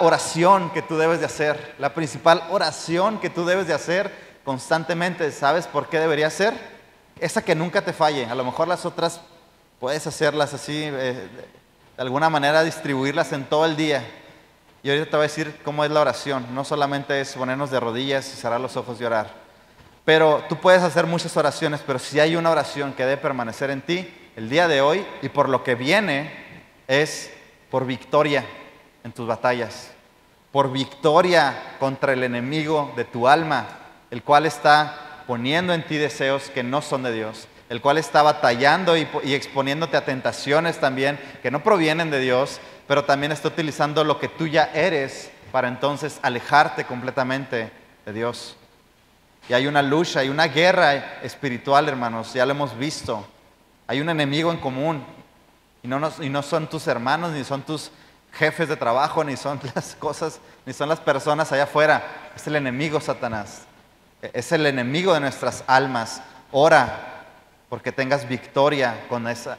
oración 0.00 0.70
que 0.70 0.82
tú 0.82 0.96
debes 0.96 1.20
de 1.20 1.26
hacer, 1.26 1.74
la 1.78 1.94
principal 1.94 2.42
oración 2.50 3.18
que 3.18 3.30
tú 3.30 3.46
debes 3.46 3.66
de 3.66 3.74
hacer 3.74 4.12
constantemente, 4.44 5.30
¿sabes 5.32 5.66
por 5.66 5.88
qué 5.88 5.98
debería 5.98 6.30
ser? 6.30 6.54
Esa 7.20 7.42
que 7.42 7.54
nunca 7.54 7.82
te 7.82 7.92
falle. 7.92 8.26
A 8.26 8.34
lo 8.34 8.44
mejor 8.44 8.68
las 8.68 8.86
otras 8.86 9.20
puedes 9.80 10.06
hacerlas 10.06 10.54
así, 10.54 10.84
eh, 10.84 11.28
de 11.96 12.02
alguna 12.02 12.30
manera 12.30 12.62
distribuirlas 12.62 13.32
en 13.32 13.44
todo 13.44 13.64
el 13.64 13.76
día. 13.76 14.04
Y 14.82 14.90
ahorita 14.90 15.10
te 15.10 15.16
voy 15.16 15.24
a 15.24 15.28
decir 15.28 15.60
cómo 15.64 15.84
es 15.84 15.90
la 15.90 16.00
oración. 16.00 16.46
No 16.54 16.64
solamente 16.64 17.20
es 17.20 17.32
ponernos 17.34 17.70
de 17.70 17.80
rodillas 17.80 18.26
y 18.32 18.36
cerrar 18.36 18.60
los 18.60 18.76
ojos 18.76 19.00
y 19.00 19.04
orar. 19.04 19.32
Pero 20.04 20.44
tú 20.48 20.56
puedes 20.56 20.82
hacer 20.82 21.06
muchas 21.06 21.36
oraciones, 21.36 21.82
pero 21.86 21.98
si 21.98 22.18
hay 22.18 22.36
una 22.36 22.50
oración 22.50 22.94
que 22.94 23.04
debe 23.04 23.20
permanecer 23.20 23.70
en 23.70 23.82
ti 23.82 24.08
el 24.36 24.48
día 24.48 24.66
de 24.68 24.80
hoy 24.80 25.06
y 25.20 25.28
por 25.28 25.48
lo 25.48 25.62
que 25.64 25.74
viene 25.74 26.32
es 26.86 27.30
por 27.70 27.86
victoria 27.86 28.44
en 29.04 29.12
tus 29.12 29.26
batallas, 29.26 29.90
por 30.52 30.72
victoria 30.72 31.76
contra 31.78 32.12
el 32.12 32.24
enemigo 32.24 32.92
de 32.96 33.04
tu 33.04 33.28
alma, 33.28 33.66
el 34.10 34.22
cual 34.22 34.46
está 34.46 35.22
poniendo 35.26 35.74
en 35.74 35.86
ti 35.86 35.96
deseos 35.96 36.50
que 36.50 36.62
no 36.62 36.80
son 36.80 37.02
de 37.02 37.12
Dios, 37.12 37.48
el 37.68 37.82
cual 37.82 37.98
está 37.98 38.22
batallando 38.22 38.96
y, 38.96 39.06
exponiéndote 39.34 39.96
a 39.96 40.04
tentaciones 40.04 40.78
también 40.80 41.18
que 41.42 41.50
no 41.50 41.62
provienen 41.62 42.10
de 42.10 42.20
Dios, 42.20 42.60
pero 42.86 43.04
también 43.04 43.32
está 43.32 43.48
utilizando 43.48 44.04
lo 44.04 44.18
que 44.18 44.28
tú 44.28 44.46
ya 44.46 44.70
eres 44.72 45.30
para 45.52 45.68
entonces 45.68 46.18
alejarte 46.22 46.84
completamente 46.84 47.70
de 48.06 48.12
Dios. 48.12 48.56
Y 49.48 49.52
hay 49.52 49.66
una 49.66 49.82
lucha, 49.82 50.20
hay 50.20 50.28
una 50.30 50.46
guerra 50.48 51.20
espiritual, 51.22 51.88
hermanos, 51.88 52.32
ya 52.32 52.44
lo 52.46 52.52
hemos 52.52 52.76
visto. 52.76 53.26
Hay 53.86 54.00
un 54.00 54.10
enemigo 54.10 54.50
en 54.50 54.58
común, 54.58 55.04
y 56.20 56.28
no, 56.28 56.42
son 56.42 56.68
tus 56.68 56.86
hermanos, 56.86 57.32
ni 57.32 57.44
son 57.44 57.62
tus 57.62 57.90
jefes 58.32 58.68
de 58.68 58.76
trabajo, 58.76 59.24
ni 59.24 59.36
son 59.36 59.58
las 59.74 59.94
cosas, 59.94 60.38
ni 60.66 60.72
son 60.74 60.88
las 60.88 61.00
personas 61.00 61.50
allá 61.50 61.64
afuera. 61.64 62.30
Es 62.36 62.46
el 62.46 62.56
enemigo 62.56 63.00
Satanás. 63.00 63.62
E, 64.20 64.30
es 64.34 64.52
el 64.52 64.66
enemigo 64.66 65.14
de 65.14 65.20
nuestras 65.20 65.64
almas. 65.66 66.20
Ora 66.52 67.24
porque 67.70 67.92
tengas 67.92 68.28
victoria 68.28 69.06
con 69.08 69.28
esa, 69.28 69.58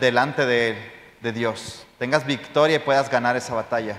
delante 0.00 0.46
de, 0.46 0.92
de 1.20 1.32
Dios. 1.32 1.84
Tengas 1.98 2.24
victoria 2.24 2.76
y 2.76 2.80
puedas 2.80 3.10
ganar 3.10 3.36
esa 3.36 3.54
batalla. 3.54 3.96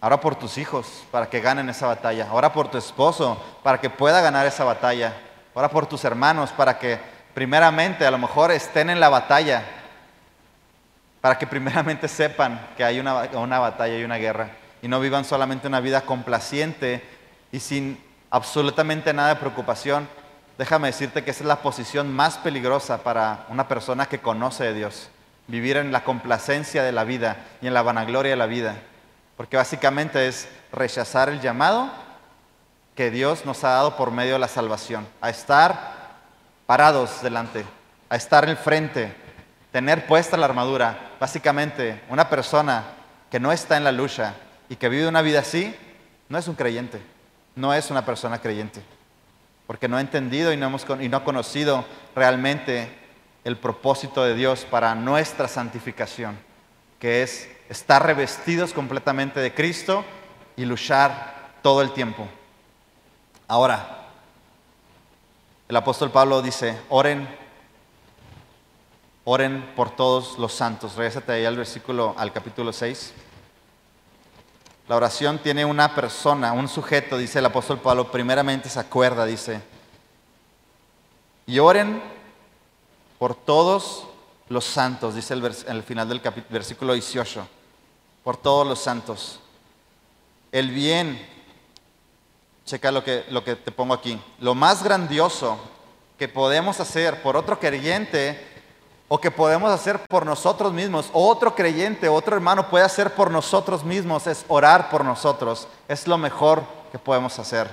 Ora 0.00 0.20
por 0.20 0.36
tus 0.36 0.58
hijos 0.58 1.04
para 1.10 1.28
que 1.28 1.40
ganen 1.40 1.68
esa 1.68 1.86
batalla. 1.86 2.28
Ora 2.32 2.52
por 2.52 2.70
tu 2.70 2.76
esposo 2.78 3.42
para 3.62 3.80
que 3.80 3.88
pueda 3.88 4.20
ganar 4.20 4.46
esa 4.46 4.64
batalla. 4.64 5.14
Ora 5.54 5.70
por 5.70 5.86
tus 5.86 6.04
hermanos 6.04 6.52
para 6.52 6.78
que 6.78 7.17
primeramente 7.38 8.04
a 8.04 8.10
lo 8.10 8.18
mejor 8.18 8.50
estén 8.50 8.90
en 8.90 8.98
la 8.98 9.08
batalla, 9.08 9.62
para 11.20 11.38
que 11.38 11.46
primeramente 11.46 12.08
sepan 12.08 12.70
que 12.76 12.82
hay 12.82 12.98
una, 12.98 13.14
una 13.34 13.60
batalla 13.60 13.96
y 13.96 14.02
una 14.02 14.16
guerra 14.16 14.50
y 14.82 14.88
no 14.88 14.98
vivan 14.98 15.24
solamente 15.24 15.68
una 15.68 15.78
vida 15.78 16.00
complaciente 16.00 17.00
y 17.52 17.60
sin 17.60 18.02
absolutamente 18.30 19.12
nada 19.12 19.28
de 19.28 19.36
preocupación. 19.36 20.08
Déjame 20.58 20.88
decirte 20.88 21.22
que 21.22 21.30
esa 21.30 21.44
es 21.44 21.46
la 21.46 21.62
posición 21.62 22.12
más 22.12 22.38
peligrosa 22.38 23.04
para 23.04 23.46
una 23.50 23.68
persona 23.68 24.06
que 24.06 24.18
conoce 24.18 24.64
de 24.64 24.74
Dios, 24.74 25.08
vivir 25.46 25.76
en 25.76 25.92
la 25.92 26.02
complacencia 26.02 26.82
de 26.82 26.90
la 26.90 27.04
vida 27.04 27.36
y 27.62 27.68
en 27.68 27.74
la 27.74 27.82
vanagloria 27.82 28.32
de 28.32 28.36
la 28.36 28.46
vida, 28.46 28.74
porque 29.36 29.56
básicamente 29.56 30.26
es 30.26 30.48
rechazar 30.72 31.28
el 31.28 31.40
llamado 31.40 31.88
que 32.96 33.12
Dios 33.12 33.46
nos 33.46 33.62
ha 33.62 33.68
dado 33.68 33.96
por 33.96 34.10
medio 34.10 34.32
de 34.32 34.40
la 34.40 34.48
salvación, 34.48 35.06
a 35.20 35.30
estar 35.30 35.97
parados 36.68 37.22
delante, 37.22 37.64
a 38.10 38.16
estar 38.16 38.46
en 38.46 38.54
frente, 38.54 39.10
tener 39.72 40.06
puesta 40.06 40.36
la 40.36 40.44
armadura. 40.44 41.12
Básicamente, 41.18 42.02
una 42.10 42.28
persona 42.28 42.84
que 43.30 43.40
no 43.40 43.52
está 43.52 43.78
en 43.78 43.84
la 43.84 43.90
lucha 43.90 44.34
y 44.68 44.76
que 44.76 44.90
vive 44.90 45.08
una 45.08 45.22
vida 45.22 45.40
así, 45.40 45.74
no 46.28 46.36
es 46.36 46.46
un 46.46 46.56
creyente, 46.56 47.00
no 47.56 47.72
es 47.72 47.90
una 47.90 48.04
persona 48.04 48.42
creyente, 48.42 48.82
porque 49.66 49.88
no 49.88 49.96
ha 49.96 50.02
entendido 50.02 50.52
y 50.52 50.58
no, 50.58 50.66
hemos, 50.66 50.84
y 51.00 51.08
no 51.08 51.16
ha 51.16 51.24
conocido 51.24 51.86
realmente 52.14 52.92
el 53.44 53.56
propósito 53.56 54.22
de 54.22 54.34
Dios 54.34 54.66
para 54.70 54.94
nuestra 54.94 55.48
santificación, 55.48 56.38
que 56.98 57.22
es 57.22 57.48
estar 57.70 58.04
revestidos 58.04 58.74
completamente 58.74 59.40
de 59.40 59.54
Cristo 59.54 60.04
y 60.54 60.66
luchar 60.66 61.34
todo 61.62 61.80
el 61.80 61.94
tiempo. 61.94 62.28
Ahora, 63.46 63.97
el 65.68 65.76
apóstol 65.76 66.10
Pablo 66.10 66.40
dice, 66.40 66.80
oren, 66.88 67.28
oren 69.24 69.74
por 69.76 69.90
todos 69.90 70.38
los 70.38 70.54
santos. 70.54 70.94
Regésate 70.96 71.32
ahí 71.32 71.44
al 71.44 71.58
versículo, 71.58 72.14
al 72.16 72.32
capítulo 72.32 72.72
6. 72.72 73.12
La 74.88 74.96
oración 74.96 75.38
tiene 75.38 75.66
una 75.66 75.94
persona, 75.94 76.54
un 76.54 76.66
sujeto, 76.66 77.18
dice 77.18 77.40
el 77.40 77.44
apóstol 77.44 77.78
Pablo, 77.80 78.10
primeramente 78.10 78.70
se 78.70 78.80
acuerda, 78.80 79.26
dice, 79.26 79.60
y 81.46 81.58
oren 81.58 82.02
por 83.18 83.34
todos 83.34 84.04
los 84.48 84.64
santos, 84.64 85.14
dice 85.14 85.34
el, 85.34 85.44
el 85.44 85.82
final 85.82 86.08
del 86.08 86.22
versículo 86.48 86.94
18, 86.94 87.46
por 88.24 88.38
todos 88.38 88.66
los 88.66 88.78
santos. 88.78 89.40
El 90.50 90.70
bien, 90.70 91.37
checa 92.68 92.92
lo 92.92 93.02
que, 93.02 93.24
lo 93.30 93.42
que 93.42 93.56
te 93.56 93.72
pongo 93.72 93.94
aquí, 93.94 94.20
lo 94.40 94.54
más 94.54 94.82
grandioso 94.82 95.58
que 96.18 96.28
podemos 96.28 96.78
hacer 96.80 97.22
por 97.22 97.34
otro 97.34 97.58
creyente 97.58 98.46
o 99.08 99.18
que 99.18 99.30
podemos 99.30 99.72
hacer 99.72 100.00
por 100.06 100.26
nosotros 100.26 100.74
mismos, 100.74 101.08
otro 101.14 101.54
creyente, 101.54 102.10
otro 102.10 102.36
hermano 102.36 102.68
puede 102.68 102.84
hacer 102.84 103.14
por 103.14 103.30
nosotros 103.30 103.84
mismos, 103.84 104.26
es 104.26 104.44
orar 104.48 104.90
por 104.90 105.02
nosotros. 105.02 105.66
Es 105.88 106.06
lo 106.06 106.18
mejor 106.18 106.62
que 106.92 106.98
podemos 106.98 107.38
hacer. 107.38 107.68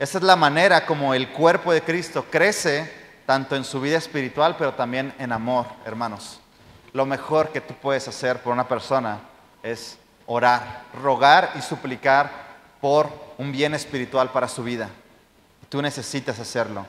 Esa 0.00 0.18
es 0.18 0.24
la 0.24 0.34
manera 0.34 0.84
como 0.84 1.14
el 1.14 1.30
cuerpo 1.30 1.72
de 1.72 1.82
Cristo 1.82 2.24
crece, 2.28 2.92
tanto 3.26 3.54
en 3.54 3.62
su 3.62 3.80
vida 3.80 3.98
espiritual, 3.98 4.56
pero 4.58 4.74
también 4.74 5.14
en 5.20 5.30
amor, 5.30 5.66
hermanos. 5.84 6.40
Lo 6.92 7.06
mejor 7.06 7.50
que 7.50 7.60
tú 7.60 7.74
puedes 7.74 8.08
hacer 8.08 8.42
por 8.42 8.52
una 8.52 8.66
persona 8.66 9.20
es 9.62 9.96
orar, 10.26 10.86
rogar 11.00 11.52
y 11.54 11.62
suplicar 11.62 12.49
por 12.80 13.10
un 13.38 13.52
bien 13.52 13.74
espiritual 13.74 14.30
para 14.30 14.48
su 14.48 14.62
vida. 14.62 14.88
Tú 15.68 15.82
necesitas 15.82 16.38
hacerlo. 16.38 16.86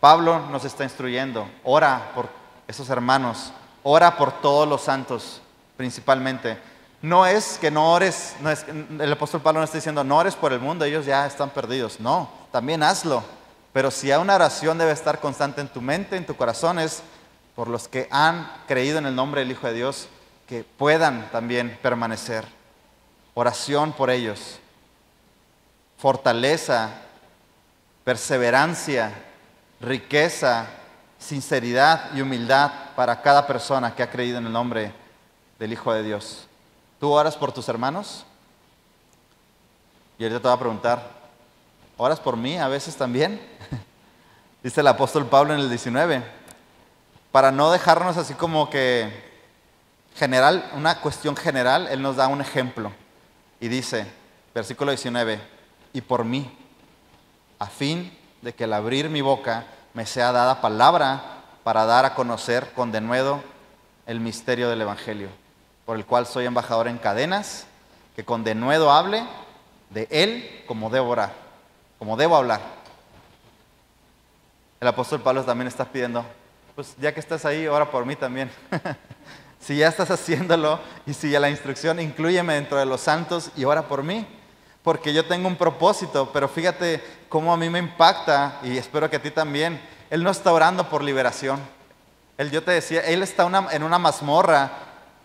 Pablo 0.00 0.38
nos 0.50 0.64
está 0.64 0.84
instruyendo, 0.84 1.48
ora 1.64 2.12
por 2.14 2.28
esos 2.68 2.88
hermanos, 2.88 3.52
ora 3.82 4.16
por 4.16 4.40
todos 4.40 4.68
los 4.68 4.82
santos 4.82 5.42
principalmente. 5.76 6.58
No 7.00 7.26
es 7.26 7.58
que 7.60 7.70
no 7.70 7.92
ores, 7.92 8.34
el 8.98 9.12
apóstol 9.12 9.40
Pablo 9.40 9.60
no 9.60 9.64
está 9.64 9.78
diciendo, 9.78 10.02
no 10.02 10.18
ores 10.18 10.34
por 10.34 10.52
el 10.52 10.60
mundo, 10.60 10.84
ellos 10.84 11.06
ya 11.06 11.26
están 11.26 11.50
perdidos. 11.50 12.00
No, 12.00 12.28
también 12.50 12.82
hazlo. 12.82 13.22
Pero 13.72 13.90
si 13.90 14.10
hay 14.10 14.20
una 14.20 14.34
oración 14.34 14.78
debe 14.78 14.92
estar 14.92 15.20
constante 15.20 15.60
en 15.60 15.68
tu 15.68 15.80
mente, 15.80 16.16
en 16.16 16.26
tu 16.26 16.36
corazón, 16.36 16.78
es 16.78 17.02
por 17.54 17.68
los 17.68 17.86
que 17.86 18.08
han 18.10 18.50
creído 18.66 18.98
en 18.98 19.06
el 19.06 19.14
nombre 19.14 19.40
del 19.40 19.52
Hijo 19.52 19.66
de 19.66 19.74
Dios, 19.74 20.08
que 20.46 20.64
puedan 20.64 21.30
también 21.30 21.78
permanecer. 21.82 22.44
Oración 23.34 23.92
por 23.92 24.10
ellos. 24.10 24.58
Fortaleza, 25.98 26.90
perseverancia, 28.04 29.12
riqueza, 29.80 30.66
sinceridad 31.18 32.14
y 32.14 32.20
humildad 32.20 32.70
para 32.96 33.20
cada 33.20 33.46
persona 33.46 33.94
que 33.94 34.02
ha 34.02 34.10
creído 34.10 34.38
en 34.38 34.46
el 34.46 34.52
nombre 34.52 34.92
del 35.58 35.72
Hijo 35.72 35.92
de 35.92 36.02
Dios. 36.02 36.46
¿Tú 37.00 37.10
oras 37.10 37.36
por 37.36 37.52
tus 37.52 37.68
hermanos? 37.68 38.24
Y 40.18 40.24
ahorita 40.24 40.40
te 40.40 40.48
voy 40.48 40.56
a 40.56 40.60
preguntar, 40.60 41.10
¿oras 41.96 42.18
por 42.18 42.36
mí 42.36 42.56
a 42.58 42.68
veces 42.68 42.96
también? 42.96 43.40
Dice 44.62 44.80
el 44.80 44.86
apóstol 44.88 45.26
Pablo 45.26 45.54
en 45.54 45.60
el 45.60 45.68
19, 45.68 46.22
para 47.30 47.52
no 47.52 47.70
dejarnos 47.70 48.16
así 48.16 48.34
como 48.34 48.70
que 48.70 49.28
general, 50.16 50.68
una 50.74 51.00
cuestión 51.00 51.36
general, 51.36 51.86
él 51.88 52.02
nos 52.02 52.16
da 52.16 52.26
un 52.26 52.40
ejemplo 52.40 52.92
y 53.60 53.68
dice, 53.68 54.06
versículo 54.54 54.90
19, 54.90 55.57
y 55.92 56.00
por 56.00 56.24
mí, 56.24 56.50
a 57.58 57.66
fin 57.66 58.16
de 58.42 58.54
que 58.54 58.64
al 58.64 58.72
abrir 58.72 59.08
mi 59.10 59.20
boca 59.20 59.66
me 59.94 60.06
sea 60.06 60.32
dada 60.32 60.60
palabra 60.60 61.42
para 61.64 61.84
dar 61.84 62.04
a 62.04 62.14
conocer 62.14 62.72
con 62.72 62.92
denuedo 62.92 63.42
el 64.06 64.20
misterio 64.20 64.70
del 64.70 64.80
Evangelio, 64.80 65.28
por 65.84 65.96
el 65.96 66.06
cual 66.06 66.26
soy 66.26 66.46
embajador 66.46 66.88
en 66.88 66.98
cadenas, 66.98 67.66
que 68.14 68.24
con 68.24 68.44
denuedo 68.44 68.90
hable 68.90 69.24
de 69.90 70.06
él 70.10 70.64
como 70.66 70.90
debo 70.90 71.10
orar, 71.10 71.32
como 71.98 72.16
debo 72.16 72.36
hablar. 72.36 72.60
El 74.80 74.88
apóstol 74.88 75.20
Pablo 75.20 75.44
también 75.44 75.68
está 75.68 75.84
pidiendo, 75.84 76.24
pues 76.74 76.94
ya 76.98 77.12
que 77.12 77.20
estás 77.20 77.44
ahí, 77.44 77.66
ora 77.66 77.90
por 77.90 78.06
mí 78.06 78.14
también. 78.14 78.50
si 79.60 79.76
ya 79.78 79.88
estás 79.88 80.10
haciéndolo 80.10 80.78
y 81.06 81.14
si 81.14 81.30
ya 81.30 81.40
la 81.40 81.50
instrucción, 81.50 81.98
incluyeme 82.00 82.54
dentro 82.54 82.78
de 82.78 82.86
los 82.86 83.00
santos 83.00 83.50
y 83.56 83.64
ora 83.64 83.88
por 83.88 84.04
mí 84.04 84.26
porque 84.88 85.12
yo 85.12 85.26
tengo 85.26 85.48
un 85.48 85.56
propósito, 85.56 86.30
pero 86.32 86.48
fíjate 86.48 87.04
cómo 87.28 87.52
a 87.52 87.58
mí 87.58 87.68
me 87.68 87.78
impacta 87.78 88.58
y 88.62 88.78
espero 88.78 89.10
que 89.10 89.16
a 89.16 89.22
ti 89.22 89.30
también. 89.30 89.78
Él 90.08 90.22
no 90.22 90.30
está 90.30 90.50
orando 90.50 90.88
por 90.88 91.04
liberación. 91.04 91.60
Él, 92.38 92.50
yo 92.50 92.62
te 92.62 92.70
decía, 92.70 93.02
él 93.02 93.22
está 93.22 93.46
en 93.70 93.82
una 93.82 93.98
mazmorra 93.98 94.70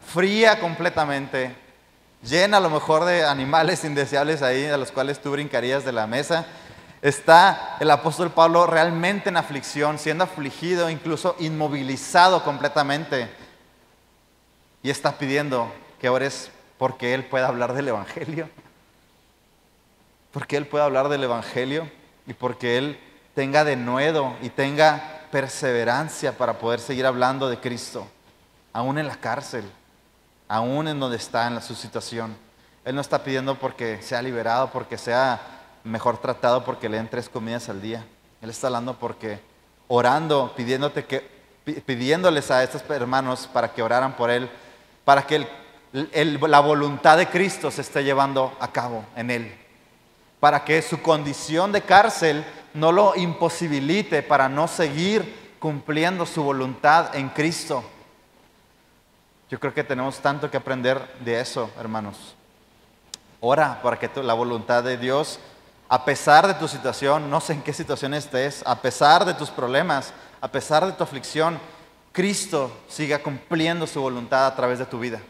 fría 0.06 0.60
completamente, 0.60 1.56
llena 2.22 2.58
a 2.58 2.60
lo 2.60 2.70
mejor 2.70 3.06
de 3.06 3.24
animales 3.24 3.84
indeseables 3.86 4.42
ahí, 4.42 4.66
a 4.66 4.76
los 4.76 4.92
cuales 4.92 5.22
tú 5.22 5.32
brincarías 5.32 5.86
de 5.86 5.94
la 5.94 6.08
mesa. 6.08 6.46
Está 7.02 7.78
el 7.80 7.90
apóstol 7.90 8.32
Pablo 8.32 8.68
realmente 8.68 9.30
en 9.30 9.38
aflicción, 9.38 9.98
siendo 9.98 10.26
afligido, 10.26 10.90
incluso 10.90 11.38
inmovilizado 11.40 12.44
completamente. 12.44 13.30
Y 14.82 14.90
está 14.90 15.18
pidiendo 15.18 15.74
que 16.02 16.10
ores 16.10 16.52
porque 16.78 17.14
él 17.14 17.24
pueda 17.24 17.48
hablar 17.48 17.72
del 17.72 17.88
Evangelio 17.88 18.50
porque 20.34 20.58
Él 20.58 20.68
pueda 20.68 20.86
hablar 20.86 21.08
del 21.08 21.24
Evangelio 21.24 21.90
y 22.26 22.34
porque 22.34 22.78
Él 22.78 23.00
tenga 23.36 23.64
denuedo 23.64 24.36
y 24.42 24.50
tenga 24.50 25.22
perseverancia 25.32 26.38
para 26.38 26.58
poder 26.58 26.80
seguir 26.80 27.06
hablando 27.06 27.50
de 27.50 27.60
Cristo, 27.60 28.08
aún 28.74 28.98
en 28.98 29.08
la 29.08 29.16
cárcel, 29.16 29.64
aún 30.48 30.88
en 30.88 31.00
donde 31.00 31.18
está 31.18 31.48
en 31.48 31.62
su 31.62 31.76
situación. 31.76 32.36
Él 32.84 32.96
no 32.96 33.02
está 33.02 33.24
pidiendo 33.24 33.56
porque 33.56 34.02
sea 34.02 34.22
liberado, 34.22 34.72
porque 34.72 34.98
sea 34.98 35.40
mejor 35.84 36.18
tratado, 36.18 36.66
porque 36.66 36.90
le 36.90 36.98
den 36.98 37.10
tres 37.10 37.30
comidas 37.30 37.70
al 37.70 37.82
día. 37.82 38.04
Él 38.42 38.50
está 38.50 38.68
hablando 38.68 38.98
porque 38.98 39.40
orando, 39.88 40.54
pidiéndote 40.58 41.06
que, 41.06 41.20
pidiéndoles 41.86 42.50
a 42.50 42.64
estos 42.64 42.84
hermanos 42.90 43.48
para 43.54 43.72
que 43.72 43.84
oraran 43.84 44.16
por 44.16 44.32
Él, 44.32 44.50
para 45.06 45.28
que 45.28 45.48
la 45.92 46.60
voluntad 46.60 47.18
de 47.18 47.28
Cristo 47.28 47.70
se 47.70 47.82
esté 47.82 48.04
llevando 48.04 48.58
a 48.60 48.72
cabo 48.72 49.06
en 49.16 49.30
Él 49.30 49.63
para 50.44 50.66
que 50.66 50.82
su 50.82 51.02
condición 51.02 51.72
de 51.72 51.84
cárcel 51.84 52.44
no 52.74 52.92
lo 52.92 53.16
imposibilite 53.16 54.22
para 54.22 54.50
no 54.50 54.68
seguir 54.68 55.56
cumpliendo 55.58 56.26
su 56.26 56.44
voluntad 56.44 57.16
en 57.16 57.30
Cristo. 57.30 57.82
Yo 59.50 59.58
creo 59.58 59.74
que 59.74 59.86
tenemos 59.86 60.20
tanto 60.20 60.52
que 60.52 60.58
aprender 60.58 61.16
de 61.24 61.40
eso, 61.40 61.72
hermanos. 61.80 62.36
Ora 63.40 63.82
para 63.82 63.98
que 63.98 64.10
la 64.22 64.34
voluntad 64.34 64.84
de 64.84 64.98
Dios, 64.98 65.40
a 65.88 66.04
pesar 66.04 66.46
de 66.46 66.56
tu 66.56 66.68
situación, 66.68 67.30
no 67.30 67.40
sé 67.40 67.54
en 67.54 67.62
qué 67.62 67.72
situación 67.72 68.14
estés, 68.14 68.64
a 68.66 68.82
pesar 68.82 69.24
de 69.24 69.36
tus 69.36 69.50
problemas, 69.50 70.12
a 70.42 70.50
pesar 70.50 70.86
de 70.86 70.92
tu 70.92 71.06
aflicción, 71.06 71.58
Cristo 72.12 72.70
siga 72.90 73.20
cumpliendo 73.20 73.88
su 73.88 74.02
voluntad 74.02 74.46
a 74.46 74.56
través 74.58 74.78
de 74.78 74.88
tu 74.88 75.00
vida. 75.00 75.22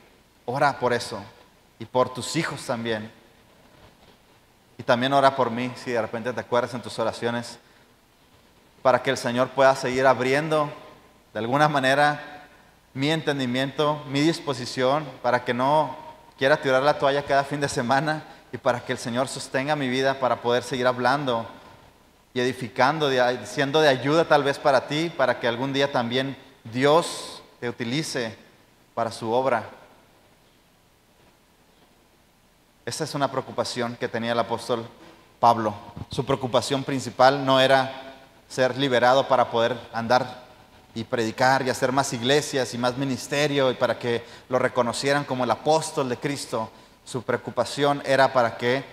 Ora 0.45 0.79
por 0.79 0.91
eso 0.91 1.23
y 1.77 1.85
por 1.85 2.11
tus 2.11 2.35
hijos 2.35 2.65
también. 2.65 3.21
Y 4.83 4.85
también 4.85 5.13
ora 5.13 5.33
por 5.33 5.49
mí, 5.49 5.71
si 5.77 5.91
de 5.91 6.01
repente 6.01 6.33
te 6.33 6.41
acuerdas 6.41 6.73
en 6.73 6.81
tus 6.81 6.99
oraciones, 6.99 7.57
para 8.81 9.01
que 9.01 9.11
el 9.11 9.17
Señor 9.17 9.47
pueda 9.51 9.73
seguir 9.77 10.05
abriendo 10.05 10.69
de 11.31 11.39
alguna 11.39 11.69
manera 11.69 12.49
mi 12.93 13.09
entendimiento, 13.09 14.03
mi 14.09 14.19
disposición, 14.19 15.07
para 15.21 15.45
que 15.45 15.53
no 15.53 15.95
quiera 16.37 16.57
tirar 16.57 16.83
la 16.83 16.99
toalla 16.99 17.23
cada 17.23 17.45
fin 17.45 17.61
de 17.61 17.69
semana 17.69 18.25
y 18.51 18.57
para 18.57 18.83
que 18.83 18.91
el 18.91 18.97
Señor 18.97 19.29
sostenga 19.29 19.77
mi 19.77 19.87
vida 19.87 20.19
para 20.19 20.41
poder 20.41 20.63
seguir 20.63 20.85
hablando 20.85 21.47
y 22.33 22.41
edificando, 22.41 23.09
siendo 23.45 23.79
de 23.79 23.87
ayuda 23.87 24.25
tal 24.25 24.43
vez 24.43 24.59
para 24.59 24.85
ti, 24.85 25.09
para 25.15 25.39
que 25.39 25.47
algún 25.47 25.71
día 25.71 25.93
también 25.93 26.35
Dios 26.65 27.41
te 27.61 27.69
utilice 27.69 28.35
para 28.93 29.13
su 29.13 29.31
obra. 29.31 29.63
Esa 32.85 33.05
es 33.05 33.15
una 33.15 33.31
preocupación 33.31 33.95
que 33.95 34.09
tenía 34.09 34.33
el 34.33 34.39
apóstol 34.39 34.85
Pablo. 35.39 35.73
Su 36.09 36.25
preocupación 36.25 36.83
principal 36.83 37.45
no 37.45 37.61
era 37.61 38.15
ser 38.49 38.77
liberado 38.77 39.25
para 39.27 39.49
poder 39.49 39.77
andar 39.93 40.43
y 40.93 41.05
predicar 41.05 41.65
y 41.65 41.69
hacer 41.69 41.93
más 41.93 42.11
iglesias 42.11 42.73
y 42.73 42.77
más 42.77 42.97
ministerio 42.97 43.71
y 43.71 43.75
para 43.75 43.97
que 43.97 44.25
lo 44.49 44.59
reconocieran 44.59 45.23
como 45.23 45.45
el 45.45 45.51
apóstol 45.51 46.09
de 46.09 46.17
Cristo. 46.17 46.69
Su 47.05 47.23
preocupación 47.23 48.03
era 48.05 48.33
para 48.33 48.57
que 48.57 48.83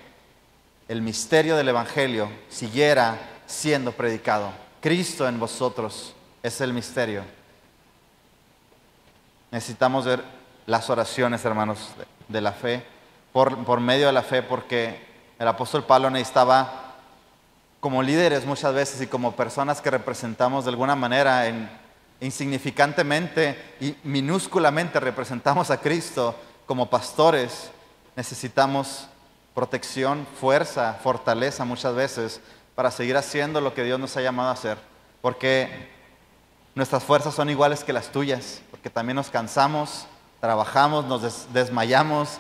el 0.87 1.03
misterio 1.03 1.57
del 1.57 1.69
Evangelio 1.69 2.31
siguiera 2.49 3.19
siendo 3.47 3.91
predicado. 3.91 4.53
Cristo 4.81 5.27
en 5.27 5.41
vosotros 5.41 6.15
es 6.45 6.61
el 6.61 6.73
misterio. 6.73 7.25
Necesitamos 9.51 10.05
ver 10.05 10.23
las 10.67 10.89
oraciones, 10.91 11.45
hermanos, 11.45 11.89
de 12.29 12.41
la 12.41 12.53
fe 12.53 13.00
por, 13.33 13.81
medio 13.81 14.07
de 14.07 14.13
la 14.13 14.23
fe, 14.23 14.43
porque 14.43 15.01
el 15.39 15.49
apóstol 15.49 15.85
Pablo 15.85 16.11
necesitaba, 16.11 16.95
como 17.81 18.03
líderes 18.03 18.45
muchas 18.45 18.75
veces 18.75 19.01
y 19.01 19.07
como 19.07 19.33
personas 19.33 19.81
que 19.81 19.91
representamos 19.91 20.65
de 20.65 20.71
alguna 20.71 20.97
manera 20.97 21.47
en 21.47 21.71
insignificantemente 22.21 23.57
y 23.81 23.97
minúsculamente 24.05 25.01
representamos 25.01 25.71
a 25.71 25.81
Cristo 25.81 26.35
como 26.67 26.91
pastores, 26.91 27.71
necesitamos 28.15 29.09
protección, 29.55 30.27
fuerza, 30.39 30.99
fortaleza 31.03 31.65
muchas 31.65 31.95
veces 31.95 32.41
para 32.75 32.91
seguir 32.91 33.17
haciendo 33.17 33.61
lo 33.61 33.75
que 33.75 33.85
Dios 33.85 33.99
nos 33.99 34.17
ha 34.17 34.21
llamado 34.21 34.51
a 34.51 34.53
hacer. 34.53 34.79
Porque 35.23 35.89
nuestras 36.75 37.03
fuerzas 37.03 37.35
son 37.35 37.51
iguales 37.51 37.85
que 37.85 37.93
las 37.93 38.13
tuyas, 38.13 38.61
porque 38.71 38.91
también 38.91 39.17
nos 39.17 39.31
cansamos, 39.31 40.07
trabajamos, 40.41 41.05
nos 41.07 41.53
desmayamos, 41.53 42.39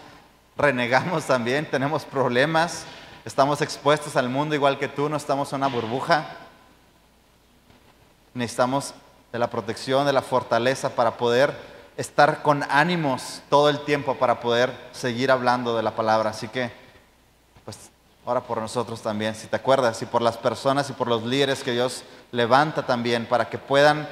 renegamos 0.60 1.24
también, 1.24 1.68
tenemos 1.70 2.04
problemas, 2.04 2.84
estamos 3.24 3.60
expuestos 3.62 4.16
al 4.16 4.28
mundo 4.28 4.54
igual 4.54 4.78
que 4.78 4.88
tú, 4.88 5.08
no 5.08 5.16
estamos 5.16 5.52
en 5.52 5.58
una 5.58 5.68
burbuja. 5.68 6.26
Necesitamos 8.34 8.94
de 9.32 9.38
la 9.38 9.50
protección, 9.50 10.06
de 10.06 10.12
la 10.12 10.22
fortaleza 10.22 10.90
para 10.90 11.16
poder 11.16 11.54
estar 11.96 12.42
con 12.42 12.64
ánimos 12.70 13.42
todo 13.48 13.68
el 13.68 13.80
tiempo 13.84 14.16
para 14.16 14.40
poder 14.40 14.72
seguir 14.92 15.30
hablando 15.30 15.76
de 15.76 15.82
la 15.82 15.94
palabra. 15.94 16.30
Así 16.30 16.48
que, 16.48 16.70
pues, 17.64 17.90
ora 18.24 18.40
por 18.40 18.58
nosotros 18.58 19.00
también, 19.02 19.34
si 19.34 19.46
te 19.46 19.56
acuerdas, 19.56 20.00
y 20.02 20.06
por 20.06 20.22
las 20.22 20.36
personas 20.36 20.88
y 20.90 20.92
por 20.92 21.08
los 21.08 21.24
líderes 21.24 21.62
que 21.62 21.72
Dios 21.72 22.04
levanta 22.32 22.86
también 22.86 23.26
para 23.26 23.48
que 23.48 23.58
puedan 23.58 24.08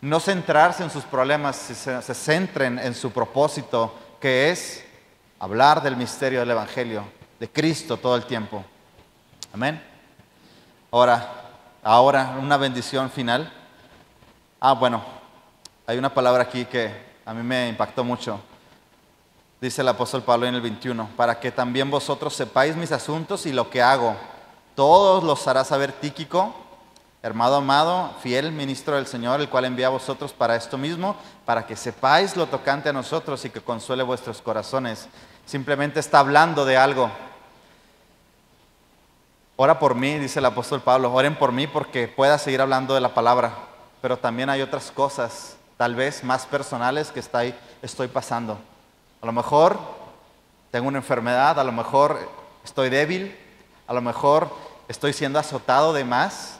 no 0.00 0.20
centrarse 0.20 0.82
en 0.82 0.90
sus 0.90 1.04
problemas, 1.04 1.56
se, 1.56 2.02
se 2.02 2.14
centren 2.14 2.78
en 2.78 2.94
su 2.94 3.10
propósito, 3.10 3.94
que 4.20 4.50
es 4.50 4.84
hablar 5.38 5.82
del 5.82 5.96
misterio 5.96 6.40
del 6.40 6.50
Evangelio, 6.50 7.04
de 7.38 7.48
Cristo 7.48 7.96
todo 7.96 8.16
el 8.16 8.24
tiempo. 8.24 8.64
Amén. 9.52 9.82
Ahora, 10.90 11.50
ahora 11.82 12.36
una 12.40 12.56
bendición 12.56 13.10
final. 13.10 13.52
Ah, 14.60 14.72
bueno, 14.72 15.02
hay 15.86 15.96
una 15.98 16.12
palabra 16.12 16.42
aquí 16.42 16.64
que 16.64 16.92
a 17.24 17.32
mí 17.32 17.42
me 17.42 17.68
impactó 17.68 18.02
mucho. 18.02 18.40
Dice 19.60 19.82
el 19.82 19.88
apóstol 19.88 20.22
Pablo 20.22 20.46
en 20.46 20.54
el 20.54 20.60
21, 20.60 21.10
para 21.16 21.38
que 21.38 21.50
también 21.50 21.90
vosotros 21.90 22.34
sepáis 22.34 22.76
mis 22.76 22.92
asuntos 22.92 23.44
y 23.46 23.52
lo 23.52 23.70
que 23.70 23.82
hago. 23.82 24.16
Todos 24.74 25.24
los 25.24 25.46
hará 25.48 25.64
saber 25.64 25.92
Tíquico, 25.92 26.54
hermano 27.22 27.56
amado, 27.56 28.14
fiel 28.22 28.52
ministro 28.52 28.96
del 28.96 29.06
Señor, 29.06 29.40
el 29.40 29.48
cual 29.48 29.64
envía 29.64 29.86
a 29.86 29.90
vosotros 29.90 30.32
para 30.32 30.56
esto 30.56 30.78
mismo, 30.78 31.16
para 31.44 31.66
que 31.66 31.76
sepáis 31.76 32.36
lo 32.36 32.46
tocante 32.46 32.88
a 32.88 32.92
nosotros 32.92 33.44
y 33.44 33.50
que 33.50 33.60
consuele 33.60 34.02
vuestros 34.02 34.40
corazones. 34.40 35.08
Simplemente 35.46 36.00
está 36.00 36.20
hablando 36.20 36.64
de 36.64 36.76
algo. 36.76 37.10
Ora 39.56 39.78
por 39.78 39.94
mí, 39.94 40.18
dice 40.18 40.38
el 40.38 40.44
apóstol 40.46 40.80
Pablo, 40.80 41.12
oren 41.12 41.36
por 41.36 41.52
mí 41.52 41.66
porque 41.66 42.06
pueda 42.06 42.38
seguir 42.38 42.60
hablando 42.60 42.94
de 42.94 43.00
la 43.00 43.14
palabra 43.14 43.68
pero 44.00 44.16
también 44.16 44.48
hay 44.50 44.62
otras 44.62 44.90
cosas, 44.90 45.56
tal 45.76 45.94
vez 45.94 46.22
más 46.22 46.46
personales, 46.46 47.10
que 47.10 47.20
estoy 47.20 48.08
pasando. 48.08 48.58
A 49.20 49.26
lo 49.26 49.32
mejor 49.32 49.78
tengo 50.70 50.88
una 50.88 50.98
enfermedad, 50.98 51.58
a 51.58 51.64
lo 51.64 51.72
mejor 51.72 52.18
estoy 52.64 52.90
débil, 52.90 53.36
a 53.86 53.92
lo 53.92 54.00
mejor 54.00 54.50
estoy 54.86 55.12
siendo 55.12 55.38
azotado 55.38 55.92
de 55.92 56.04
más, 56.04 56.57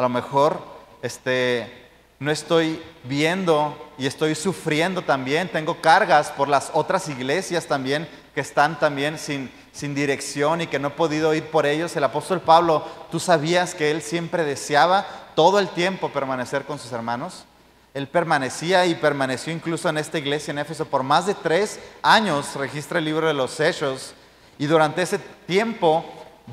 a 0.00 0.04
lo 0.04 0.08
mejor 0.08 0.62
este, 1.02 1.70
no 2.18 2.30
estoy 2.30 2.82
viendo 3.04 3.76
y 3.98 4.06
estoy 4.06 4.34
sufriendo 4.34 5.02
también, 5.02 5.50
tengo 5.50 5.82
cargas 5.82 6.30
por 6.30 6.48
las 6.48 6.70
otras 6.72 7.10
iglesias 7.10 7.66
también 7.66 8.08
que 8.34 8.40
están 8.40 8.78
también 8.78 9.18
sin, 9.18 9.52
sin 9.72 9.94
dirección 9.94 10.62
y 10.62 10.68
que 10.68 10.78
no 10.78 10.88
he 10.88 10.92
podido 10.92 11.34
ir 11.34 11.50
por 11.50 11.66
ellos. 11.66 11.94
El 11.96 12.04
apóstol 12.04 12.40
Pablo, 12.40 12.82
tú 13.10 13.20
sabías 13.20 13.74
que 13.74 13.90
él 13.90 14.00
siempre 14.00 14.42
deseaba 14.42 15.06
todo 15.34 15.58
el 15.58 15.68
tiempo 15.68 16.08
permanecer 16.08 16.64
con 16.64 16.78
sus 16.78 16.92
hermanos. 16.92 17.44
Él 17.92 18.08
permanecía 18.08 18.86
y 18.86 18.94
permaneció 18.94 19.52
incluso 19.52 19.90
en 19.90 19.98
esta 19.98 20.16
iglesia 20.16 20.52
en 20.52 20.60
Éfeso 20.60 20.86
por 20.86 21.02
más 21.02 21.26
de 21.26 21.34
tres 21.34 21.78
años, 22.00 22.54
registra 22.56 23.00
el 23.00 23.04
libro 23.04 23.26
de 23.26 23.34
los 23.34 23.60
Hechos, 23.60 24.14
y 24.58 24.64
durante 24.64 25.02
ese 25.02 25.18
tiempo 25.46 26.06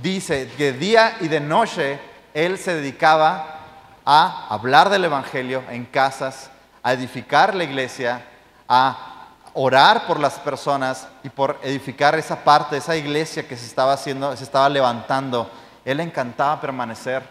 dice 0.04 0.52
que 0.58 0.74
día 0.74 1.16
y 1.22 1.30
de 1.30 1.40
noche 1.40 1.98
él 2.38 2.60
se 2.60 2.76
dedicaba 2.76 3.62
a 4.06 4.46
hablar 4.54 4.92
del 4.92 5.06
Evangelio 5.06 5.64
en 5.72 5.86
casas, 5.86 6.52
a 6.84 6.94
edificar 6.94 7.56
la 7.56 7.64
iglesia, 7.64 8.24
a 8.70 9.26
orar 9.56 10.06
por 10.06 10.20
las 10.20 10.36
personas 10.36 11.08
y 11.24 11.30
por 11.30 11.60
edificar 11.64 12.14
esa 12.14 12.44
parte, 12.44 12.78
esa 12.78 12.96
iglesia 12.96 13.48
que 13.48 13.58
se 13.58 13.66
estaba 13.66 13.94
haciendo, 13.94 14.38
se 14.38 14.44
estaba 14.44 14.70
levantando. 14.70 15.50
Él 15.84 16.00
encantaba 16.00 16.62
permanecer 16.62 17.24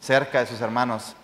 cerca 0.00 0.40
de 0.40 0.46
sus 0.46 0.62
hermanos. 0.62 1.14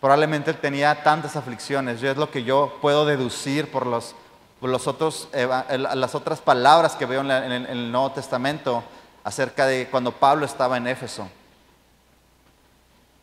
Probablemente 0.00 0.50
él 0.50 0.56
tenía 0.56 1.04
tantas 1.04 1.36
aflicciones, 1.36 2.00
yo 2.00 2.10
es 2.10 2.16
lo 2.16 2.28
que 2.28 2.42
yo 2.42 2.76
puedo 2.82 3.06
deducir 3.06 3.70
por, 3.70 3.86
los, 3.86 4.16
los 4.60 4.88
otros, 4.88 5.28
las 5.32 6.14
otras 6.16 6.40
palabras 6.40 6.96
que 6.96 7.06
veo 7.06 7.20
en, 7.20 7.30
el, 7.30 7.92
Nuevo 7.92 8.10
Testamento 8.10 8.82
acerca 9.22 9.64
de 9.66 9.86
cuando 9.88 10.10
Pablo 10.10 10.44
estaba 10.44 10.76
en 10.76 10.88
Éfeso. 10.88 11.28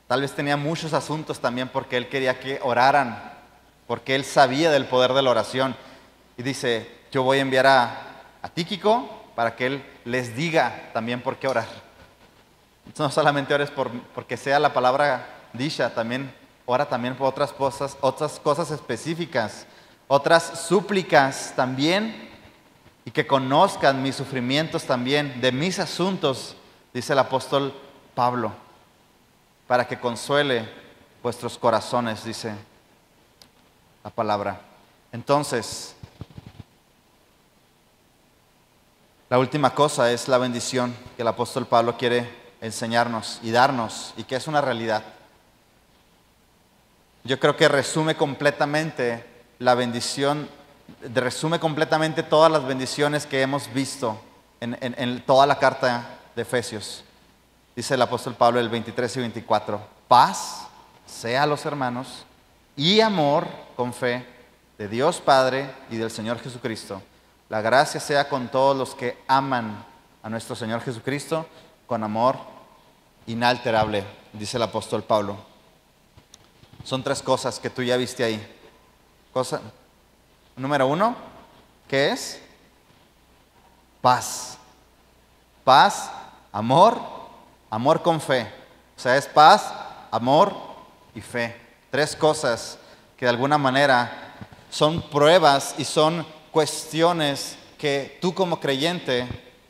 Tal 0.07 0.21
vez 0.21 0.33
tenía 0.33 0.55
muchos 0.55 0.93
asuntos 0.93 1.39
también 1.39 1.69
porque 1.69 1.97
él 1.97 2.09
quería 2.09 2.39
que 2.39 2.59
oraran, 2.61 3.33
porque 3.87 4.15
él 4.15 4.23
sabía 4.23 4.69
del 4.71 4.85
poder 4.85 5.13
de 5.13 5.21
la 5.21 5.31
oración. 5.31 5.75
Y 6.37 6.43
dice, 6.43 6.89
yo 7.11 7.23
voy 7.23 7.39
a 7.39 7.41
enviar 7.41 7.67
a, 7.67 8.01
Tíquico 8.53 9.09
para 9.33 9.55
que 9.55 9.65
él 9.65 9.85
les 10.05 10.35
diga 10.35 10.91
también 10.93 11.19
por 11.21 11.37
qué 11.37 11.47
orar. 11.47 11.65
No 12.95 13.09
solamente 13.09 13.55
ores 13.55 13.71
por, 13.71 13.89
porque 14.13 14.37
sea 14.37 14.59
la 14.59 14.71
palabra 14.71 15.25
dicha, 15.53 15.95
también 15.95 16.31
ora 16.67 16.87
también 16.87 17.15
por 17.15 17.27
otras 17.27 17.51
cosas, 17.51 17.97
otras 18.01 18.39
cosas 18.39 18.69
específicas, 18.69 19.65
otras 20.07 20.67
súplicas 20.67 21.53
también, 21.55 22.29
y 23.05 23.11
que 23.11 23.27
conozcan 23.27 24.01
mis 24.01 24.15
sufrimientos 24.15 24.83
también, 24.83 25.39
de 25.39 25.51
mis 25.51 25.79
asuntos, 25.79 26.55
dice 26.93 27.13
el 27.13 27.19
apóstol 27.19 27.73
Pablo, 28.15 28.51
para 29.67 29.87
que 29.87 29.99
consuele 29.99 30.69
vuestros 31.23 31.57
corazones, 31.57 32.23
dice 32.23 32.53
la 34.03 34.09
palabra. 34.09 34.61
Entonces, 35.11 35.95
la 39.29 39.39
última 39.39 39.73
cosa 39.73 40.11
es 40.11 40.27
la 40.27 40.37
bendición 40.37 40.95
que 41.15 41.23
el 41.23 41.27
apóstol 41.27 41.65
Pablo 41.65 41.97
quiere 41.97 42.29
enseñarnos 42.61 43.39
y 43.41 43.51
darnos 43.51 44.13
y 44.17 44.23
que 44.23 44.35
es 44.35 44.47
una 44.47 44.61
realidad. 44.61 45.03
Yo 47.23 47.39
creo 47.39 47.55
que 47.55 47.67
resume 47.67 48.15
completamente 48.15 49.25
la 49.57 49.73
bendición, 49.73 50.47
resume 51.13 51.59
completamente 51.59 52.21
todas 52.21 52.51
las 52.51 52.67
bendiciones 52.67 53.25
que 53.25 53.41
hemos 53.41 53.73
visto 53.73 54.19
en, 54.61 55.23
toda 55.25 55.47
la 55.47 55.57
carta 55.57 56.19
de 56.35 56.43
Efesios. 56.43 57.03
Dice 57.75 57.95
el 57.95 58.01
apóstol 58.01 58.35
Pablo 58.35 58.59
el 58.59 58.69
23 58.69 59.17
y 59.17 59.19
24, 59.19 59.81
paz 60.07 60.67
sea 61.05 61.43
a 61.43 61.47
los 61.47 61.65
hermanos 61.65 62.25
y 62.77 63.01
amor 63.01 63.47
con 63.75 63.93
fe 63.93 64.25
de 64.77 64.87
Dios 64.87 65.19
Padre 65.19 65.69
y 65.89 65.97
del 65.97 66.09
Señor 66.09 66.39
Jesucristo. 66.39 67.01
La 67.49 67.61
gracia 67.61 67.99
sea 67.99 68.29
con 68.29 68.47
todos 68.47 68.77
los 68.77 68.95
que 68.95 69.21
aman 69.27 69.85
a 70.23 70.29
nuestro 70.29 70.55
Señor 70.55 70.81
Jesucristo 70.81 71.45
con 71.85 72.01
amor 72.01 72.37
inalterable, 73.27 74.05
dice 74.31 74.55
el 74.55 74.63
apóstol 74.63 75.03
Pablo. 75.03 75.35
Son 76.85 77.03
tres 77.03 77.21
cosas 77.21 77.59
que 77.59 77.69
tú 77.69 77.83
ya 77.83 77.97
viste 77.97 78.23
ahí. 78.23 78.55
Cosa 79.33 79.59
número 80.55 80.87
uno, 80.87 81.15
¿qué 81.89 82.11
es? 82.11 82.41
Paz. 84.01 84.57
Paz, 85.63 86.11
amor, 86.51 87.14
amor 87.75 88.01
con 88.01 88.21
fe. 88.21 88.51
O 88.95 88.99
sea, 88.99 89.17
es 89.17 89.27
paz, 89.27 89.73
amor 90.11 90.53
y 91.13 91.21
fe. 91.21 91.55
Tres 91.89 92.15
cosas 92.15 92.77
que 93.17 93.25
de 93.25 93.29
alguna 93.29 93.57
manera 93.57 94.33
son 94.69 95.01
pruebas 95.01 95.75
y 95.77 95.85
son 95.85 96.25
cuestiones 96.51 97.57
que 97.77 98.17
tú 98.21 98.33
como 98.33 98.59
creyente, 98.59 99.27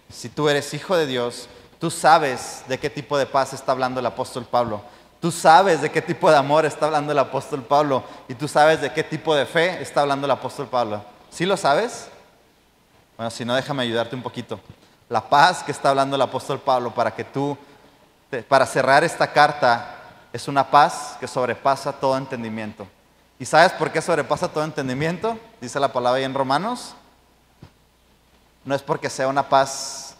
si 0.10 0.30
tú 0.30 0.50
eres 0.50 0.74
hijo 0.74 0.96
de 0.96 1.08
Dios, 1.08 1.50
Tú 1.80 1.92
sabes 1.92 2.64
de 2.68 2.80
qué 2.80 2.90
tipo 2.90 3.18
de 3.18 3.26
paz 3.26 3.54
está 3.54 3.72
hablando 3.72 4.00
el 4.00 4.06
apóstol 4.06 4.46
Pablo. 4.46 4.82
Tú 5.20 5.32
sabes 5.32 5.82
de 5.82 5.92
qué 5.92 6.02
tipo 6.02 6.32
de 6.32 6.38
amor 6.38 6.66
está 6.66 6.86
hablando 6.86 7.12
el 7.12 7.20
apóstol 7.20 7.64
Pablo. 7.64 8.04
Y 8.28 8.34
tú 8.34 8.48
sabes 8.48 8.82
de 8.82 8.92
qué 8.94 9.04
tipo 9.04 9.36
de 9.36 9.46
fe 9.46 9.82
está 9.82 10.02
hablando 10.02 10.26
el 10.26 10.32
apóstol 10.32 10.68
Pablo. 10.68 11.04
¿Sí 11.30 11.46
lo 11.46 11.58
sabes? 11.58 12.10
Bueno, 13.18 13.30
si 13.30 13.44
no, 13.44 13.54
déjame 13.56 13.84
ayudarte 13.84 14.16
un 14.16 14.24
poquito. 14.24 14.60
La 15.10 15.22
paz 15.22 15.64
que 15.64 15.72
está 15.72 15.90
hablando 15.90 16.16
el 16.16 16.22
apóstol 16.22 16.60
Pablo 16.60 16.92
para 16.92 17.14
que 17.14 17.24
tú, 17.24 17.58
para 18.48 18.66
cerrar 18.66 19.04
esta 19.04 19.32
carta, 19.32 19.96
es 20.34 20.48
una 20.48 20.70
paz 20.70 21.18
que 21.20 21.28
sobrepasa 21.28 21.94
todo 21.94 22.18
entendimiento. 22.18 22.88
¿Y 23.40 23.46
sabes 23.46 23.72
por 23.74 23.92
qué 23.92 24.02
sobrepasa 24.02 24.48
todo 24.48 24.64
entendimiento? 24.64 25.38
Dice 25.62 25.80
la 25.80 25.92
palabra 25.92 26.20
ahí 26.20 26.24
en 26.24 26.34
Romanos. 26.34 26.96
No 28.64 28.76
es 28.76 28.82
porque 28.82 29.10
sea 29.10 29.28
una 29.28 29.50
paz 29.50 30.16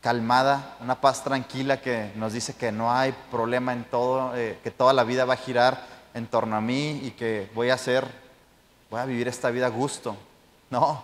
calmada, 0.00 0.76
una 0.80 1.00
paz 1.00 1.24
tranquila 1.24 1.80
que 1.80 2.12
nos 2.14 2.32
dice 2.32 2.54
que 2.54 2.70
no 2.72 2.92
hay 2.92 3.12
problema 3.30 3.72
en 3.72 3.84
todo, 3.84 4.36
eh, 4.36 4.58
que 4.62 4.70
toda 4.70 4.92
la 4.92 5.04
vida 5.04 5.24
va 5.24 5.34
a 5.34 5.38
girar 5.38 5.84
en 6.14 6.26
torno 6.26 6.56
a 6.56 6.60
mí 6.60 7.00
y 7.02 7.12
que 7.12 7.50
voy 7.54 7.70
a 7.70 7.74
hacer, 7.74 8.06
voy 8.90 9.00
a 9.00 9.04
vivir 9.04 9.28
esta 9.28 9.50
vida 9.50 9.66
a 9.66 9.70
gusto. 9.70 10.16
No, 10.70 11.02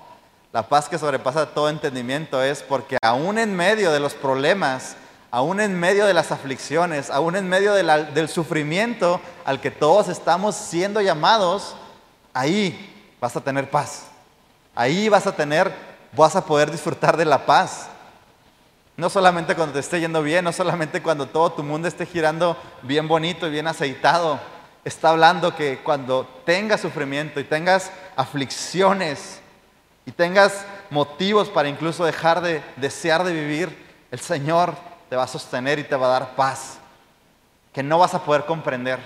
la 0.53 0.69
paz 0.69 0.89
que 0.89 0.99
sobrepasa 0.99 1.47
todo 1.47 1.69
entendimiento 1.69 2.43
es 2.43 2.63
porque 2.63 2.99
aún 3.03 3.39
en 3.39 3.55
medio 3.57 3.91
de 3.91 4.01
los 4.01 4.15
problemas, 4.15 4.97
aún 5.35 5.59
en 5.59 5.77
medio 5.81 6.07
de 6.07 6.15
las 6.15 6.31
aflicciones, 6.31 7.11
aún 7.11 7.35
en 7.35 7.49
medio 7.49 7.75
del 7.75 8.29
sufrimiento 8.29 9.21
al 9.45 9.61
que 9.61 9.73
todos 9.73 10.07
estamos 10.07 10.55
siendo 10.55 11.01
llamados, 11.01 11.75
ahí 12.33 13.17
vas 13.21 13.35
a 13.35 13.41
tener 13.41 13.69
paz. 13.69 14.05
Ahí 14.77 15.09
vas 15.09 15.27
a 15.27 15.35
tener, 15.35 15.75
vas 16.13 16.37
a 16.37 16.45
poder 16.47 16.71
disfrutar 16.71 17.17
de 17.17 17.25
la 17.25 17.47
paz. 17.47 17.89
No 18.97 19.11
solamente 19.11 19.57
cuando 19.57 19.73
te 19.73 19.81
esté 19.81 19.99
yendo 19.99 20.23
bien, 20.23 20.45
no 20.45 20.53
solamente 20.53 21.03
cuando 21.03 21.27
todo 21.27 21.51
tu 21.51 21.65
mundo 21.65 21.89
esté 21.89 22.07
girando 22.07 22.57
bien 22.83 23.09
bonito 23.09 23.49
y 23.49 23.51
bien 23.51 23.67
aceitado. 23.67 24.39
Está 24.85 25.09
hablando 25.09 25.57
que 25.57 25.81
cuando 25.83 26.29
tengas 26.45 26.81
sufrimiento 26.81 27.41
y 27.41 27.45
tengas 27.45 27.91
aflicciones 28.15 29.41
y 30.07 30.13
tengas 30.13 30.65
motivos 30.91 31.49
para 31.49 31.69
incluso 31.69 32.05
dejar 32.05 32.41
de 32.41 32.63
desear 32.77 33.25
de 33.25 33.33
vivir, 33.33 33.85
el 34.13 34.21
Señor 34.21 34.94
te 35.09 35.17
va 35.17 35.25
a 35.25 35.29
sostener 35.29 35.79
y 35.79 35.85
te 35.85 35.97
va 35.97 36.07
a 36.07 36.21
dar 36.21 36.37
paz 36.37 36.79
que 37.75 37.83
no 37.83 37.99
vas 37.99 38.15
a 38.15 38.23
poder 38.23 38.47
comprender. 38.47 39.01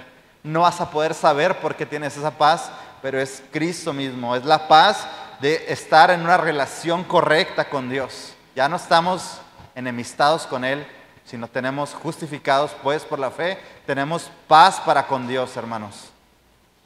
No 0.45 0.61
vas 0.61 0.81
a 0.81 0.91
poder 0.91 1.15
saber 1.15 1.59
por 1.59 1.75
qué 1.75 1.87
tienes 1.87 2.17
esa 2.17 2.31
paz, 2.31 2.71
pero 3.03 3.21
es 3.21 3.43
Cristo 3.51 3.93
mismo, 3.93 4.37
es 4.37 4.45
la 4.45 4.69
paz 4.69 5.09
de 5.41 5.73
estar 5.73 6.11
en 6.11 6.21
una 6.21 6.37
relación 6.37 7.03
correcta 7.03 7.69
con 7.69 7.89
Dios. 7.89 8.35
Ya 8.55 8.69
no 8.69 8.77
estamos 8.77 9.41
enemistados 9.75 10.47
con 10.47 10.65
Él, 10.65 10.87
sino 11.25 11.49
tenemos 11.49 11.95
justificados 11.95 12.73
pues 12.83 13.05
por 13.05 13.19
la 13.19 13.31
fe, 13.31 13.59
tenemos 13.87 14.31
paz 14.47 14.81
para 14.81 15.07
con 15.07 15.27
Dios, 15.27 15.57
hermanos. 15.57 16.11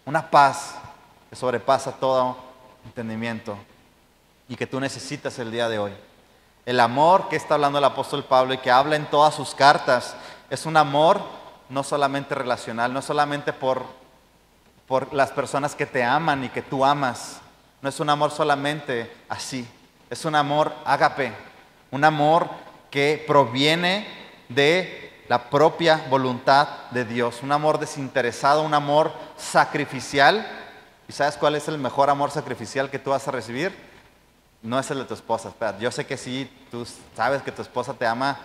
Una 0.04 0.30
paz 0.30 0.76
que 1.28 1.36
sobrepasa 1.36 1.92
todo 1.92 2.36
entendimiento 2.84 3.56
y 4.48 4.56
que 4.56 4.66
tú 4.66 4.78
necesitas 4.78 5.38
el 5.38 5.50
día 5.50 5.68
de 5.68 5.78
hoy. 5.78 5.92
El 6.64 6.78
amor 6.78 7.28
que 7.28 7.36
está 7.36 7.54
hablando 7.54 7.78
el 7.78 7.84
apóstol 7.84 8.24
Pablo 8.24 8.54
y 8.54 8.58
que 8.58 8.70
habla 8.70 8.96
en 8.96 9.06
todas 9.06 9.34
sus 9.34 9.54
cartas 9.54 10.14
es 10.48 10.64
un 10.64 10.76
amor 10.76 11.20
no 11.68 11.82
solamente 11.82 12.34
relacional, 12.34 12.92
no 12.92 13.02
solamente 13.02 13.52
por, 13.52 13.84
por 14.86 15.12
las 15.12 15.30
personas 15.30 15.74
que 15.74 15.86
te 15.86 16.04
aman 16.04 16.44
y 16.44 16.50
que 16.50 16.62
tú 16.62 16.84
amas, 16.84 17.40
no 17.80 17.88
es 17.88 17.98
un 17.98 18.10
amor 18.10 18.30
solamente 18.30 19.12
así, 19.28 19.66
es 20.08 20.24
un 20.24 20.36
amor 20.36 20.72
ágape, 20.84 21.32
un 21.90 22.04
amor 22.04 22.48
que 22.90 23.24
proviene 23.26 24.06
de 24.48 25.24
la 25.28 25.50
propia 25.50 26.04
voluntad 26.10 26.68
de 26.90 27.04
Dios, 27.04 27.40
un 27.42 27.50
amor 27.50 27.78
desinteresado, 27.78 28.62
un 28.62 28.74
amor 28.74 29.12
sacrificial. 29.36 30.46
¿Y 31.08 31.12
sabes 31.12 31.36
cuál 31.36 31.54
es 31.54 31.66
el 31.68 31.78
mejor 31.78 32.10
amor 32.10 32.30
sacrificial 32.30 32.90
que 32.90 32.98
tú 32.98 33.10
vas 33.10 33.26
a 33.26 33.30
recibir? 33.30 33.91
No 34.62 34.78
es 34.78 34.90
el 34.90 34.98
de 34.98 35.04
tu 35.04 35.14
esposa. 35.14 35.48
Espera, 35.48 35.76
yo 35.78 35.90
sé 35.90 36.06
que 36.06 36.16
sí, 36.16 36.50
tú 36.70 36.86
sabes 37.16 37.42
que 37.42 37.52
tu 37.52 37.62
esposa 37.62 37.94
te 37.94 38.06
ama 38.06 38.38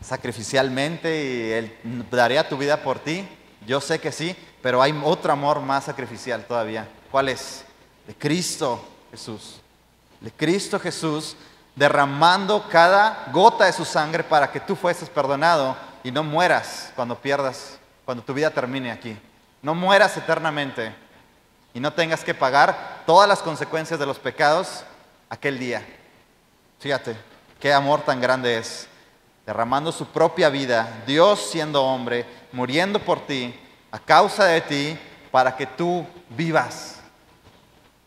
sacrificialmente 0.00 1.24
y 1.24 1.52
él 1.52 2.06
daría 2.10 2.48
tu 2.48 2.56
vida 2.56 2.78
por 2.78 2.98
ti. 2.98 3.28
Yo 3.66 3.80
sé 3.80 4.00
que 4.00 4.10
sí, 4.10 4.34
pero 4.62 4.80
hay 4.80 4.98
otro 5.04 5.32
amor 5.32 5.60
más 5.60 5.84
sacrificial 5.84 6.44
todavía. 6.46 6.88
¿Cuál 7.10 7.28
es? 7.28 7.64
De 8.06 8.14
Cristo 8.14 8.82
Jesús. 9.10 9.60
De 10.20 10.30
Cristo 10.30 10.80
Jesús 10.80 11.36
derramando 11.76 12.66
cada 12.68 13.26
gota 13.32 13.66
de 13.66 13.72
su 13.72 13.84
sangre 13.84 14.24
para 14.24 14.50
que 14.50 14.60
tú 14.60 14.74
fueses 14.74 15.08
perdonado 15.08 15.76
y 16.02 16.10
no 16.10 16.22
mueras 16.22 16.92
cuando 16.96 17.16
pierdas, 17.16 17.78
cuando 18.04 18.22
tu 18.24 18.34
vida 18.34 18.50
termine 18.50 18.90
aquí. 18.90 19.16
No 19.62 19.74
mueras 19.74 20.16
eternamente 20.16 20.94
y 21.74 21.80
no 21.80 21.92
tengas 21.92 22.24
que 22.24 22.34
pagar 22.34 23.02
todas 23.06 23.28
las 23.28 23.40
consecuencias 23.40 24.00
de 24.00 24.06
los 24.06 24.18
pecados 24.18 24.84
aquel 25.30 25.58
día. 25.58 25.86
Fíjate, 26.80 27.16
qué 27.58 27.72
amor 27.72 28.02
tan 28.02 28.20
grande 28.20 28.58
es. 28.58 28.88
Derramando 29.46 29.90
su 29.90 30.06
propia 30.06 30.50
vida, 30.50 31.02
Dios 31.06 31.40
siendo 31.50 31.82
hombre, 31.82 32.26
muriendo 32.52 32.98
por 32.98 33.20
ti, 33.26 33.54
a 33.90 33.98
causa 33.98 34.44
de 34.44 34.60
ti, 34.60 34.98
para 35.30 35.56
que 35.56 35.66
tú 35.66 36.06
vivas, 36.30 37.00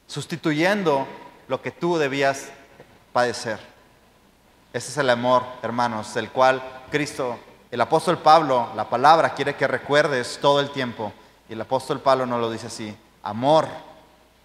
sustituyendo 0.07 1.07
lo 1.47 1.61
que 1.61 1.71
tú 1.71 1.97
debías 1.97 2.49
padecer. 3.11 3.59
Ese 4.73 4.89
es 4.89 4.97
el 4.97 5.09
amor, 5.09 5.43
hermanos, 5.61 6.15
el 6.17 6.29
cual 6.29 6.61
Cristo, 6.91 7.37
el 7.71 7.79
apóstol 7.81 8.17
Pablo, 8.19 8.69
la 8.75 8.89
palabra 8.89 9.33
quiere 9.33 9.55
que 9.55 9.67
recuerdes 9.67 10.39
todo 10.41 10.59
el 10.59 10.71
tiempo. 10.71 11.13
Y 11.49 11.53
el 11.53 11.61
apóstol 11.61 11.99
Pablo 11.99 12.25
nos 12.25 12.39
lo 12.39 12.49
dice 12.49 12.67
así, 12.67 12.95
amor, 13.21 13.67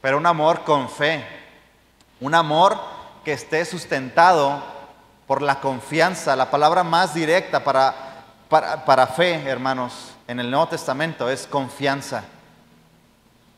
pero 0.01 0.19
un 0.19 0.27
amor 0.27 0.65
con 0.65 0.89
fe, 0.89 1.25
un 2.21 2.35
amor 2.35 2.79
que 3.25 3.33
esté 3.33 3.65
sustentado 3.65 4.63
por 5.27 5.43
la 5.43 5.61
confianza, 5.61 6.37
la 6.37 6.51
palabra 6.51 6.83
más 6.83 7.15
directa 7.15 7.63
para, 7.63 7.95
para, 8.49 9.07
fe, 9.07 9.35
hermanos, 9.47 10.15
en 10.27 10.41
el 10.41 10.51
Nuevo 10.51 10.69
Testamento 10.69 11.29
es 11.29 11.47
confianza. 11.47 12.25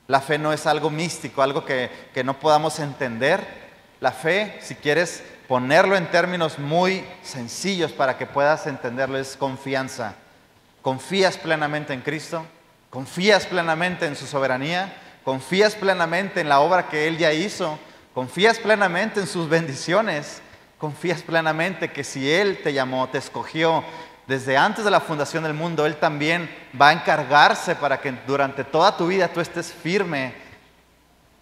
La 0.08 0.20
fe 0.20 0.38
no 0.38 0.52
es 0.52 0.66
algo 0.66 0.90
místico, 0.90 1.42
algo 1.42 1.64
que, 1.64 1.90
que 2.12 2.24
no 2.24 2.38
podamos 2.38 2.80
entender, 2.80 3.60
la 4.00 4.10
fe, 4.10 4.58
si 4.62 4.74
quieres 4.74 5.22
ponerlo 5.46 5.96
en 5.96 6.10
términos 6.10 6.58
muy 6.58 7.04
sencillos 7.22 7.92
para 7.92 8.16
que 8.16 8.26
puedas 8.26 8.66
entenderlo, 8.66 9.18
es 9.18 9.36
confianza. 9.36 10.14
¿Confías 10.82 11.36
plenamente 11.36 11.92
en 11.92 12.00
Cristo? 12.00 12.44
¿Confías 12.88 13.46
plenamente 13.46 14.06
en 14.06 14.16
su 14.16 14.26
soberanía? 14.26 14.92
¿Confías 15.22 15.74
plenamente 15.74 16.40
en 16.40 16.48
la 16.48 16.60
obra 16.60 16.88
que 16.88 17.06
Él 17.06 17.18
ya 17.18 17.32
hizo? 17.32 17.78
¿Confías 18.14 18.58
plenamente 18.58 19.20
en 19.20 19.26
sus 19.26 19.48
bendiciones? 19.48 20.42
¿Confías 20.78 21.22
plenamente 21.22 21.92
que 21.92 22.04
si 22.04 22.30
Él 22.30 22.60
te 22.62 22.72
llamó, 22.72 23.08
te 23.08 23.18
escogió 23.18 23.84
desde 24.30 24.56
antes 24.56 24.84
de 24.84 24.92
la 24.92 25.00
fundación 25.00 25.42
del 25.42 25.54
mundo, 25.54 25.84
Él 25.86 25.96
también 25.96 26.48
va 26.80 26.90
a 26.90 26.92
encargarse 26.92 27.74
para 27.74 28.00
que 28.00 28.12
durante 28.28 28.62
toda 28.62 28.96
tu 28.96 29.08
vida 29.08 29.26
tú 29.26 29.40
estés 29.40 29.72
firme 29.72 30.34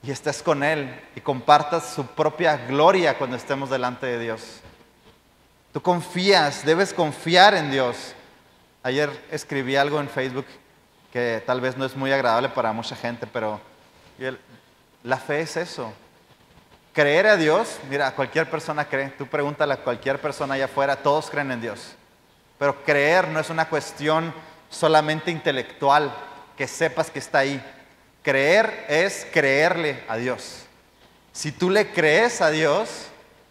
y 0.03 0.11
estés 0.11 0.43
con 0.43 0.63
Él 0.63 0.99
y 1.15 1.21
compartas 1.21 1.93
su 1.93 2.07
propia 2.07 2.57
gloria 2.57 3.19
cuando 3.19 3.37
estemos 3.37 3.69
delante 3.69 4.07
de 4.07 4.19
Dios. 4.19 4.61
Tú 5.71 5.83
confías, 5.83 6.65
debes 6.65 6.95
confiar 6.95 7.53
en 7.53 7.71
Dios. 7.71 8.15
Ayer 8.83 9.11
escribí 9.31 9.77
algo 9.77 10.01
en 10.01 10.09
Facebook 10.09 10.47
que 11.13 11.43
tal 11.45 11.61
vez 11.61 11.77
no 11.77 11.85
es 11.85 11.95
muy 11.95 12.11
agradable 12.11 12.49
para 12.49 12.73
mucha 12.73 12.97
gente, 12.97 13.27
pero 13.27 13.61
la 15.03 15.19
fe 15.19 15.43
es 15.43 15.59
eso. 15.59 15.93
Creer 16.93 17.27
a 17.27 17.37
Dios, 17.37 17.79
mira, 17.89 18.15
cualquier 18.15 18.51
persona 18.51 18.89
cree. 18.89 19.11
Tú 19.11 19.27
pregúntale 19.27 19.75
a 19.75 19.79
cualquier 19.79 20.21
persona 20.21 20.55
allá 20.55 20.65
afuera, 20.65 20.97
todos 20.97 21.31
creen 21.31 21.53
en 21.53 21.61
Dios. 21.61 21.95
Pero 22.59 22.83
creer 22.85 23.29
no 23.29 23.39
es 23.39 23.51
una 23.51 23.69
cuestión 23.69 24.35
solamente 24.69 25.31
intelectual, 25.31 26.13
que 26.57 26.67
sepas 26.67 27.11
que 27.11 27.21
está 27.21 27.39
ahí. 27.39 27.63
Creer 28.23 28.87
es 28.89 29.27
creerle 29.33 30.03
a 30.09 30.17
Dios. 30.17 30.65
Si 31.33 31.53
tú 31.53 31.71
le 31.71 31.93
crees 31.93 32.41
a 32.41 32.51
Dios, 32.51 33.07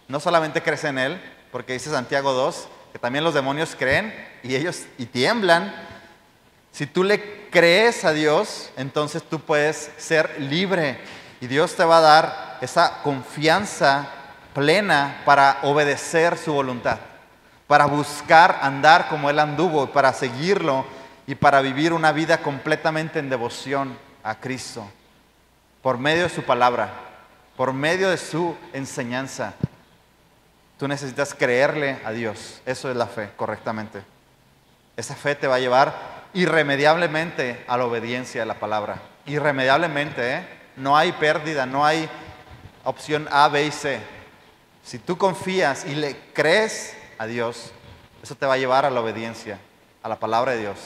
no 0.08 0.20
solamente 0.20 0.62
crees 0.62 0.84
en 0.84 0.98
Él, 0.98 1.22
porque 1.52 1.74
dice 1.74 1.90
Santiago 1.90 2.34
2, 2.34 2.68
que 2.92 3.00
también 3.00 3.24
los 3.24 3.34
demonios 3.34 3.76
creen 3.78 4.14
y 4.44 4.56
ellos 4.56 4.84
y 4.98 5.06
tiemblan. 5.06 5.74
Si 6.72 6.86
tú 6.86 7.04
le 7.04 7.50
crees 7.50 8.04
a 8.04 8.12
Dios, 8.12 8.72
entonces 8.78 9.24
tú 9.24 9.40
puedes 9.40 9.92
ser 9.98 10.40
libre 10.42 11.00
y 11.40 11.48
Dios 11.48 11.76
te 11.76 11.86
va 11.86 12.00
a 12.00 12.02
dar 12.02 12.47
esa 12.62 13.02
confianza 13.04 14.08
plena 14.54 15.22
para 15.26 15.60
obedecer 15.64 16.38
su 16.38 16.54
voluntad, 16.54 16.98
para 17.68 17.86
buscar 17.86 18.60
andar 18.62 19.08
como 19.10 19.30
Él 19.30 19.40
anduvo, 19.40 19.88
para 19.88 20.14
seguirlo 20.14 20.86
y 21.26 21.36
para 21.36 21.62
vivir 21.62 21.94
una 21.94 22.12
vida 22.12 22.40
completamente 22.40 23.20
en 23.20 23.30
devoción 23.30 23.98
a 24.24 24.36
Cristo 24.36 24.90
por 25.88 25.98
medio 25.98 26.24
de 26.24 26.30
su 26.30 26.44
palabra, 26.44 26.90
por 27.56 27.72
medio 27.72 28.10
de 28.10 28.18
su 28.18 28.58
enseñanza. 28.74 29.54
Tú 30.78 30.86
necesitas 30.86 31.34
creerle 31.34 32.00
a 32.04 32.12
Dios. 32.12 32.62
Eso 32.66 32.90
es 32.92 32.98
la 32.98 33.08
fe, 33.08 33.30
correctamente. 33.38 34.02
Esa 34.98 35.16
fe 35.16 35.34
te 35.36 35.48
va 35.48 35.56
a 35.56 35.60
llevar 35.60 35.94
irremediablemente 36.34 37.64
a 37.70 37.78
la 37.78 37.86
obediencia 37.86 38.44
a 38.44 38.46
la 38.46 38.56
palabra. 38.56 38.98
Irremediablemente, 39.28 40.34
¿eh? 40.34 40.48
No 40.76 40.98
hay 40.98 41.14
pérdida, 41.14 41.66
no 41.66 41.86
hay 41.86 42.10
opción 42.88 43.28
A, 43.32 43.50
B 43.50 43.66
y 43.66 43.72
C. 43.72 44.00
Si 44.82 44.98
tú 44.98 45.18
confías 45.18 45.86
y 45.86 45.94
le 45.94 46.18
crees 46.34 46.96
a 47.18 47.26
Dios, 47.26 47.72
eso 48.24 48.36
te 48.36 48.46
va 48.46 48.54
a 48.54 48.58
llevar 48.58 48.86
a 48.86 48.90
la 48.90 49.02
obediencia, 49.02 49.60
a 50.02 50.08
la 50.08 50.18
palabra 50.18 50.54
de 50.54 50.60
Dios. 50.60 50.78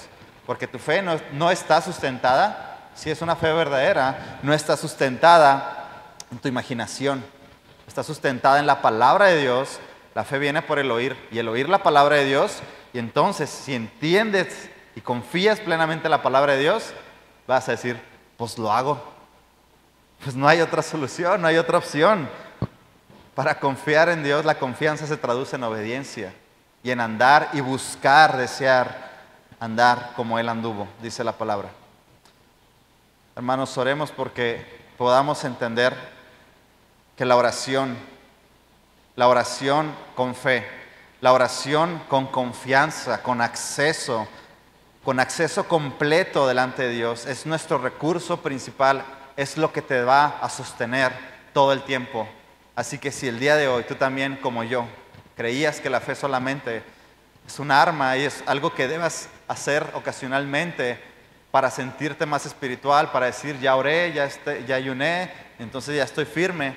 Porque 0.47 0.65
tu 0.65 0.79
fe 0.79 1.03
no, 1.03 1.51
está 1.51 1.79
sustentada 1.79 2.89
si 2.95 3.11
es 3.11 3.21
una 3.21 3.35
fe 3.35 3.53
verdadera, 3.53 4.39
no 4.41 4.53
está 4.53 4.75
sustentada 4.75 6.15
en 6.31 6.39
tu 6.39 6.47
imaginación, 6.47 7.23
está 7.87 8.03
sustentada 8.03 8.59
en 8.59 8.65
la 8.65 8.81
palabra 8.81 9.27
de 9.27 9.39
Dios. 9.39 9.79
La 10.15 10.23
fe 10.23 10.39
viene 10.39 10.61
por 10.63 10.79
el 10.79 10.89
oír 10.89 11.15
y 11.31 11.37
el 11.37 11.47
oír 11.47 11.69
la 11.69 11.83
palabra 11.83 12.15
de 12.15 12.25
Dios. 12.25 12.63
Y 12.93 12.99
entonces, 12.99 13.49
si 13.49 13.75
entiendes 13.75 14.69
y 14.95 15.01
confías 15.01 15.59
plenamente 15.59 16.07
en 16.07 16.11
la 16.11 16.23
palabra 16.23 16.53
de 16.53 16.61
Dios, 16.61 16.93
vas 17.47 17.69
a 17.69 17.73
decir, 17.73 18.01
pues 18.37 18.57
lo 18.57 18.71
hago. 18.71 19.10
Pues 20.23 20.35
no 20.35 20.47
hay 20.47 20.61
otra 20.61 20.81
solución, 20.83 21.41
no 21.41 21.47
hay 21.47 21.57
otra 21.57 21.79
opción. 21.79 22.29
Para 23.33 23.59
confiar 23.59 24.09
en 24.09 24.23
Dios, 24.23 24.45
la 24.45 24.59
confianza 24.59 25.07
se 25.07 25.17
traduce 25.17 25.55
en 25.55 25.63
obediencia 25.63 26.33
y 26.83 26.91
en 26.91 26.99
andar 26.99 27.49
y 27.53 27.61
buscar, 27.61 28.37
desear 28.37 29.09
andar 29.59 30.13
como 30.15 30.37
Él 30.37 30.49
anduvo, 30.49 30.87
dice 31.01 31.23
la 31.23 31.33
palabra. 31.33 31.69
Hermanos, 33.35 33.77
oremos 33.77 34.11
porque 34.11 34.65
podamos 34.97 35.43
entender 35.43 35.95
que 37.15 37.25
la 37.25 37.35
oración, 37.35 37.97
la 39.15 39.27
oración 39.27 39.91
con 40.15 40.35
fe, 40.35 40.67
la 41.21 41.33
oración 41.33 42.01
con 42.09 42.27
confianza, 42.27 43.23
con 43.23 43.41
acceso, 43.41 44.27
con 45.03 45.19
acceso 45.19 45.67
completo 45.67 46.47
delante 46.47 46.83
de 46.83 46.89
Dios, 46.89 47.25
es 47.25 47.45
nuestro 47.45 47.77
recurso 47.77 48.37
principal, 48.41 49.03
es 49.35 49.57
lo 49.57 49.71
que 49.71 49.81
te 49.81 50.01
va 50.03 50.39
a 50.41 50.49
sostener 50.49 51.11
todo 51.53 51.73
el 51.73 51.83
tiempo. 51.83 52.27
Así 52.75 52.97
que 52.97 53.11
si 53.11 53.27
el 53.27 53.39
día 53.39 53.55
de 53.55 53.67
hoy 53.67 53.83
tú 53.83 53.95
también 53.95 54.37
como 54.37 54.63
yo 54.63 54.85
creías 55.35 55.79
que 55.79 55.89
la 55.89 55.99
fe 55.99 56.15
solamente 56.15 56.83
es 57.45 57.59
un 57.59 57.71
arma 57.71 58.17
y 58.17 58.23
es 58.23 58.43
algo 58.45 58.73
que 58.73 58.87
debas 58.87 59.29
hacer 59.47 59.85
ocasionalmente 59.93 60.99
para 61.51 61.69
sentirte 61.69 62.25
más 62.25 62.45
espiritual, 62.45 63.11
para 63.11 63.25
decir, 63.25 63.59
ya 63.59 63.75
oré, 63.75 64.13
ya, 64.13 64.25
este, 64.25 64.63
ya 64.65 64.75
ayuné, 64.75 65.31
entonces 65.59 65.95
ya 65.97 66.03
estoy 66.03 66.25
firme. 66.25 66.75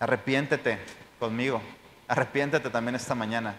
Arrepiéntete 0.00 0.78
conmigo, 1.20 1.62
arrepiéntete 2.08 2.68
también 2.70 2.96
esta 2.96 3.14
mañana 3.14 3.54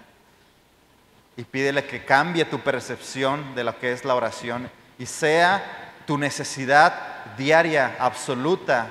y 1.38 1.44
pídele 1.44 1.86
que 1.86 2.04
cambie 2.06 2.46
tu 2.46 2.60
percepción 2.60 3.56
de 3.56 3.64
lo 3.64 3.78
que 3.80 3.92
es 3.92 4.06
la 4.06 4.16
oración 4.16 4.70
y 4.98 5.06
sea 5.06 5.94
tu 6.06 6.18
necesidad 6.18 7.15
diaria, 7.38 7.96
absoluta, 8.00 8.88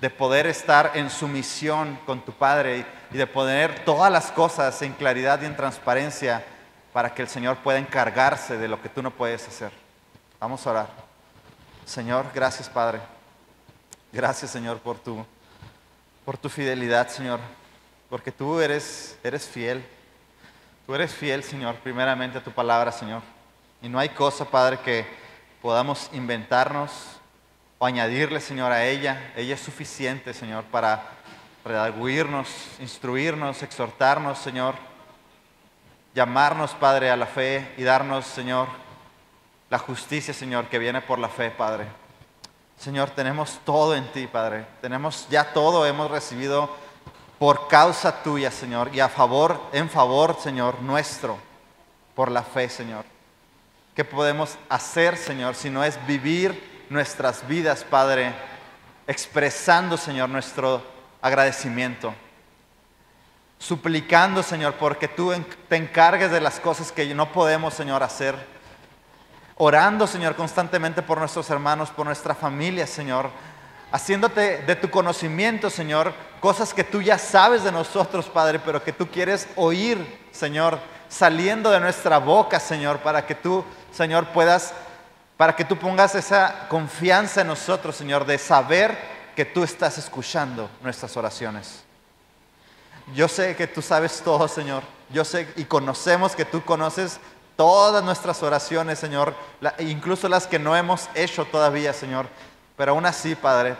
de 0.00 0.10
poder 0.10 0.46
estar 0.46 0.92
en 0.94 1.10
sumisión 1.10 1.98
con 2.06 2.24
tu 2.24 2.32
Padre 2.32 2.86
y 3.12 3.18
de 3.18 3.26
poner 3.26 3.84
todas 3.84 4.10
las 4.10 4.30
cosas 4.32 4.80
en 4.82 4.94
claridad 4.94 5.42
y 5.42 5.46
en 5.46 5.56
transparencia 5.56 6.44
para 6.92 7.14
que 7.14 7.22
el 7.22 7.28
Señor 7.28 7.58
pueda 7.58 7.78
encargarse 7.78 8.56
de 8.56 8.68
lo 8.68 8.80
que 8.80 8.88
tú 8.88 9.02
no 9.02 9.10
puedes 9.10 9.46
hacer. 9.46 9.72
Vamos 10.38 10.66
a 10.66 10.70
orar. 10.70 10.88
Señor, 11.84 12.26
gracias 12.34 12.68
Padre. 12.68 13.00
Gracias 14.12 14.50
Señor 14.50 14.78
por 14.78 14.98
tu, 14.98 15.24
por 16.24 16.38
tu 16.38 16.48
fidelidad, 16.48 17.08
Señor. 17.08 17.40
Porque 18.08 18.32
tú 18.32 18.60
eres, 18.60 19.18
eres 19.22 19.46
fiel. 19.46 19.84
Tú 20.86 20.94
eres 20.94 21.14
fiel, 21.14 21.44
Señor, 21.44 21.76
primeramente 21.76 22.38
a 22.38 22.42
tu 22.42 22.50
palabra, 22.50 22.90
Señor. 22.90 23.22
Y 23.82 23.88
no 23.88 23.98
hay 23.98 24.08
cosa, 24.08 24.44
Padre, 24.44 24.80
que 24.80 25.06
podamos 25.62 26.10
inventarnos 26.12 27.19
o 27.80 27.86
añadirle, 27.86 28.40
Señor, 28.40 28.70
a 28.70 28.84
ella. 28.84 29.32
Ella 29.34 29.56
es 29.56 29.60
suficiente, 29.60 30.32
Señor, 30.32 30.62
para 30.66 31.02
redarguirnos, 31.64 32.48
instruirnos, 32.78 33.64
exhortarnos, 33.64 34.38
Señor 34.38 34.76
llamarnos, 36.14 36.72
Padre, 36.72 37.10
a 37.10 37.16
la 37.16 37.26
fe 37.26 37.74
y 37.76 37.82
darnos, 37.82 38.26
Señor, 38.26 38.68
la 39.68 39.78
justicia, 39.78 40.34
Señor, 40.34 40.66
que 40.66 40.78
viene 40.78 41.00
por 41.00 41.18
la 41.18 41.28
fe, 41.28 41.50
Padre. 41.50 41.86
Señor, 42.78 43.10
tenemos 43.10 43.60
todo 43.64 43.94
en 43.94 44.10
ti, 44.12 44.26
Padre. 44.26 44.66
Tenemos 44.80 45.26
ya 45.30 45.52
todo, 45.52 45.86
hemos 45.86 46.10
recibido 46.10 46.70
por 47.38 47.68
causa 47.68 48.22
tuya, 48.22 48.50
Señor, 48.50 48.90
y 48.94 49.00
a 49.00 49.08
favor, 49.08 49.60
en 49.72 49.88
favor, 49.88 50.36
Señor, 50.40 50.80
nuestro, 50.82 51.38
por 52.14 52.30
la 52.30 52.42
fe, 52.42 52.68
Señor. 52.68 53.04
¿Qué 53.94 54.04
podemos 54.04 54.58
hacer, 54.68 55.16
Señor, 55.16 55.54
si 55.54 55.70
no 55.70 55.84
es 55.84 56.04
vivir 56.06 56.69
nuestras 56.90 57.48
vidas, 57.48 57.82
Padre, 57.82 58.34
expresando, 59.06 59.96
Señor, 59.96 60.28
nuestro 60.28 60.82
agradecimiento? 61.22 62.14
suplicando, 63.60 64.42
Señor, 64.42 64.74
porque 64.74 65.06
tú 65.06 65.32
te 65.68 65.76
encargues 65.76 66.30
de 66.32 66.40
las 66.40 66.58
cosas 66.58 66.90
que 66.90 67.14
no 67.14 67.30
podemos, 67.30 67.74
Señor, 67.74 68.02
hacer. 68.02 68.34
Orando, 69.56 70.06
Señor, 70.06 70.34
constantemente 70.34 71.02
por 71.02 71.18
nuestros 71.18 71.48
hermanos, 71.50 71.90
por 71.90 72.06
nuestra 72.06 72.34
familia, 72.34 72.86
Señor. 72.86 73.30
Haciéndote 73.92 74.62
de 74.62 74.76
tu 74.76 74.88
conocimiento, 74.88 75.68
Señor, 75.68 76.14
cosas 76.40 76.72
que 76.72 76.84
tú 76.84 77.02
ya 77.02 77.18
sabes 77.18 77.62
de 77.62 77.70
nosotros, 77.70 78.30
Padre, 78.30 78.58
pero 78.60 78.82
que 78.82 78.94
tú 78.94 79.08
quieres 79.08 79.46
oír, 79.56 80.18
Señor, 80.32 80.78
saliendo 81.10 81.70
de 81.70 81.80
nuestra 81.80 82.16
boca, 82.16 82.58
Señor, 82.58 83.00
para 83.00 83.26
que 83.26 83.34
tú, 83.34 83.62
Señor, 83.92 84.28
puedas, 84.28 84.72
para 85.40 85.56
que 85.56 85.64
tú 85.64 85.78
pongas 85.78 86.14
esa 86.14 86.68
confianza 86.68 87.40
en 87.40 87.46
nosotros, 87.46 87.96
Señor, 87.96 88.26
de 88.26 88.36
saber 88.36 88.94
que 89.34 89.46
tú 89.46 89.64
estás 89.64 89.96
escuchando 89.96 90.68
nuestras 90.82 91.16
oraciones. 91.16 91.82
Yo 93.14 93.26
sé 93.26 93.56
que 93.56 93.66
tú 93.66 93.80
sabes 93.80 94.20
todo, 94.20 94.46
Señor. 94.48 94.82
Yo 95.08 95.24
sé 95.24 95.50
y 95.56 95.64
conocemos 95.64 96.36
que 96.36 96.44
tú 96.44 96.62
conoces 96.62 97.20
todas 97.56 98.04
nuestras 98.04 98.42
oraciones, 98.42 98.98
Señor, 98.98 99.34
incluso 99.78 100.28
las 100.28 100.46
que 100.46 100.58
no 100.58 100.76
hemos 100.76 101.08
hecho 101.14 101.46
todavía, 101.46 101.94
Señor. 101.94 102.26
Pero 102.76 102.92
aún 102.92 103.06
así, 103.06 103.34
Padre, 103.34 103.78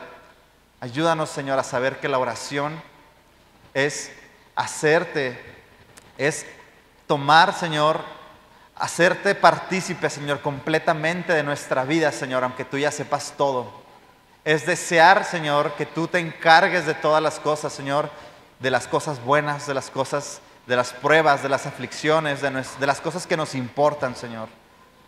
ayúdanos, 0.81 1.29
Señor, 1.29 1.59
a 1.59 1.63
saber 1.63 2.01
que 2.01 2.09
la 2.09 2.19
oración 2.19 2.83
es 3.75 4.11
hacerte, 4.57 5.39
es 6.17 6.47
tomar, 7.07 7.53
Señor, 7.53 8.01
hacerte 8.81 9.35
partícipe, 9.35 10.09
Señor, 10.09 10.41
completamente 10.41 11.35
de 11.35 11.43
nuestra 11.43 11.85
vida, 11.85 12.11
Señor, 12.11 12.43
aunque 12.43 12.64
tú 12.64 12.78
ya 12.78 12.91
sepas 12.91 13.35
todo. 13.37 13.70
Es 14.43 14.64
desear, 14.64 15.24
Señor, 15.24 15.74
que 15.74 15.85
tú 15.85 16.09
te 16.09 16.18
encargues 16.18 16.87
de 16.87 16.95
todas 16.95 17.22
las 17.22 17.39
cosas, 17.39 17.74
Señor, 17.74 18.11
de 18.59 18.70
las 18.70 18.89
cosas 18.89 19.22
buenas, 19.22 19.66
de 19.66 19.74
las 19.74 19.91
cosas, 19.91 20.41
de 20.66 20.76
las 20.76 20.95
pruebas, 20.95 21.43
de 21.43 21.51
las 21.51 21.66
aflicciones, 21.66 22.41
de, 22.41 22.87
las 22.87 23.01
cosas 23.03 23.26
que 23.26 23.37
nos 23.37 23.55
importan, 23.55 24.16
Señor. 24.16 24.49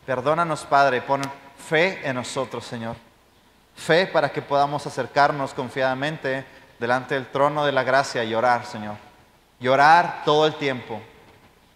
Perdónanos, 0.04 0.64
Padre, 0.64 1.00
pon 1.00 1.22
fe 1.68 2.06
en 2.06 2.16
nosotros, 2.16 2.66
Señor. 2.66 2.96
Fe 3.74 4.06
para 4.06 4.30
que 4.30 4.42
podamos 4.42 4.86
acercarnos 4.86 5.54
confiadamente 5.54 6.44
delante 6.78 7.14
del 7.14 7.26
trono 7.28 7.64
de 7.64 7.72
la 7.72 7.84
gracia 7.84 8.22
y 8.22 8.34
orar, 8.34 8.66
Señor. 8.66 8.96
Y 9.58 9.68
orar 9.68 10.22
todo 10.26 10.46
el 10.46 10.56
tiempo. 10.56 11.00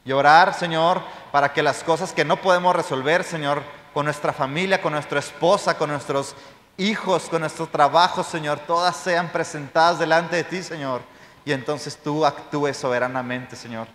Y 0.06 0.12
orar, 0.12 0.54
Señor, 0.54 1.02
para 1.30 1.52
que 1.52 1.62
las 1.62 1.82
cosas 1.84 2.12
que 2.12 2.24
no 2.24 2.40
podemos 2.40 2.74
resolver, 2.74 3.24
Señor, 3.24 3.62
con 3.92 4.06
nuestra 4.06 4.32
familia, 4.32 4.80
con 4.80 4.94
nuestra 4.94 5.18
esposa, 5.18 5.76
con 5.76 5.90
nuestros 5.90 6.34
hijos, 6.78 7.28
con 7.28 7.40
nuestro 7.40 7.66
trabajo, 7.66 8.22
Señor, 8.22 8.60
todas 8.60 8.96
sean 8.96 9.28
presentadas 9.28 9.98
delante 9.98 10.36
de 10.36 10.44
ti, 10.44 10.62
Señor 10.62 11.02
y 11.46 11.52
entonces 11.52 11.96
tú 11.96 12.26
actúes 12.26 12.76
soberanamente, 12.76 13.54
Señor, 13.54 13.86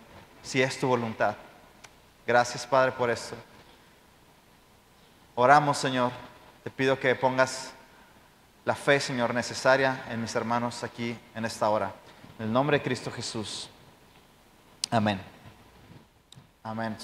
si 0.42 0.62
es 0.62 0.80
tu 0.80 0.88
voluntad. 0.88 1.36
Gracias, 2.26 2.66
Padre, 2.66 2.92
por 2.92 3.10
eso. 3.10 3.36
Oramos, 5.34 5.76
Señor. 5.76 6.10
Te 6.64 6.70
pido 6.70 6.98
que 6.98 7.14
pongas 7.14 7.72
la 8.64 8.74
fe, 8.74 8.98
Señor, 9.00 9.34
necesaria 9.34 10.02
en 10.08 10.22
mis 10.22 10.34
hermanos 10.34 10.82
aquí 10.82 11.18
en 11.34 11.44
esta 11.44 11.68
hora. 11.68 11.92
En 12.38 12.46
el 12.46 12.52
nombre 12.52 12.78
de 12.78 12.84
Cristo 12.84 13.10
Jesús. 13.10 13.68
Amén. 14.90 15.31
Amén. 16.62 16.96